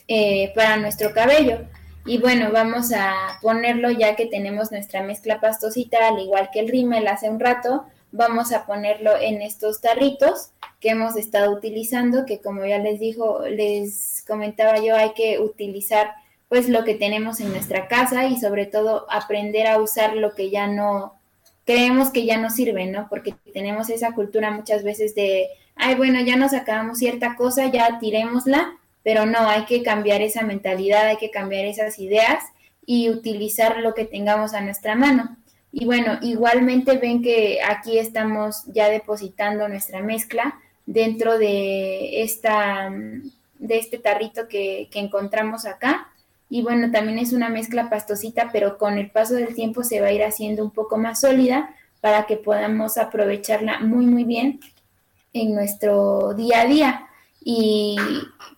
eh, 0.06 0.52
para 0.54 0.76
nuestro 0.76 1.12
cabello. 1.12 1.60
Y 2.06 2.18
bueno, 2.18 2.50
vamos 2.52 2.92
a 2.92 3.14
ponerlo 3.40 3.90
ya 3.90 4.14
que 4.14 4.26
tenemos 4.26 4.70
nuestra 4.70 5.02
mezcla 5.02 5.40
pastosita, 5.40 6.06
al 6.06 6.18
igual 6.18 6.50
que 6.52 6.60
el 6.60 6.68
rímel 6.68 7.08
hace 7.08 7.30
un 7.30 7.40
rato, 7.40 7.86
vamos 8.12 8.52
a 8.52 8.66
ponerlo 8.66 9.16
en 9.18 9.40
estos 9.40 9.80
tarritos 9.80 10.50
que 10.80 10.90
hemos 10.90 11.16
estado 11.16 11.50
utilizando, 11.50 12.26
que 12.26 12.42
como 12.42 12.66
ya 12.66 12.78
les 12.78 13.00
dijo, 13.00 13.40
les 13.48 14.22
comentaba 14.28 14.78
yo, 14.80 14.94
hay 14.94 15.14
que 15.14 15.40
utilizar 15.40 16.12
pues 16.54 16.68
lo 16.68 16.84
que 16.84 16.94
tenemos 16.94 17.40
en 17.40 17.50
nuestra 17.50 17.88
casa 17.88 18.26
y 18.26 18.38
sobre 18.38 18.64
todo 18.64 19.06
aprender 19.10 19.66
a 19.66 19.78
usar 19.78 20.14
lo 20.14 20.36
que 20.36 20.50
ya 20.50 20.68
no 20.68 21.14
creemos 21.64 22.12
que 22.12 22.26
ya 22.26 22.38
no 22.38 22.48
sirve, 22.48 22.86
¿no? 22.86 23.08
Porque 23.10 23.34
tenemos 23.52 23.90
esa 23.90 24.12
cultura 24.12 24.52
muchas 24.52 24.84
veces 24.84 25.16
de, 25.16 25.48
ay, 25.74 25.96
bueno, 25.96 26.20
ya 26.20 26.36
nos 26.36 26.52
acabamos 26.54 26.98
cierta 26.98 27.34
cosa, 27.34 27.72
ya 27.72 27.98
tirémosla, 27.98 28.72
pero 29.02 29.26
no, 29.26 29.48
hay 29.48 29.64
que 29.64 29.82
cambiar 29.82 30.22
esa 30.22 30.42
mentalidad, 30.42 31.08
hay 31.08 31.16
que 31.16 31.32
cambiar 31.32 31.64
esas 31.64 31.98
ideas 31.98 32.44
y 32.86 33.10
utilizar 33.10 33.80
lo 33.80 33.92
que 33.92 34.04
tengamos 34.04 34.54
a 34.54 34.60
nuestra 34.60 34.94
mano. 34.94 35.36
Y 35.72 35.86
bueno, 35.86 36.20
igualmente 36.22 36.98
ven 36.98 37.20
que 37.20 37.58
aquí 37.68 37.98
estamos 37.98 38.62
ya 38.66 38.88
depositando 38.90 39.66
nuestra 39.66 40.02
mezcla 40.02 40.60
dentro 40.86 41.36
de 41.36 42.22
esta 42.22 42.92
de 43.58 43.78
este 43.78 43.98
tarrito 43.98 44.46
que, 44.46 44.88
que 44.92 45.00
encontramos 45.00 45.66
acá 45.66 46.12
y 46.48 46.62
bueno, 46.62 46.90
también 46.90 47.18
es 47.18 47.32
una 47.32 47.48
mezcla 47.48 47.90
pastosita, 47.90 48.50
pero 48.52 48.78
con 48.78 48.98
el 48.98 49.10
paso 49.10 49.34
del 49.34 49.54
tiempo 49.54 49.82
se 49.82 50.00
va 50.00 50.08
a 50.08 50.12
ir 50.12 50.22
haciendo 50.22 50.64
un 50.64 50.70
poco 50.70 50.98
más 50.98 51.20
sólida 51.20 51.74
para 52.00 52.26
que 52.26 52.36
podamos 52.36 52.98
aprovecharla 52.98 53.80
muy, 53.80 54.06
muy 54.06 54.24
bien 54.24 54.60
en 55.32 55.54
nuestro 55.54 56.34
día 56.34 56.62
a 56.62 56.66
día 56.66 57.06
y 57.42 57.96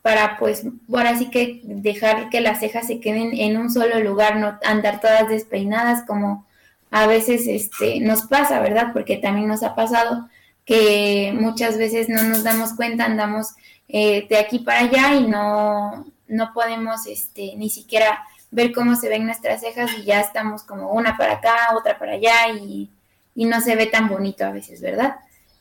para 0.03 0.37
pues 0.39 0.65
ahora 0.93 1.17
sí 1.19 1.31
que 1.31 1.61
dejar 1.65 2.29
que 2.29 2.41
las 2.41 2.61
cejas 2.61 2.87
se 2.87 3.01
queden 3.01 3.33
en 3.35 3.57
un 3.57 3.71
solo 3.71 3.99
lugar, 4.01 4.37
no 4.37 4.59
andar 4.65 5.01
todas 5.01 5.29
despeinadas 5.29 6.05
como 6.07 6.47
a 6.91 7.07
veces 7.07 7.47
este 7.47 8.01
nos 8.01 8.23
pasa, 8.23 8.61
¿verdad? 8.61 8.93
Porque 8.93 9.17
también 9.17 9.49
nos 9.49 9.63
ha 9.63 9.75
pasado 9.75 10.29
que 10.65 11.33
muchas 11.39 11.79
veces 11.79 12.09
no 12.09 12.23
nos 12.23 12.45
damos 12.45 12.75
cuenta, 12.75 13.05
andamos 13.05 13.55
eh, 13.89 14.27
de 14.29 14.39
aquí 14.39 14.61
para 14.61 14.81
allá 14.81 15.15
y 15.15 15.27
no, 15.27 16.07
no 16.29 16.53
podemos 16.53 17.07
este, 17.07 17.55
ni 17.57 17.71
siquiera 17.71 18.25
ver 18.51 18.73
cómo 18.73 18.97
se 18.97 19.09
ven 19.09 19.27
nuestras 19.27 19.61
cejas 19.61 19.91
y 19.99 20.05
ya 20.05 20.21
estamos 20.21 20.63
como 20.63 20.93
una 20.93 21.17
para 21.17 21.35
acá, 21.35 21.75
otra 21.77 21.99
para 21.99 22.13
allá 22.13 22.49
y, 22.51 22.91
no 23.35 23.61
se 23.61 23.77
ve 23.77 23.87
tan 23.87 24.09
bonito 24.09 24.47
a 24.47 24.51
veces, 24.51 24.81
¿verdad? 24.81 25.17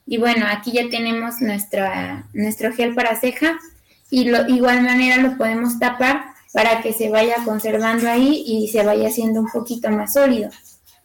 Y 0.06 0.18
bueno, 0.18 0.46
aquí 0.50 0.72
ya 0.72 0.90
tenemos 0.90 1.42
nuestra, 1.42 2.26
nuestro 2.32 2.72
gel 2.72 2.96
para 2.96 3.20
ceja 3.20 3.60
y 4.10 4.26
lo, 4.26 4.48
igual 4.48 4.82
manera 4.82 5.18
lo 5.18 5.38
podemos 5.38 5.78
tapar 5.78 6.36
para 6.54 6.82
que 6.82 6.94
se 6.94 7.10
vaya 7.10 7.36
conservando 7.44 8.10
ahí 8.10 8.46
y 8.48 8.70
se 8.70 8.86
vaya 8.86 9.10
haciendo 9.10 9.42
un 9.42 9.52
poquito 9.52 9.90
más 9.90 10.14
sólido. 10.14 10.50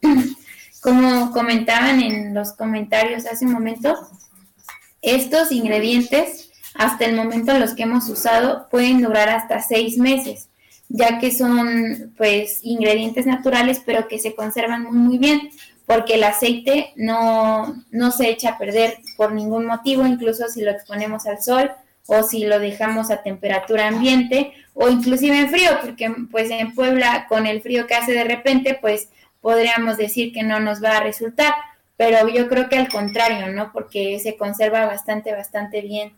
Como 0.81 1.31
comentaban 1.31 2.01
en 2.01 2.33
los 2.33 2.53
comentarios 2.53 3.25
hace 3.25 3.45
un 3.45 3.51
momento, 3.51 3.97
estos 5.01 5.51
ingredientes, 5.51 6.50
hasta 6.75 7.05
el 7.05 7.15
momento 7.15 7.57
los 7.57 7.73
que 7.73 7.83
hemos 7.83 8.07
usado, 8.09 8.67
pueden 8.69 9.01
durar 9.01 9.29
hasta 9.29 9.61
seis 9.61 9.97
meses, 9.97 10.49
ya 10.89 11.19
que 11.19 11.31
son 11.31 12.13
pues 12.17 12.59
ingredientes 12.63 13.25
naturales, 13.25 13.81
pero 13.85 14.07
que 14.07 14.19
se 14.19 14.35
conservan 14.35 14.83
muy, 14.83 14.97
muy 14.97 15.17
bien, 15.17 15.49
porque 15.85 16.15
el 16.15 16.23
aceite 16.23 16.93
no, 16.95 17.83
no 17.91 18.11
se 18.11 18.29
echa 18.29 18.51
a 18.51 18.57
perder 18.57 18.99
por 19.17 19.33
ningún 19.33 19.65
motivo, 19.65 20.05
incluso 20.05 20.47
si 20.47 20.61
lo 20.61 20.71
exponemos 20.71 21.25
al 21.25 21.41
sol 21.41 21.71
o 22.07 22.23
si 22.23 22.45
lo 22.45 22.59
dejamos 22.59 23.11
a 23.11 23.23
temperatura 23.23 23.87
ambiente 23.87 24.53
o 24.73 24.89
inclusive 24.89 25.37
en 25.37 25.49
frío, 25.49 25.71
porque 25.81 26.13
pues 26.31 26.49
en 26.49 26.73
Puebla 26.73 27.25
con 27.27 27.45
el 27.45 27.61
frío 27.61 27.87
que 27.87 27.95
hace 27.95 28.13
de 28.13 28.23
repente, 28.23 28.77
pues 28.79 29.09
podríamos 29.41 29.97
decir 29.97 30.31
que 30.31 30.43
no 30.43 30.59
nos 30.59 30.83
va 30.83 30.97
a 30.97 31.03
resultar, 31.03 31.53
pero 31.97 32.27
yo 32.29 32.47
creo 32.47 32.69
que 32.69 32.77
al 32.77 32.89
contrario, 32.89 33.51
¿no? 33.51 33.71
Porque 33.73 34.19
se 34.19 34.37
conserva 34.37 34.85
bastante, 34.85 35.31
bastante 35.33 35.81
bien 35.81 36.13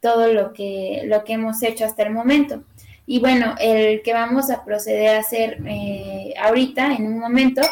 todo 0.00 0.32
lo 0.32 0.52
que, 0.52 1.02
lo 1.06 1.24
que 1.24 1.34
hemos 1.34 1.62
hecho 1.62 1.84
hasta 1.84 2.04
el 2.04 2.12
momento. 2.12 2.62
Y 3.06 3.20
bueno, 3.20 3.54
el 3.58 4.02
que 4.02 4.12
vamos 4.12 4.50
a 4.50 4.64
proceder 4.66 5.16
a 5.16 5.20
hacer 5.20 5.62
eh, 5.66 6.34
ahorita, 6.38 6.92
en 6.92 7.06
un 7.06 7.18
momento, 7.18 7.62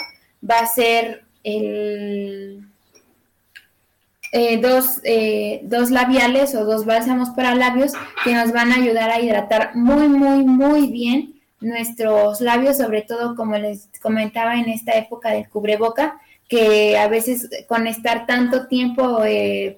va 0.49 0.61
a 0.61 0.67
ser 0.67 1.25
el, 1.45 2.67
eh, 4.33 4.57
dos, 4.57 5.01
eh, 5.05 5.61
dos 5.65 5.91
labiales 5.91 6.55
o 6.55 6.65
dos 6.65 6.87
bálsamos 6.87 7.31
para 7.31 7.55
labios 7.55 7.93
que 8.25 8.35
nos 8.35 8.51
van 8.51 8.73
a 8.73 8.77
ayudar 8.77 9.11
a 9.11 9.21
hidratar 9.21 9.77
muy, 9.77 10.09
muy, 10.09 10.43
muy 10.45 10.87
bien 10.91 11.35
nuestros 11.61 12.41
labios, 12.41 12.79
sobre 12.79 13.03
todo 13.03 13.37
como 13.37 13.59
les 13.59 13.91
comentaba 14.01 14.57
en 14.57 14.71
esta 14.71 14.93
época 14.93 15.31
del 15.33 15.51
cubreboca, 15.51 16.19
que 16.49 16.97
a 16.97 17.09
veces 17.09 17.51
con 17.69 17.87
estar 17.87 18.25
tanto 18.25 18.69
tiempo 18.69 19.21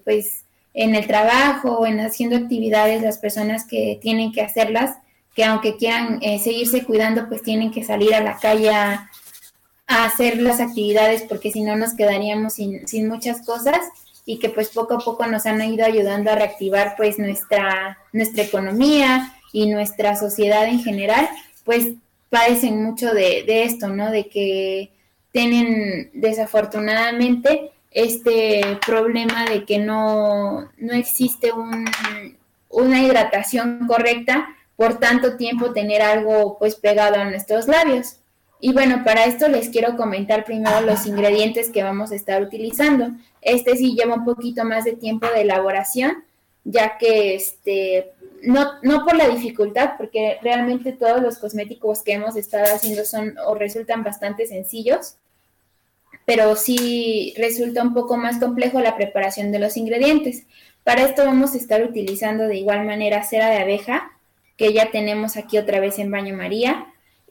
pues 0.04 0.44
en 0.74 0.94
el 0.94 1.06
trabajo 1.06 1.78
o 1.78 1.86
en 1.86 2.00
haciendo 2.00 2.36
actividades, 2.36 3.02
las 3.02 3.18
personas 3.18 3.66
que 3.66 3.98
tienen 4.00 4.32
que 4.32 4.42
hacerlas, 4.42 4.96
que 5.34 5.44
aunque 5.44 5.76
quieran 5.76 6.18
eh, 6.22 6.38
seguirse 6.38 6.84
cuidando, 6.84 7.28
pues 7.28 7.42
tienen 7.42 7.70
que 7.70 7.84
salir 7.84 8.14
a 8.14 8.20
la 8.20 8.38
calle 8.38 8.70
a, 8.70 9.10
hacer 9.86 10.36
las 10.42 10.60
actividades 10.60 11.22
porque 11.22 11.50
si 11.50 11.62
no 11.62 11.74
nos 11.74 11.94
quedaríamos 11.94 12.52
sin, 12.52 12.86
sin 12.86 13.08
muchas 13.08 13.40
cosas 13.46 13.80
y 14.26 14.38
que 14.38 14.50
pues 14.50 14.68
poco 14.68 14.96
a 14.96 14.98
poco 14.98 15.26
nos 15.26 15.46
han 15.46 15.62
ido 15.62 15.86
ayudando 15.86 16.30
a 16.30 16.34
reactivar 16.34 16.92
pues 16.98 17.18
nuestra, 17.18 17.96
nuestra 18.12 18.42
economía 18.42 19.34
y 19.54 19.70
nuestra 19.70 20.14
sociedad 20.16 20.66
en 20.68 20.82
general 20.82 21.26
pues 21.64 21.94
padecen 22.30 22.82
mucho 22.82 23.12
de, 23.12 23.44
esto, 23.62 23.88
¿no? 23.88 24.10
De 24.10 24.28
que 24.28 24.90
tienen 25.32 26.10
desafortunadamente 26.12 27.72
este 27.90 28.78
problema 28.86 29.46
de 29.46 29.64
que 29.64 29.78
no, 29.78 30.70
no 30.76 30.92
existe 30.92 31.50
una 32.68 33.02
hidratación 33.02 33.86
correcta 33.86 34.48
por 34.76 34.98
tanto 34.98 35.36
tiempo 35.36 35.72
tener 35.72 36.02
algo 36.02 36.56
pues 36.58 36.76
pegado 36.76 37.16
a 37.16 37.24
nuestros 37.24 37.66
labios. 37.66 38.16
Y 38.60 38.72
bueno, 38.72 39.02
para 39.04 39.24
esto 39.24 39.48
les 39.48 39.68
quiero 39.68 39.96
comentar 39.96 40.44
primero 40.44 40.80
los 40.80 41.06
ingredientes 41.06 41.70
que 41.70 41.82
vamos 41.82 42.10
a 42.10 42.16
estar 42.16 42.42
utilizando. 42.42 43.10
Este 43.40 43.76
sí 43.76 43.94
lleva 43.94 44.14
un 44.14 44.24
poquito 44.24 44.64
más 44.64 44.84
de 44.84 44.92
tiempo 44.92 45.26
de 45.28 45.42
elaboración, 45.42 46.24
ya 46.64 46.98
que 46.98 47.36
este 47.36 48.12
no, 48.42 48.72
no 48.82 49.04
por 49.04 49.16
la 49.16 49.28
dificultad, 49.28 49.92
porque 49.96 50.38
realmente 50.42 50.92
todos 50.92 51.20
los 51.22 51.38
cosméticos 51.38 52.02
que 52.02 52.12
hemos 52.12 52.36
estado 52.36 52.74
haciendo 52.74 53.04
son 53.04 53.34
o 53.46 53.54
resultan 53.54 54.02
bastante 54.02 54.46
sencillos, 54.46 55.16
pero 56.28 56.56
sí 56.56 57.32
resulta 57.38 57.82
un 57.82 57.94
poco 57.94 58.18
más 58.18 58.36
complejo 58.36 58.80
la 58.80 58.96
preparación 58.96 59.50
de 59.50 59.60
los 59.60 59.78
ingredientes. 59.78 60.42
Para 60.84 61.04
esto 61.04 61.24
vamos 61.24 61.54
a 61.54 61.56
estar 61.56 61.82
utilizando 61.82 62.46
de 62.46 62.58
igual 62.58 62.84
manera 62.84 63.22
cera 63.22 63.48
de 63.48 63.56
abeja, 63.56 64.12
que 64.58 64.74
ya 64.74 64.90
tenemos 64.90 65.38
aquí 65.38 65.56
otra 65.56 65.80
vez 65.80 65.98
en 65.98 66.10
baño 66.10 66.36
María, 66.36 66.84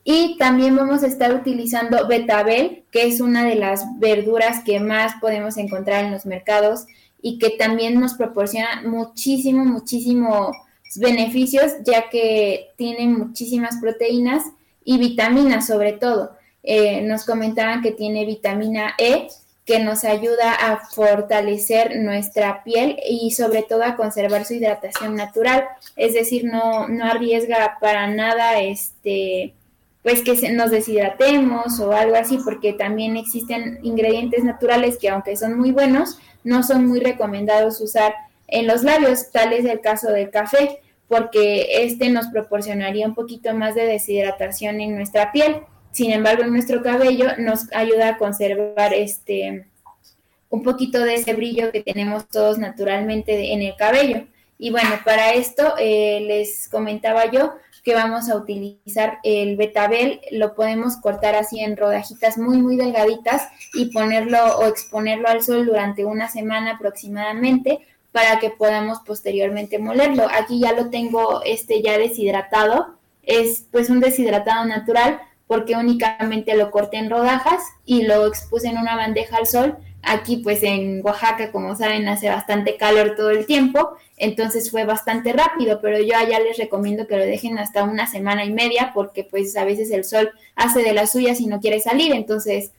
y 0.03 0.35
también 0.39 0.75
vamos 0.75 1.03
a 1.03 1.07
estar 1.07 1.31
utilizando 1.35 2.07
betabel, 2.07 2.85
que 2.89 3.05
es 3.05 3.21
una 3.21 3.45
de 3.45 3.53
las 3.53 3.85
verduras 3.99 4.63
que 4.63 4.79
más 4.79 5.13
podemos 5.21 5.57
encontrar 5.57 6.03
en 6.03 6.11
los 6.11 6.25
mercados 6.25 6.87
y 7.21 7.37
que 7.37 7.51
también 7.51 7.99
nos 7.99 8.15
proporciona 8.15 8.81
muchísimo, 8.83 9.63
muchísimo 9.63 10.51
beneficios 10.95 11.73
ya 11.85 12.09
que 12.09 12.69
tiene 12.77 13.07
muchísimas 13.09 13.77
proteínas 13.77 14.43
y 14.83 14.97
vitaminas 14.97 15.67
sobre 15.67 15.93
todo. 15.93 16.36
Eh, 16.69 16.99
nos 17.01 17.23
comentaban 17.23 17.81
que 17.81 17.91
tiene 17.91 18.25
vitamina 18.25 18.93
E 18.97 19.29
que 19.65 19.79
nos 19.79 20.03
ayuda 20.03 20.51
a 20.51 20.85
fortalecer 20.85 21.95
nuestra 21.97 22.61
piel 22.65 22.99
y 23.09 23.31
sobre 23.31 23.63
todo 23.63 23.83
a 23.83 23.95
conservar 23.95 24.43
su 24.43 24.55
hidratación 24.55 25.15
natural, 25.15 25.63
es 25.95 26.13
decir, 26.13 26.43
no, 26.43 26.89
no 26.89 27.05
arriesga 27.05 27.77
para 27.79 28.07
nada 28.07 28.59
este 28.59 29.53
pues 30.03 30.23
que 30.23 30.51
nos 30.51 30.71
deshidratemos 30.71 31.79
o 31.79 31.93
algo 31.93 32.15
así, 32.17 32.37
porque 32.43 32.73
también 32.73 33.15
existen 33.15 33.79
ingredientes 33.83 34.43
naturales 34.43 34.97
que 34.97 35.09
aunque 35.09 35.37
son 35.37 35.57
muy 35.57 35.71
buenos, 35.71 36.19
no 36.43 36.63
son 36.63 36.85
muy 36.85 36.99
recomendados 36.99 37.79
usar 37.79 38.13
en 38.47 38.67
los 38.67 38.83
labios, 38.83 39.31
tal 39.31 39.53
es 39.53 39.63
el 39.63 39.79
caso 39.79 40.11
del 40.11 40.31
café, 40.31 40.79
porque 41.07 41.83
este 41.83 42.09
nos 42.09 42.27
proporcionaría 42.27 43.07
un 43.07 43.15
poquito 43.15 43.53
más 43.53 43.73
de 43.75 43.85
deshidratación 43.85 44.81
en 44.81 44.95
nuestra 44.95 45.31
piel. 45.31 45.61
Sin 45.97 46.11
embargo, 46.11 46.43
en 46.43 46.51
nuestro 46.51 46.83
cabello 46.83 47.25
nos 47.39 47.73
ayuda 47.73 48.09
a 48.09 48.17
conservar 48.19 48.93
este 48.93 49.65
un 50.47 50.61
poquito 50.61 50.99
de 50.99 51.15
ese 51.15 51.33
brillo 51.33 51.71
que 51.71 51.81
tenemos 51.81 52.27
todos 52.27 52.59
naturalmente 52.59 53.51
en 53.51 53.63
el 53.63 53.75
cabello. 53.75 54.27
Y 54.59 54.69
bueno, 54.69 54.91
para 55.03 55.33
esto 55.33 55.73
eh, 55.79 56.19
les 56.21 56.69
comentaba 56.69 57.31
yo 57.31 57.55
que 57.83 57.95
vamos 57.95 58.29
a 58.29 58.35
utilizar 58.35 59.17
el 59.23 59.57
betabel, 59.57 60.21
lo 60.29 60.53
podemos 60.53 60.97
cortar 60.97 61.33
así 61.33 61.61
en 61.61 61.75
rodajitas 61.75 62.37
muy 62.37 62.57
muy 62.57 62.77
delgaditas 62.77 63.47
y 63.73 63.87
ponerlo 63.91 64.37
o 64.59 64.67
exponerlo 64.67 65.29
al 65.29 65.41
sol 65.41 65.65
durante 65.65 66.05
una 66.05 66.29
semana 66.29 66.73
aproximadamente 66.73 67.79
para 68.11 68.37
que 68.39 68.51
podamos 68.51 68.99
posteriormente 68.99 69.79
molerlo. 69.79 70.27
Aquí 70.31 70.59
ya 70.59 70.73
lo 70.73 70.91
tengo 70.91 71.41
este 71.43 71.81
ya 71.81 71.97
deshidratado, 71.97 72.99
es 73.23 73.65
pues 73.71 73.89
un 73.89 73.99
deshidratado 73.99 74.63
natural 74.65 75.21
porque 75.47 75.75
únicamente 75.75 76.55
lo 76.55 76.71
corté 76.71 76.97
en 76.97 77.09
rodajas 77.09 77.61
y 77.85 78.03
lo 78.03 78.27
expuse 78.27 78.67
en 78.67 78.77
una 78.77 78.95
bandeja 78.95 79.37
al 79.37 79.47
sol. 79.47 79.77
Aquí 80.03 80.37
pues 80.37 80.61
en 80.63 81.01
Oaxaca, 81.03 81.51
como 81.51 81.75
saben, 81.75 82.07
hace 82.07 82.29
bastante 82.29 82.77
calor 82.77 83.15
todo 83.17 83.31
el 83.31 83.45
tiempo, 83.45 83.97
entonces 84.17 84.71
fue 84.71 84.85
bastante 84.85 85.33
rápido, 85.33 85.81
pero 85.81 85.99
yo 85.99 86.15
allá 86.15 86.39
les 86.39 86.57
recomiendo 86.57 87.07
que 87.07 87.17
lo 87.17 87.25
dejen 87.25 87.57
hasta 87.57 87.83
una 87.83 88.07
semana 88.07 88.45
y 88.45 88.53
media 88.53 88.91
porque 88.93 89.23
pues 89.23 89.57
a 89.57 89.65
veces 89.65 89.91
el 89.91 90.03
sol 90.03 90.31
hace 90.55 90.81
de 90.81 90.93
las 90.93 91.11
suyas 91.11 91.41
y 91.41 91.47
no 91.47 91.59
quiere 91.59 91.79
salir, 91.79 92.13
entonces 92.13 92.71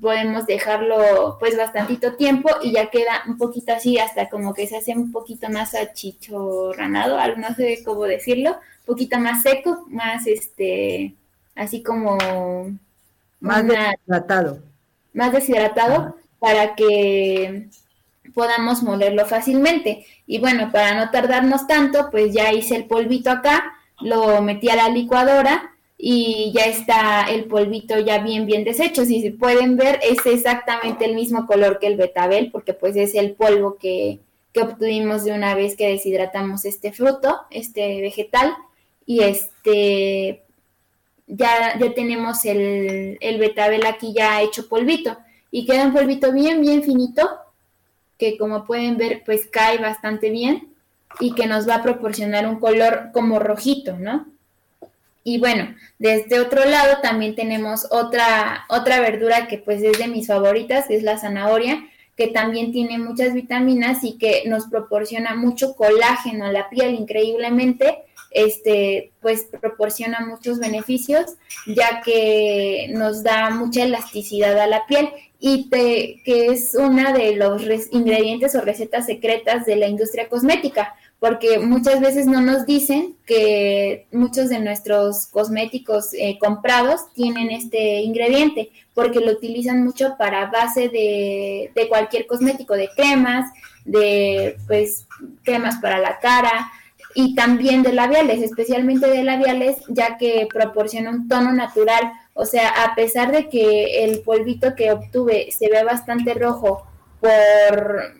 podemos 0.00 0.46
dejarlo 0.46 1.36
pues 1.38 1.56
bastantito 1.56 2.14
tiempo 2.16 2.50
y 2.62 2.72
ya 2.72 2.90
queda 2.90 3.22
un 3.28 3.38
poquito 3.38 3.72
así 3.72 3.98
hasta 3.98 4.28
como 4.28 4.52
que 4.52 4.66
se 4.66 4.76
hace 4.76 4.92
un 4.92 5.12
poquito 5.12 5.48
más 5.50 5.74
achichorranado, 5.74 7.18
no 7.36 7.54
sé 7.54 7.82
cómo 7.84 8.04
decirlo, 8.04 8.50
un 8.50 8.86
poquito 8.86 9.18
más 9.18 9.42
seco, 9.42 9.86
más 9.88 10.26
este, 10.26 11.14
así 11.54 11.82
como... 11.82 12.18
Más 13.40 13.66
deshidratado. 13.66 14.58
Más 15.12 15.32
deshidratado 15.32 16.16
para 16.38 16.74
que 16.74 17.68
podamos 18.34 18.82
molerlo 18.82 19.26
fácilmente. 19.26 20.06
Y 20.26 20.38
bueno, 20.38 20.70
para 20.72 20.94
no 20.94 21.10
tardarnos 21.10 21.66
tanto, 21.66 22.10
pues 22.10 22.32
ya 22.32 22.52
hice 22.52 22.76
el 22.76 22.86
polvito 22.86 23.30
acá, 23.30 23.72
lo 24.00 24.42
metí 24.42 24.68
a 24.68 24.76
la 24.76 24.88
licuadora 24.88 25.70
y 25.96 26.52
ya 26.54 26.64
está 26.64 27.24
el 27.30 27.44
polvito 27.44 27.98
ya 27.98 28.18
bien, 28.18 28.46
bien 28.46 28.64
deshecho. 28.64 29.04
Si 29.04 29.22
se 29.22 29.30
pueden 29.30 29.76
ver, 29.76 30.00
es 30.02 30.24
exactamente 30.26 31.04
el 31.04 31.14
mismo 31.14 31.46
color 31.46 31.78
que 31.78 31.86
el 31.86 31.96
betabel, 31.96 32.50
porque 32.50 32.74
pues 32.74 32.96
es 32.96 33.14
el 33.14 33.32
polvo 33.32 33.76
que, 33.76 34.18
que 34.52 34.62
obtuvimos 34.62 35.24
de 35.24 35.32
una 35.32 35.54
vez 35.54 35.76
que 35.76 35.88
deshidratamos 35.88 36.64
este 36.64 36.92
fruto, 36.92 37.40
este 37.50 38.00
vegetal, 38.00 38.54
y 39.06 39.20
este 39.20 40.43
ya, 41.26 41.78
ya 41.78 41.94
tenemos 41.94 42.44
el, 42.44 43.18
el 43.20 43.38
betabel 43.38 43.86
aquí 43.86 44.12
ya 44.14 44.42
hecho 44.42 44.68
polvito, 44.68 45.16
y 45.50 45.66
queda 45.66 45.86
un 45.86 45.92
polvito 45.92 46.32
bien, 46.32 46.60
bien 46.60 46.82
finito, 46.82 47.28
que 48.18 48.36
como 48.38 48.64
pueden 48.64 48.96
ver, 48.96 49.22
pues 49.24 49.46
cae 49.46 49.78
bastante 49.78 50.30
bien, 50.30 50.68
y 51.20 51.34
que 51.34 51.46
nos 51.46 51.68
va 51.68 51.76
a 51.76 51.82
proporcionar 51.82 52.46
un 52.46 52.58
color 52.58 53.10
como 53.12 53.38
rojito, 53.38 53.96
¿no? 53.96 54.26
Y 55.22 55.38
bueno, 55.38 55.74
de 55.98 56.16
este 56.16 56.38
otro 56.38 56.64
lado 56.66 56.98
también 57.02 57.34
tenemos 57.34 57.86
otra, 57.90 58.66
otra 58.68 59.00
verdura 59.00 59.46
que 59.46 59.56
pues 59.56 59.82
es 59.82 59.98
de 59.98 60.06
mis 60.06 60.26
favoritas, 60.26 60.86
que 60.86 60.96
es 60.96 61.02
la 61.02 61.18
zanahoria, 61.18 61.82
que 62.16 62.28
también 62.28 62.72
tiene 62.72 62.98
muchas 62.98 63.32
vitaminas 63.32 64.04
y 64.04 64.18
que 64.18 64.42
nos 64.46 64.66
proporciona 64.66 65.34
mucho 65.34 65.76
colágeno 65.76 66.44
a 66.44 66.52
la 66.52 66.68
piel 66.68 66.94
increíblemente. 66.94 68.04
Este, 68.34 69.12
pues 69.22 69.46
proporciona 69.60 70.26
muchos 70.26 70.58
beneficios, 70.58 71.36
ya 71.66 72.02
que 72.04 72.88
nos 72.92 73.22
da 73.22 73.50
mucha 73.50 73.84
elasticidad 73.84 74.58
a 74.58 74.66
la 74.66 74.86
piel 74.86 75.08
y 75.38 75.70
que 75.70 76.20
es 76.24 76.74
una 76.74 77.12
de 77.12 77.36
los 77.36 77.62
ingredientes 77.92 78.54
o 78.54 78.60
recetas 78.60 79.06
secretas 79.06 79.66
de 79.66 79.76
la 79.76 79.86
industria 79.86 80.28
cosmética, 80.28 80.94
porque 81.20 81.58
muchas 81.58 82.00
veces 82.00 82.26
no 82.26 82.40
nos 82.40 82.66
dicen 82.66 83.16
que 83.24 84.06
muchos 84.10 84.48
de 84.48 84.58
nuestros 84.58 85.26
cosméticos 85.28 86.12
eh, 86.14 86.38
comprados 86.40 87.12
tienen 87.12 87.50
este 87.50 88.00
ingrediente, 88.00 88.70
porque 88.94 89.20
lo 89.20 89.32
utilizan 89.32 89.84
mucho 89.84 90.16
para 90.18 90.50
base 90.50 90.88
de, 90.88 91.70
de 91.74 91.88
cualquier 91.88 92.26
cosmético, 92.26 92.74
de 92.74 92.88
cremas, 92.96 93.50
de 93.84 94.56
pues 94.66 95.06
cremas 95.44 95.76
para 95.76 95.98
la 95.98 96.18
cara, 96.18 96.70
y 97.14 97.34
también 97.34 97.82
de 97.82 97.92
labiales, 97.92 98.42
especialmente 98.42 99.08
de 99.08 99.22
labiales, 99.22 99.76
ya 99.88 100.18
que 100.18 100.48
proporciona 100.52 101.10
un 101.10 101.28
tono 101.28 101.52
natural. 101.52 102.12
O 102.34 102.44
sea, 102.44 102.68
a 102.84 102.94
pesar 102.96 103.30
de 103.30 103.48
que 103.48 104.04
el 104.04 104.20
polvito 104.20 104.74
que 104.74 104.90
obtuve 104.90 105.52
se 105.52 105.68
ve 105.68 105.84
bastante 105.84 106.34
rojo 106.34 106.84
por, 107.20 108.14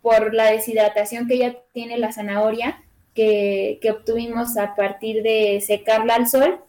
por 0.00 0.34
la 0.34 0.50
deshidratación 0.50 1.28
que 1.28 1.38
ya 1.38 1.56
tiene 1.72 1.98
la 1.98 2.12
zanahoria, 2.12 2.82
que, 3.14 3.78
que 3.82 3.90
obtuvimos 3.90 4.56
a 4.56 4.74
partir 4.74 5.22
de 5.22 5.62
secarla 5.64 6.14
al 6.14 6.26
sol, 6.26 6.60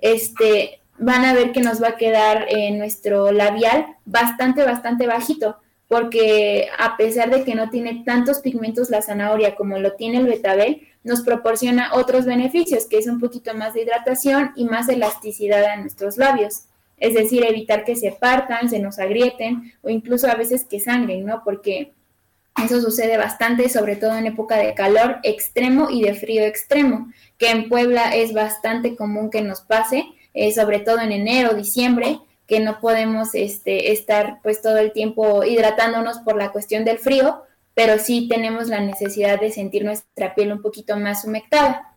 este, 0.00 0.80
van 0.98 1.26
a 1.26 1.34
ver 1.34 1.52
que 1.52 1.60
nos 1.60 1.82
va 1.82 1.88
a 1.88 1.96
quedar 1.96 2.46
nuestro 2.72 3.30
labial 3.30 3.96
bastante, 4.06 4.64
bastante 4.64 5.06
bajito 5.06 5.56
porque 5.90 6.68
a 6.78 6.96
pesar 6.96 7.30
de 7.30 7.42
que 7.42 7.56
no 7.56 7.68
tiene 7.68 8.04
tantos 8.06 8.38
pigmentos 8.38 8.90
la 8.90 9.02
zanahoria 9.02 9.56
como 9.56 9.76
lo 9.80 9.94
tiene 9.94 10.18
el 10.18 10.26
betabel, 10.26 10.86
nos 11.02 11.22
proporciona 11.22 11.94
otros 11.94 12.26
beneficios, 12.26 12.86
que 12.86 12.98
es 12.98 13.08
un 13.08 13.18
poquito 13.18 13.54
más 13.54 13.74
de 13.74 13.82
hidratación 13.82 14.52
y 14.54 14.66
más 14.66 14.88
elasticidad 14.88 15.64
a 15.64 15.76
nuestros 15.78 16.16
labios. 16.16 16.66
Es 16.96 17.14
decir, 17.14 17.44
evitar 17.44 17.82
que 17.82 17.96
se 17.96 18.12
partan, 18.12 18.70
se 18.70 18.78
nos 18.78 19.00
agrieten 19.00 19.72
o 19.82 19.90
incluso 19.90 20.28
a 20.30 20.36
veces 20.36 20.64
que 20.64 20.78
sangren, 20.78 21.26
¿no? 21.26 21.42
Porque 21.44 21.90
eso 22.64 22.80
sucede 22.80 23.16
bastante, 23.16 23.68
sobre 23.68 23.96
todo 23.96 24.14
en 24.14 24.28
época 24.28 24.58
de 24.58 24.74
calor 24.74 25.18
extremo 25.24 25.90
y 25.90 26.02
de 26.02 26.14
frío 26.14 26.44
extremo, 26.44 27.10
que 27.36 27.50
en 27.50 27.68
Puebla 27.68 28.14
es 28.14 28.32
bastante 28.32 28.94
común 28.94 29.28
que 29.28 29.42
nos 29.42 29.62
pase, 29.62 30.04
eh, 30.34 30.52
sobre 30.52 30.78
todo 30.78 31.00
en 31.00 31.10
enero, 31.10 31.54
diciembre, 31.54 32.20
que 32.50 32.58
no 32.58 32.80
podemos 32.80 33.28
este, 33.34 33.92
estar 33.92 34.40
pues 34.42 34.60
todo 34.60 34.78
el 34.78 34.90
tiempo 34.90 35.44
hidratándonos 35.44 36.18
por 36.18 36.36
la 36.36 36.50
cuestión 36.50 36.84
del 36.84 36.98
frío, 36.98 37.44
pero 37.74 38.00
sí 38.00 38.26
tenemos 38.28 38.66
la 38.66 38.80
necesidad 38.80 39.38
de 39.38 39.52
sentir 39.52 39.84
nuestra 39.84 40.34
piel 40.34 40.50
un 40.50 40.60
poquito 40.60 40.96
más 40.96 41.24
humectada. 41.24 41.96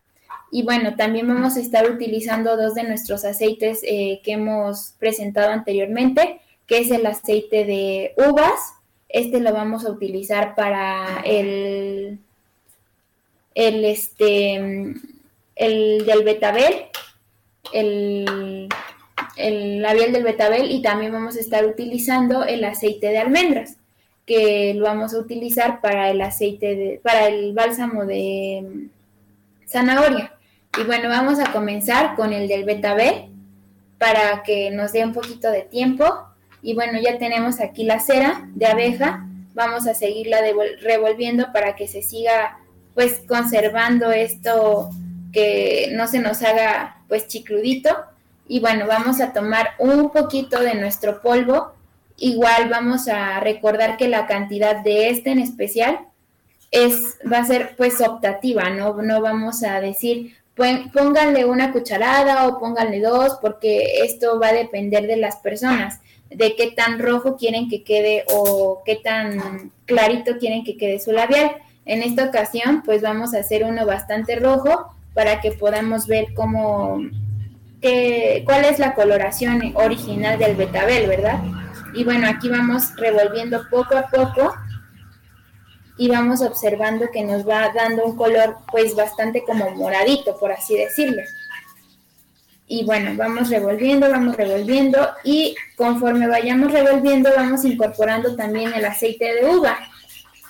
Y 0.52 0.62
bueno, 0.62 0.94
también 0.94 1.26
vamos 1.26 1.56
a 1.56 1.60
estar 1.60 1.90
utilizando 1.90 2.56
dos 2.56 2.76
de 2.76 2.84
nuestros 2.84 3.24
aceites 3.24 3.80
eh, 3.82 4.20
que 4.22 4.34
hemos 4.34 4.94
presentado 5.00 5.50
anteriormente, 5.50 6.40
que 6.68 6.78
es 6.78 6.92
el 6.92 7.04
aceite 7.04 7.64
de 7.64 8.14
uvas. 8.16 8.74
Este 9.08 9.40
lo 9.40 9.52
vamos 9.52 9.84
a 9.84 9.90
utilizar 9.90 10.54
para 10.54 11.20
el, 11.24 12.20
el, 13.56 13.84
este, 13.84 14.54
el 15.56 16.06
del 16.06 16.22
betabel, 16.22 16.84
el 17.72 18.68
el 19.36 19.82
labial 19.82 20.12
del 20.12 20.24
betabel 20.24 20.70
y 20.70 20.82
también 20.82 21.12
vamos 21.12 21.36
a 21.36 21.40
estar 21.40 21.64
utilizando 21.66 22.44
el 22.44 22.64
aceite 22.64 23.08
de 23.08 23.18
almendras 23.18 23.76
que 24.26 24.74
lo 24.74 24.84
vamos 24.84 25.14
a 25.14 25.18
utilizar 25.18 25.80
para 25.80 26.10
el 26.10 26.20
aceite 26.20 26.76
de, 26.76 27.00
para 27.02 27.28
el 27.28 27.52
bálsamo 27.52 28.06
de 28.06 28.64
mm, 28.66 29.68
zanahoria. 29.68 30.32
Y 30.78 30.84
bueno, 30.84 31.08
vamos 31.08 31.38
a 31.38 31.52
comenzar 31.52 32.16
con 32.16 32.32
el 32.32 32.48
del 32.48 32.64
betabel 32.64 33.26
para 33.98 34.42
que 34.42 34.70
nos 34.70 34.92
dé 34.92 35.04
un 35.04 35.12
poquito 35.12 35.50
de 35.50 35.62
tiempo. 35.62 36.04
Y 36.62 36.74
bueno, 36.74 36.98
ya 37.00 37.18
tenemos 37.18 37.60
aquí 37.60 37.84
la 37.84 38.00
cera 38.00 38.48
de 38.54 38.66
abeja. 38.66 39.26
Vamos 39.52 39.86
a 39.86 39.94
seguirla 39.94 40.38
revolviendo 40.80 41.52
para 41.52 41.76
que 41.76 41.86
se 41.86 42.02
siga 42.02 42.58
pues 42.94 43.20
conservando 43.28 44.10
esto 44.10 44.90
que 45.32 45.90
no 45.92 46.06
se 46.06 46.20
nos 46.20 46.42
haga 46.42 47.02
pues 47.08 47.28
chicludito 47.28 47.90
y 48.46 48.60
bueno, 48.60 48.86
vamos 48.86 49.20
a 49.20 49.32
tomar 49.32 49.70
un 49.78 50.10
poquito 50.10 50.60
de 50.60 50.74
nuestro 50.74 51.22
polvo. 51.22 51.72
Igual 52.16 52.68
vamos 52.68 53.08
a 53.08 53.40
recordar 53.40 53.96
que 53.96 54.08
la 54.08 54.26
cantidad 54.26 54.82
de 54.82 55.10
este 55.10 55.30
en 55.30 55.38
especial 55.38 56.00
es, 56.70 57.18
va 57.30 57.38
a 57.38 57.44
ser 57.44 57.74
pues 57.76 58.00
optativa, 58.00 58.70
¿no? 58.70 59.00
No 59.02 59.20
vamos 59.20 59.62
a 59.62 59.80
decir, 59.80 60.36
pónganle 60.54 61.44
una 61.44 61.72
cucharada 61.72 62.46
o 62.46 62.58
pónganle 62.58 63.00
dos, 63.00 63.38
porque 63.40 64.02
esto 64.04 64.38
va 64.38 64.48
a 64.48 64.54
depender 64.54 65.06
de 65.06 65.16
las 65.16 65.36
personas, 65.36 66.00
de 66.30 66.54
qué 66.54 66.70
tan 66.70 66.98
rojo 66.98 67.36
quieren 67.36 67.68
que 67.68 67.82
quede 67.82 68.24
o 68.32 68.82
qué 68.84 68.96
tan 68.96 69.72
clarito 69.86 70.38
quieren 70.38 70.64
que 70.64 70.76
quede 70.76 71.00
su 71.00 71.12
labial. 71.12 71.56
En 71.86 72.02
esta 72.02 72.24
ocasión, 72.24 72.82
pues 72.84 73.02
vamos 73.02 73.34
a 73.34 73.40
hacer 73.40 73.64
uno 73.64 73.86
bastante 73.86 74.36
rojo 74.36 74.94
para 75.14 75.40
que 75.40 75.52
podamos 75.52 76.06
ver 76.06 76.34
cómo 76.34 77.00
cuál 78.44 78.64
es 78.64 78.78
la 78.78 78.94
coloración 78.94 79.72
original 79.74 80.38
del 80.38 80.56
betabel, 80.56 81.06
¿verdad? 81.06 81.42
Y 81.94 82.04
bueno, 82.04 82.26
aquí 82.26 82.48
vamos 82.48 82.96
revolviendo 82.96 83.68
poco 83.70 83.96
a 83.96 84.08
poco 84.08 84.54
y 85.96 86.08
vamos 86.08 86.40
observando 86.40 87.10
que 87.12 87.22
nos 87.22 87.46
va 87.48 87.70
dando 87.74 88.04
un 88.04 88.16
color 88.16 88.56
pues 88.70 88.96
bastante 88.96 89.44
como 89.44 89.70
moradito, 89.72 90.36
por 90.38 90.50
así 90.50 90.76
decirlo. 90.76 91.22
Y 92.66 92.84
bueno, 92.84 93.12
vamos 93.16 93.50
revolviendo, 93.50 94.10
vamos 94.10 94.36
revolviendo 94.36 95.10
y 95.22 95.54
conforme 95.76 96.26
vayamos 96.26 96.72
revolviendo 96.72 97.30
vamos 97.36 97.64
incorporando 97.64 98.34
también 98.34 98.72
el 98.72 98.84
aceite 98.86 99.34
de 99.34 99.44
uva, 99.44 99.78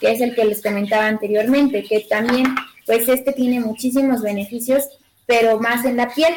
que 0.00 0.12
es 0.12 0.20
el 0.20 0.34
que 0.34 0.44
les 0.44 0.62
comentaba 0.62 1.06
anteriormente, 1.06 1.82
que 1.82 2.06
también 2.08 2.54
pues 2.86 3.08
este 3.08 3.32
tiene 3.32 3.60
muchísimos 3.60 4.22
beneficios, 4.22 4.84
pero 5.26 5.58
más 5.58 5.84
en 5.84 5.96
la 5.96 6.08
piel 6.08 6.32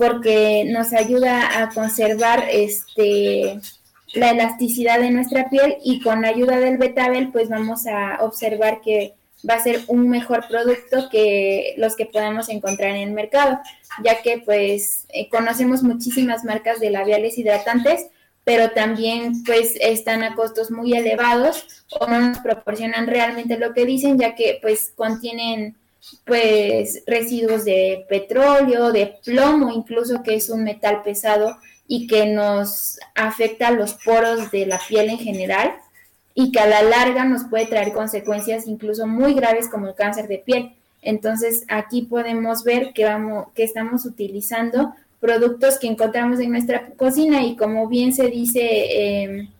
porque 0.00 0.64
nos 0.66 0.94
ayuda 0.94 1.62
a 1.62 1.68
conservar 1.68 2.46
este 2.50 3.60
la 4.14 4.30
elasticidad 4.30 4.98
de 4.98 5.10
nuestra 5.10 5.50
piel 5.50 5.76
y 5.84 6.00
con 6.00 6.22
la 6.22 6.28
ayuda 6.28 6.58
del 6.58 6.78
betabel 6.78 7.30
pues 7.30 7.50
vamos 7.50 7.86
a 7.86 8.16
observar 8.22 8.80
que 8.80 9.12
va 9.48 9.54
a 9.54 9.62
ser 9.62 9.82
un 9.88 10.08
mejor 10.08 10.48
producto 10.48 11.10
que 11.10 11.74
los 11.76 11.96
que 11.96 12.06
podamos 12.06 12.48
encontrar 12.48 12.92
en 12.92 13.08
el 13.08 13.12
mercado, 13.12 13.60
ya 14.02 14.22
que 14.22 14.38
pues 14.38 15.04
eh, 15.10 15.28
conocemos 15.28 15.82
muchísimas 15.82 16.44
marcas 16.44 16.80
de 16.80 16.90
labiales 16.90 17.36
hidratantes, 17.36 18.06
pero 18.42 18.70
también 18.70 19.44
pues 19.44 19.74
están 19.80 20.22
a 20.22 20.34
costos 20.34 20.70
muy 20.70 20.94
elevados 20.94 21.84
o 21.90 22.06
no 22.06 22.20
nos 22.20 22.38
proporcionan 22.38 23.06
realmente 23.06 23.58
lo 23.58 23.74
que 23.74 23.84
dicen, 23.84 24.18
ya 24.18 24.34
que 24.34 24.58
pues 24.62 24.92
contienen 24.96 25.76
pues 26.24 27.02
residuos 27.06 27.64
de 27.64 28.06
petróleo, 28.08 28.92
de 28.92 29.18
plomo 29.24 29.70
incluso, 29.72 30.22
que 30.22 30.34
es 30.34 30.48
un 30.48 30.64
metal 30.64 31.02
pesado 31.02 31.56
y 31.86 32.06
que 32.06 32.26
nos 32.26 32.98
afecta 33.14 33.68
a 33.68 33.72
los 33.72 33.94
poros 33.94 34.50
de 34.50 34.66
la 34.66 34.80
piel 34.88 35.10
en 35.10 35.18
general 35.18 35.72
y 36.34 36.52
que 36.52 36.60
a 36.60 36.66
la 36.66 36.82
larga 36.82 37.24
nos 37.24 37.44
puede 37.44 37.66
traer 37.66 37.92
consecuencias 37.92 38.66
incluso 38.66 39.06
muy 39.06 39.34
graves 39.34 39.68
como 39.68 39.88
el 39.88 39.94
cáncer 39.94 40.28
de 40.28 40.38
piel. 40.38 40.72
Entonces 41.02 41.64
aquí 41.68 42.02
podemos 42.02 42.64
ver 42.64 42.92
que, 42.92 43.04
vamos, 43.04 43.48
que 43.54 43.64
estamos 43.64 44.04
utilizando 44.04 44.94
productos 45.20 45.78
que 45.78 45.86
encontramos 45.86 46.40
en 46.40 46.50
nuestra 46.50 46.90
cocina 46.90 47.42
y 47.42 47.56
como 47.56 47.88
bien 47.88 48.12
se 48.12 48.28
dice 48.28 49.22
em, 49.22 49.50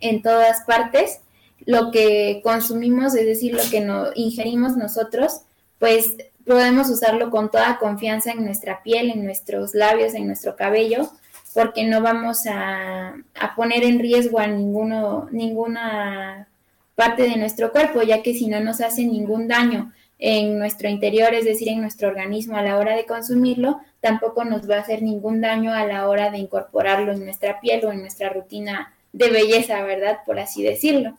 en 0.00 0.22
todas 0.22 0.62
partes, 0.64 1.20
lo 1.64 1.90
que 1.90 2.40
consumimos, 2.42 3.14
es 3.14 3.26
decir, 3.26 3.54
lo 3.54 3.62
que 3.70 3.80
no, 3.80 4.06
ingerimos 4.14 4.76
nosotros, 4.76 5.42
pues 5.78 6.16
podemos 6.46 6.88
usarlo 6.88 7.30
con 7.30 7.50
toda 7.50 7.78
confianza 7.78 8.30
en 8.30 8.44
nuestra 8.44 8.82
piel, 8.82 9.10
en 9.10 9.24
nuestros 9.24 9.74
labios, 9.74 10.14
en 10.14 10.26
nuestro 10.26 10.56
cabello, 10.56 11.10
porque 11.52 11.84
no 11.84 12.00
vamos 12.02 12.44
a, 12.48 13.14
poner 13.56 13.82
en 13.84 13.98
riesgo 13.98 14.38
a 14.38 14.46
ninguno, 14.46 15.28
ninguna 15.32 16.48
parte 16.94 17.24
de 17.24 17.36
nuestro 17.36 17.72
cuerpo, 17.72 18.02
ya 18.02 18.22
que 18.22 18.34
si 18.34 18.46
no 18.46 18.60
nos 18.60 18.80
hace 18.80 19.04
ningún 19.04 19.48
daño 19.48 19.92
en 20.18 20.58
nuestro 20.58 20.88
interior, 20.88 21.34
es 21.34 21.44
decir, 21.44 21.68
en 21.68 21.80
nuestro 21.80 22.08
organismo 22.08 22.56
a 22.56 22.62
la 22.62 22.78
hora 22.78 22.94
de 22.94 23.06
consumirlo, 23.06 23.80
tampoco 24.00 24.44
nos 24.44 24.68
va 24.68 24.76
a 24.76 24.80
hacer 24.80 25.02
ningún 25.02 25.40
daño 25.40 25.72
a 25.72 25.84
la 25.84 26.08
hora 26.08 26.30
de 26.30 26.38
incorporarlo 26.38 27.12
en 27.12 27.24
nuestra 27.24 27.60
piel 27.60 27.84
o 27.84 27.92
en 27.92 28.00
nuestra 28.00 28.30
rutina 28.30 28.94
de 29.12 29.30
belleza, 29.30 29.82
¿verdad? 29.82 30.18
Por 30.24 30.38
así 30.38 30.62
decirlo. 30.62 31.18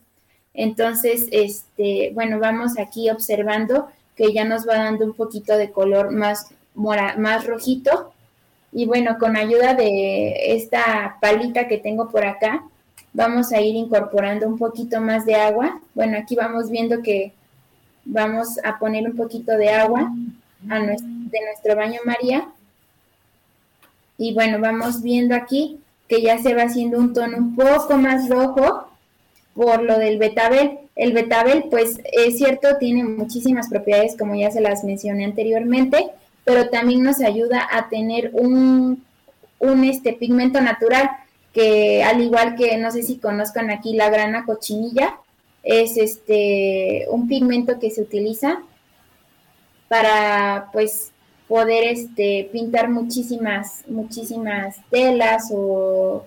Entonces, 0.53 1.27
este, 1.31 2.11
bueno, 2.13 2.39
vamos 2.39 2.79
aquí 2.79 3.09
observando 3.09 3.89
que 4.17 4.33
ya 4.33 4.43
nos 4.43 4.67
va 4.67 4.75
dando 4.75 5.05
un 5.05 5.13
poquito 5.13 5.55
de 5.57 5.71
color 5.71 6.11
más, 6.11 6.47
más 6.75 7.45
rojito. 7.45 8.11
Y 8.73 8.85
bueno, 8.85 9.17
con 9.19 9.37
ayuda 9.37 9.73
de 9.73 10.55
esta 10.55 11.17
palita 11.21 11.67
que 11.67 11.77
tengo 11.77 12.09
por 12.09 12.25
acá, 12.25 12.63
vamos 13.13 13.53
a 13.53 13.61
ir 13.61 13.75
incorporando 13.75 14.47
un 14.47 14.57
poquito 14.57 14.99
más 14.99 15.25
de 15.25 15.35
agua. 15.35 15.79
Bueno, 15.95 16.17
aquí 16.17 16.35
vamos 16.35 16.69
viendo 16.69 17.01
que 17.01 17.31
vamos 18.03 18.57
a 18.63 18.79
poner 18.79 19.05
un 19.05 19.15
poquito 19.15 19.57
de 19.57 19.69
agua 19.69 20.11
a 20.69 20.79
nuestro 20.79 21.17
de 21.29 21.41
nuestro 21.45 21.75
baño 21.75 21.99
María. 22.05 22.47
Y 24.17 24.33
bueno, 24.33 24.59
vamos 24.59 25.01
viendo 25.01 25.35
aquí 25.35 25.79
que 26.07 26.21
ya 26.21 26.39
se 26.39 26.53
va 26.53 26.63
haciendo 26.63 26.97
un 26.97 27.13
tono 27.13 27.37
un 27.37 27.55
poco 27.55 27.97
más 27.97 28.29
rojo 28.29 28.89
por 29.53 29.83
lo 29.83 29.99
del 29.99 30.17
betabel. 30.17 30.79
El 30.97 31.13
betabel, 31.13 31.65
pues 31.69 31.99
es 32.11 32.37
cierto, 32.37 32.77
tiene 32.79 33.03
muchísimas 33.03 33.69
propiedades, 33.69 34.17
como 34.17 34.35
ya 34.35 34.49
se 34.49 34.61
las 34.61 34.83
mencioné 34.83 35.25
anteriormente, 35.25 36.07
pero 36.43 36.69
también 36.69 37.03
nos 37.03 37.21
ayuda 37.21 37.67
a 37.71 37.87
tener 37.87 38.31
un, 38.33 39.05
un 39.59 39.83
este, 39.83 40.13
pigmento 40.13 40.59
natural 40.59 41.07
que 41.53 42.03
al 42.03 42.21
igual 42.21 42.55
que 42.55 42.77
no 42.77 42.89
sé 42.91 43.03
si 43.03 43.17
conozcan 43.17 43.69
aquí 43.69 43.93
la 43.93 44.09
grana 44.09 44.43
cochinilla, 44.43 45.19
es 45.61 45.97
este 45.97 47.05
un 47.09 47.27
pigmento 47.27 47.79
que 47.79 47.91
se 47.91 48.01
utiliza 48.01 48.59
para 49.89 50.69
pues 50.73 51.11
poder 51.47 51.83
este 51.83 52.49
pintar 52.51 52.89
muchísimas 52.89 53.83
muchísimas 53.87 54.77
telas 54.89 55.51
o, 55.53 56.25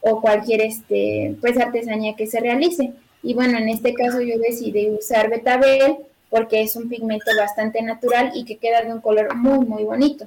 o 0.00 0.20
cualquier 0.20 0.60
este 0.60 1.36
pues 1.40 1.58
artesanía 1.58 2.14
que 2.14 2.26
se 2.26 2.40
realice 2.40 2.92
y 3.22 3.34
bueno 3.34 3.58
en 3.58 3.68
este 3.68 3.94
caso 3.94 4.20
yo 4.20 4.38
decidí 4.38 4.90
usar 4.90 5.30
betabel 5.30 5.96
porque 6.30 6.62
es 6.62 6.76
un 6.76 6.88
pigmento 6.88 7.30
bastante 7.36 7.82
natural 7.82 8.32
y 8.34 8.44
que 8.44 8.56
queda 8.56 8.82
de 8.82 8.92
un 8.92 9.00
color 9.00 9.34
muy 9.34 9.64
muy 9.66 9.84
bonito. 9.84 10.26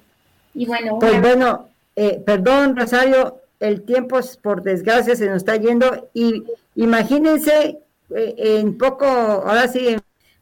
Y 0.54 0.66
bueno 0.66 1.00
pues 1.00 1.22
bueno 1.22 1.70
eh, 1.96 2.22
perdón 2.26 2.76
Rosario 2.76 3.42
el 3.60 3.84
tiempo 3.84 4.20
por 4.42 4.64
desgracia 4.64 5.16
se 5.16 5.28
nos 5.28 5.38
está 5.38 5.56
yendo 5.56 6.10
y 6.14 6.44
imagínense 6.76 7.78
eh, 8.16 8.60
en 8.60 8.78
poco, 8.78 9.06
ahora 9.06 9.68
sí, 9.68 9.96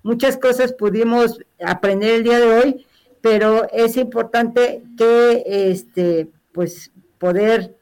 muchas 0.04 0.38
cosas 0.38 0.74
pudimos 0.74 1.40
aprender 1.64 2.16
el 2.16 2.24
día 2.24 2.40
de 2.40 2.48
hoy, 2.48 2.88
pero 3.22 3.70
es 3.72 3.98
importante 3.98 4.82
que, 4.98 5.44
este, 5.46 6.28
pues, 6.52 6.92
poder 7.18 7.76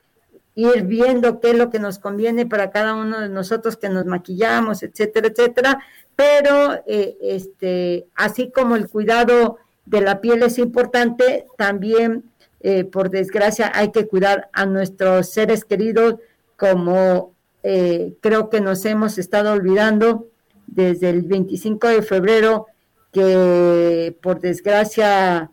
ir 0.57 0.83
viendo 0.83 1.39
qué 1.39 1.51
es 1.51 1.57
lo 1.57 1.69
que 1.69 1.77
nos 1.77 1.99
conviene 1.99 2.47
para 2.47 2.71
cada 2.71 2.95
uno 2.95 3.21
de 3.21 3.29
nosotros 3.29 3.77
que 3.77 3.89
nos 3.89 4.05
maquillamos, 4.05 4.81
etcétera, 4.81 5.27
etcétera. 5.27 5.83
Pero, 6.15 6.81
eh, 6.87 7.15
este, 7.21 8.07
así 8.15 8.51
como 8.51 8.75
el 8.75 8.89
cuidado 8.89 9.57
de 9.85 10.01
la 10.01 10.19
piel 10.19 10.41
es 10.41 10.57
importante, 10.57 11.45
también, 11.57 12.23
eh, 12.61 12.85
por 12.85 13.11
desgracia, 13.11 13.71
hay 13.73 13.91
que 13.91 14.07
cuidar 14.07 14.49
a 14.51 14.65
nuestros 14.65 15.29
seres 15.29 15.63
queridos 15.63 16.15
como 16.55 17.35
eh, 17.63 18.15
creo 18.21 18.49
que 18.49 18.61
nos 18.61 18.83
hemos 18.85 19.17
estado 19.17 19.51
olvidando 19.51 20.27
desde 20.65 21.09
el 21.09 21.21
25 21.23 21.87
de 21.87 22.01
febrero 22.01 22.67
que 23.11 24.15
por 24.21 24.39
desgracia 24.39 25.51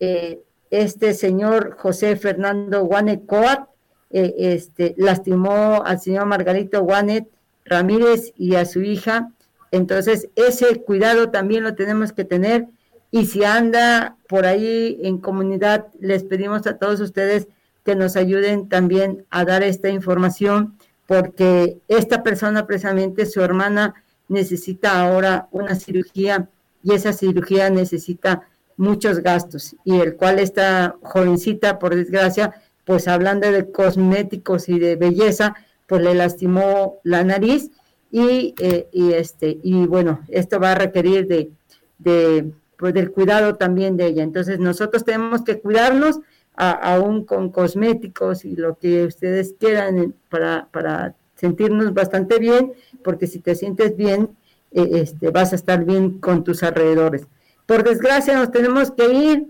eh, 0.00 0.42
este 0.70 1.14
señor 1.14 1.76
José 1.78 2.16
Fernando 2.16 2.84
Guanet 2.84 3.24
Coat 3.26 3.68
eh, 4.10 4.34
este, 4.38 4.94
lastimó 4.96 5.82
al 5.84 6.00
señor 6.00 6.26
Margarito 6.26 6.82
Guanet 6.82 7.26
Ramírez 7.64 8.32
y 8.36 8.54
a 8.54 8.64
su 8.64 8.82
hija. 8.82 9.30
Entonces, 9.70 10.28
ese 10.36 10.82
cuidado 10.82 11.30
también 11.30 11.64
lo 11.64 11.74
tenemos 11.74 12.12
que 12.12 12.24
tener. 12.24 12.66
Y 13.10 13.26
si 13.26 13.44
anda 13.44 14.16
por 14.28 14.46
ahí 14.46 14.98
en 15.02 15.18
comunidad, 15.18 15.86
les 16.00 16.24
pedimos 16.24 16.66
a 16.66 16.78
todos 16.78 17.00
ustedes 17.00 17.48
que 17.84 17.94
nos 17.94 18.16
ayuden 18.16 18.68
también 18.68 19.24
a 19.30 19.44
dar 19.44 19.62
esta 19.62 19.88
información 19.88 20.74
porque 21.06 21.78
esta 21.88 22.22
persona 22.22 22.66
precisamente, 22.66 23.26
su 23.26 23.42
hermana, 23.42 23.94
necesita 24.28 25.00
ahora 25.00 25.48
una 25.50 25.74
cirugía 25.74 26.48
y 26.82 26.94
esa 26.94 27.12
cirugía 27.12 27.70
necesita 27.70 28.48
muchos 28.76 29.20
gastos 29.20 29.76
y 29.84 30.00
el 30.00 30.16
cual 30.16 30.38
esta 30.38 30.96
jovencita, 31.02 31.78
por 31.78 31.94
desgracia, 31.94 32.54
pues 32.84 33.08
hablando 33.08 33.50
de 33.50 33.70
cosméticos 33.70 34.68
y 34.68 34.78
de 34.78 34.96
belleza, 34.96 35.54
pues 35.86 36.02
le 36.02 36.14
lastimó 36.14 36.98
la 37.02 37.24
nariz 37.24 37.70
y, 38.10 38.54
eh, 38.60 38.88
y 38.92 39.12
este 39.12 39.58
y 39.62 39.86
bueno, 39.86 40.20
esto 40.28 40.60
va 40.60 40.72
a 40.72 40.76
requerir 40.76 41.26
de, 41.26 41.50
de 41.98 42.52
pues 42.78 42.94
del 42.94 43.10
cuidado 43.10 43.56
también 43.56 43.96
de 43.96 44.06
ella. 44.06 44.22
Entonces 44.22 44.58
nosotros 44.58 45.04
tenemos 45.04 45.42
que 45.42 45.60
cuidarnos 45.60 46.20
aún 46.56 47.24
con 47.24 47.50
cosméticos 47.50 48.44
y 48.44 48.54
lo 48.54 48.78
que 48.78 49.04
ustedes 49.04 49.54
quieran 49.58 50.14
para, 50.28 50.68
para 50.70 51.14
sentirnos 51.34 51.92
bastante 51.94 52.38
bien, 52.38 52.72
porque 53.02 53.26
si 53.26 53.40
te 53.40 53.56
sientes 53.56 53.96
bien, 53.96 54.30
eh, 54.70 54.88
este, 54.92 55.30
vas 55.30 55.52
a 55.52 55.56
estar 55.56 55.84
bien 55.84 56.20
con 56.20 56.44
tus 56.44 56.62
alrededores. 56.62 57.26
Por 57.66 57.82
desgracia 57.82 58.34
nos 58.34 58.52
tenemos 58.52 58.90
que 58.92 59.12
ir, 59.12 59.46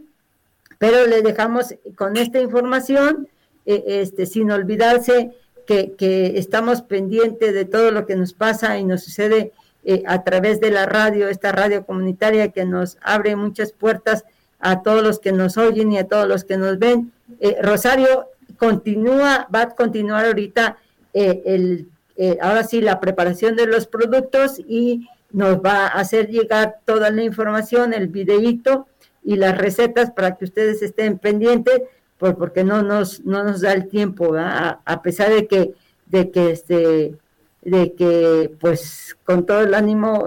pero 0.78 1.06
le 1.06 1.22
dejamos 1.22 1.74
con 1.96 2.16
esta 2.16 2.40
información, 2.40 3.28
eh, 3.66 3.84
este, 3.86 4.26
sin 4.26 4.50
olvidarse 4.50 5.30
que, 5.66 5.94
que, 5.96 6.38
estamos 6.38 6.82
pendientes 6.82 7.54
de 7.54 7.64
todo 7.64 7.90
lo 7.90 8.06
que 8.06 8.16
nos 8.16 8.34
pasa 8.34 8.78
y 8.78 8.84
nos 8.84 9.04
sucede 9.04 9.52
eh, 9.86 10.02
a 10.06 10.24
través 10.24 10.60
de 10.60 10.70
la 10.70 10.86
radio, 10.86 11.28
esta 11.28 11.52
radio 11.52 11.84
comunitaria 11.84 12.48
que 12.48 12.64
nos 12.64 12.96
abre 13.02 13.36
muchas 13.36 13.72
puertas 13.72 14.24
a 14.58 14.82
todos 14.82 15.02
los 15.02 15.18
que 15.18 15.30
nos 15.30 15.58
oyen 15.58 15.92
y 15.92 15.98
a 15.98 16.08
todos 16.08 16.26
los 16.26 16.44
que 16.44 16.56
nos 16.56 16.78
ven. 16.78 17.12
Eh, 17.38 17.58
Rosario 17.60 18.30
continúa, 18.56 19.46
va 19.54 19.62
a 19.62 19.70
continuar 19.74 20.24
ahorita 20.24 20.78
eh, 21.12 21.42
el, 21.44 21.88
ahora 22.40 22.64
sí 22.64 22.80
la 22.80 22.98
preparación 22.98 23.56
de 23.56 23.66
los 23.66 23.86
productos 23.86 24.58
y 24.58 25.06
nos 25.32 25.58
va 25.58 25.86
a 25.86 25.88
hacer 25.88 26.30
llegar 26.30 26.76
toda 26.86 27.10
la 27.10 27.22
información, 27.22 27.92
el 27.92 28.08
videíto 28.08 28.86
y 29.24 29.36
las 29.36 29.56
recetas 29.56 30.10
para 30.10 30.36
que 30.36 30.44
ustedes 30.44 30.82
estén 30.82 31.18
pendientes, 31.18 31.82
pues 32.18 32.34
porque 32.34 32.62
no 32.62 32.82
nos, 32.82 33.24
no 33.24 33.42
nos 33.42 33.62
da 33.62 33.72
el 33.72 33.88
tiempo, 33.88 34.34
a, 34.34 34.80
a, 34.84 35.02
pesar 35.02 35.30
de 35.30 35.46
que, 35.46 35.72
de 36.06 36.30
que 36.30 36.50
este, 36.50 37.14
de 37.62 37.94
que 37.94 38.52
pues 38.60 39.16
con 39.24 39.46
todo 39.46 39.62
el 39.62 39.74
ánimo 39.74 40.26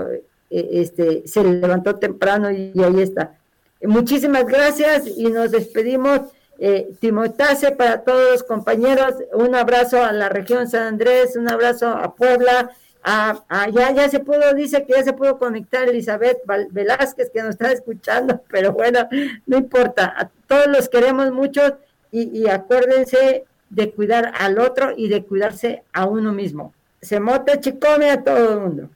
este, 0.49 1.27
se 1.27 1.43
levantó 1.43 1.95
temprano 1.95 2.51
y 2.51 2.73
ahí 2.83 3.01
está. 3.01 3.35
Muchísimas 3.83 4.45
gracias 4.45 5.07
y 5.07 5.25
nos 5.25 5.51
despedimos. 5.51 6.21
Eh, 6.59 6.89
Timotase 6.99 7.71
para 7.73 8.01
todos 8.01 8.31
los 8.31 8.43
compañeros, 8.43 9.13
un 9.31 9.53
abrazo 9.53 10.03
a 10.03 10.11
la 10.11 10.27
región 10.27 10.67
San 10.67 10.87
Andrés, 10.87 11.35
un 11.35 11.47
abrazo 11.47 11.87
a 11.89 12.15
Puebla, 12.15 12.71
a, 13.09 13.69
ya, 13.69 13.91
ya 13.91 14.09
se 14.09 14.19
pudo, 14.19 14.53
dice 14.53 14.85
que 14.85 14.93
ya 14.93 15.03
se 15.03 15.13
pudo 15.13 15.39
conectar 15.39 15.87
Elizabeth 15.87 16.39
Velázquez 16.71 17.29
que 17.29 17.41
nos 17.41 17.51
está 17.51 17.71
escuchando, 17.71 18.41
pero 18.51 18.73
bueno, 18.73 19.07
no 19.45 19.57
importa, 19.57 20.13
a 20.17 20.29
todos 20.45 20.67
los 20.67 20.89
queremos 20.89 21.31
mucho 21.31 21.77
y, 22.11 22.37
y 22.37 22.47
acuérdense 22.49 23.45
de 23.69 23.91
cuidar 23.91 24.33
al 24.37 24.59
otro 24.59 24.91
y 24.95 25.07
de 25.07 25.23
cuidarse 25.23 25.83
a 25.93 26.05
uno 26.05 26.33
mismo. 26.33 26.73
Se 27.01 27.19
mote 27.19 27.59
chicome 27.61 28.11
a 28.11 28.23
todo 28.23 28.53
el 28.53 28.59
mundo. 28.59 28.89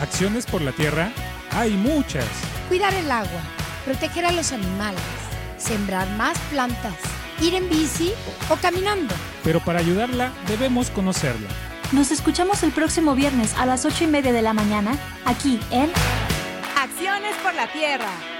Acciones 0.00 0.46
por 0.46 0.62
la 0.62 0.72
tierra 0.72 1.12
hay 1.50 1.72
muchas. 1.72 2.26
Cuidar 2.68 2.94
el 2.94 3.10
agua, 3.10 3.42
proteger 3.84 4.24
a 4.24 4.32
los 4.32 4.52
animales, 4.52 5.00
sembrar 5.58 6.08
más 6.16 6.38
plantas, 6.50 6.94
ir 7.40 7.54
en 7.54 7.68
bici 7.68 8.12
o 8.48 8.56
caminando. 8.56 9.14
Pero 9.42 9.60
para 9.60 9.80
ayudarla 9.80 10.32
debemos 10.46 10.90
conocerla. 10.90 11.48
Nos 11.92 12.10
escuchamos 12.10 12.62
el 12.62 12.72
próximo 12.72 13.14
viernes 13.14 13.54
a 13.54 13.66
las 13.66 13.84
ocho 13.84 14.04
y 14.04 14.06
media 14.06 14.32
de 14.32 14.42
la 14.42 14.52
mañana 14.52 14.98
aquí 15.24 15.60
en 15.70 15.90
Acciones 16.76 17.34
por 17.42 17.54
la 17.54 17.70
Tierra. 17.72 18.33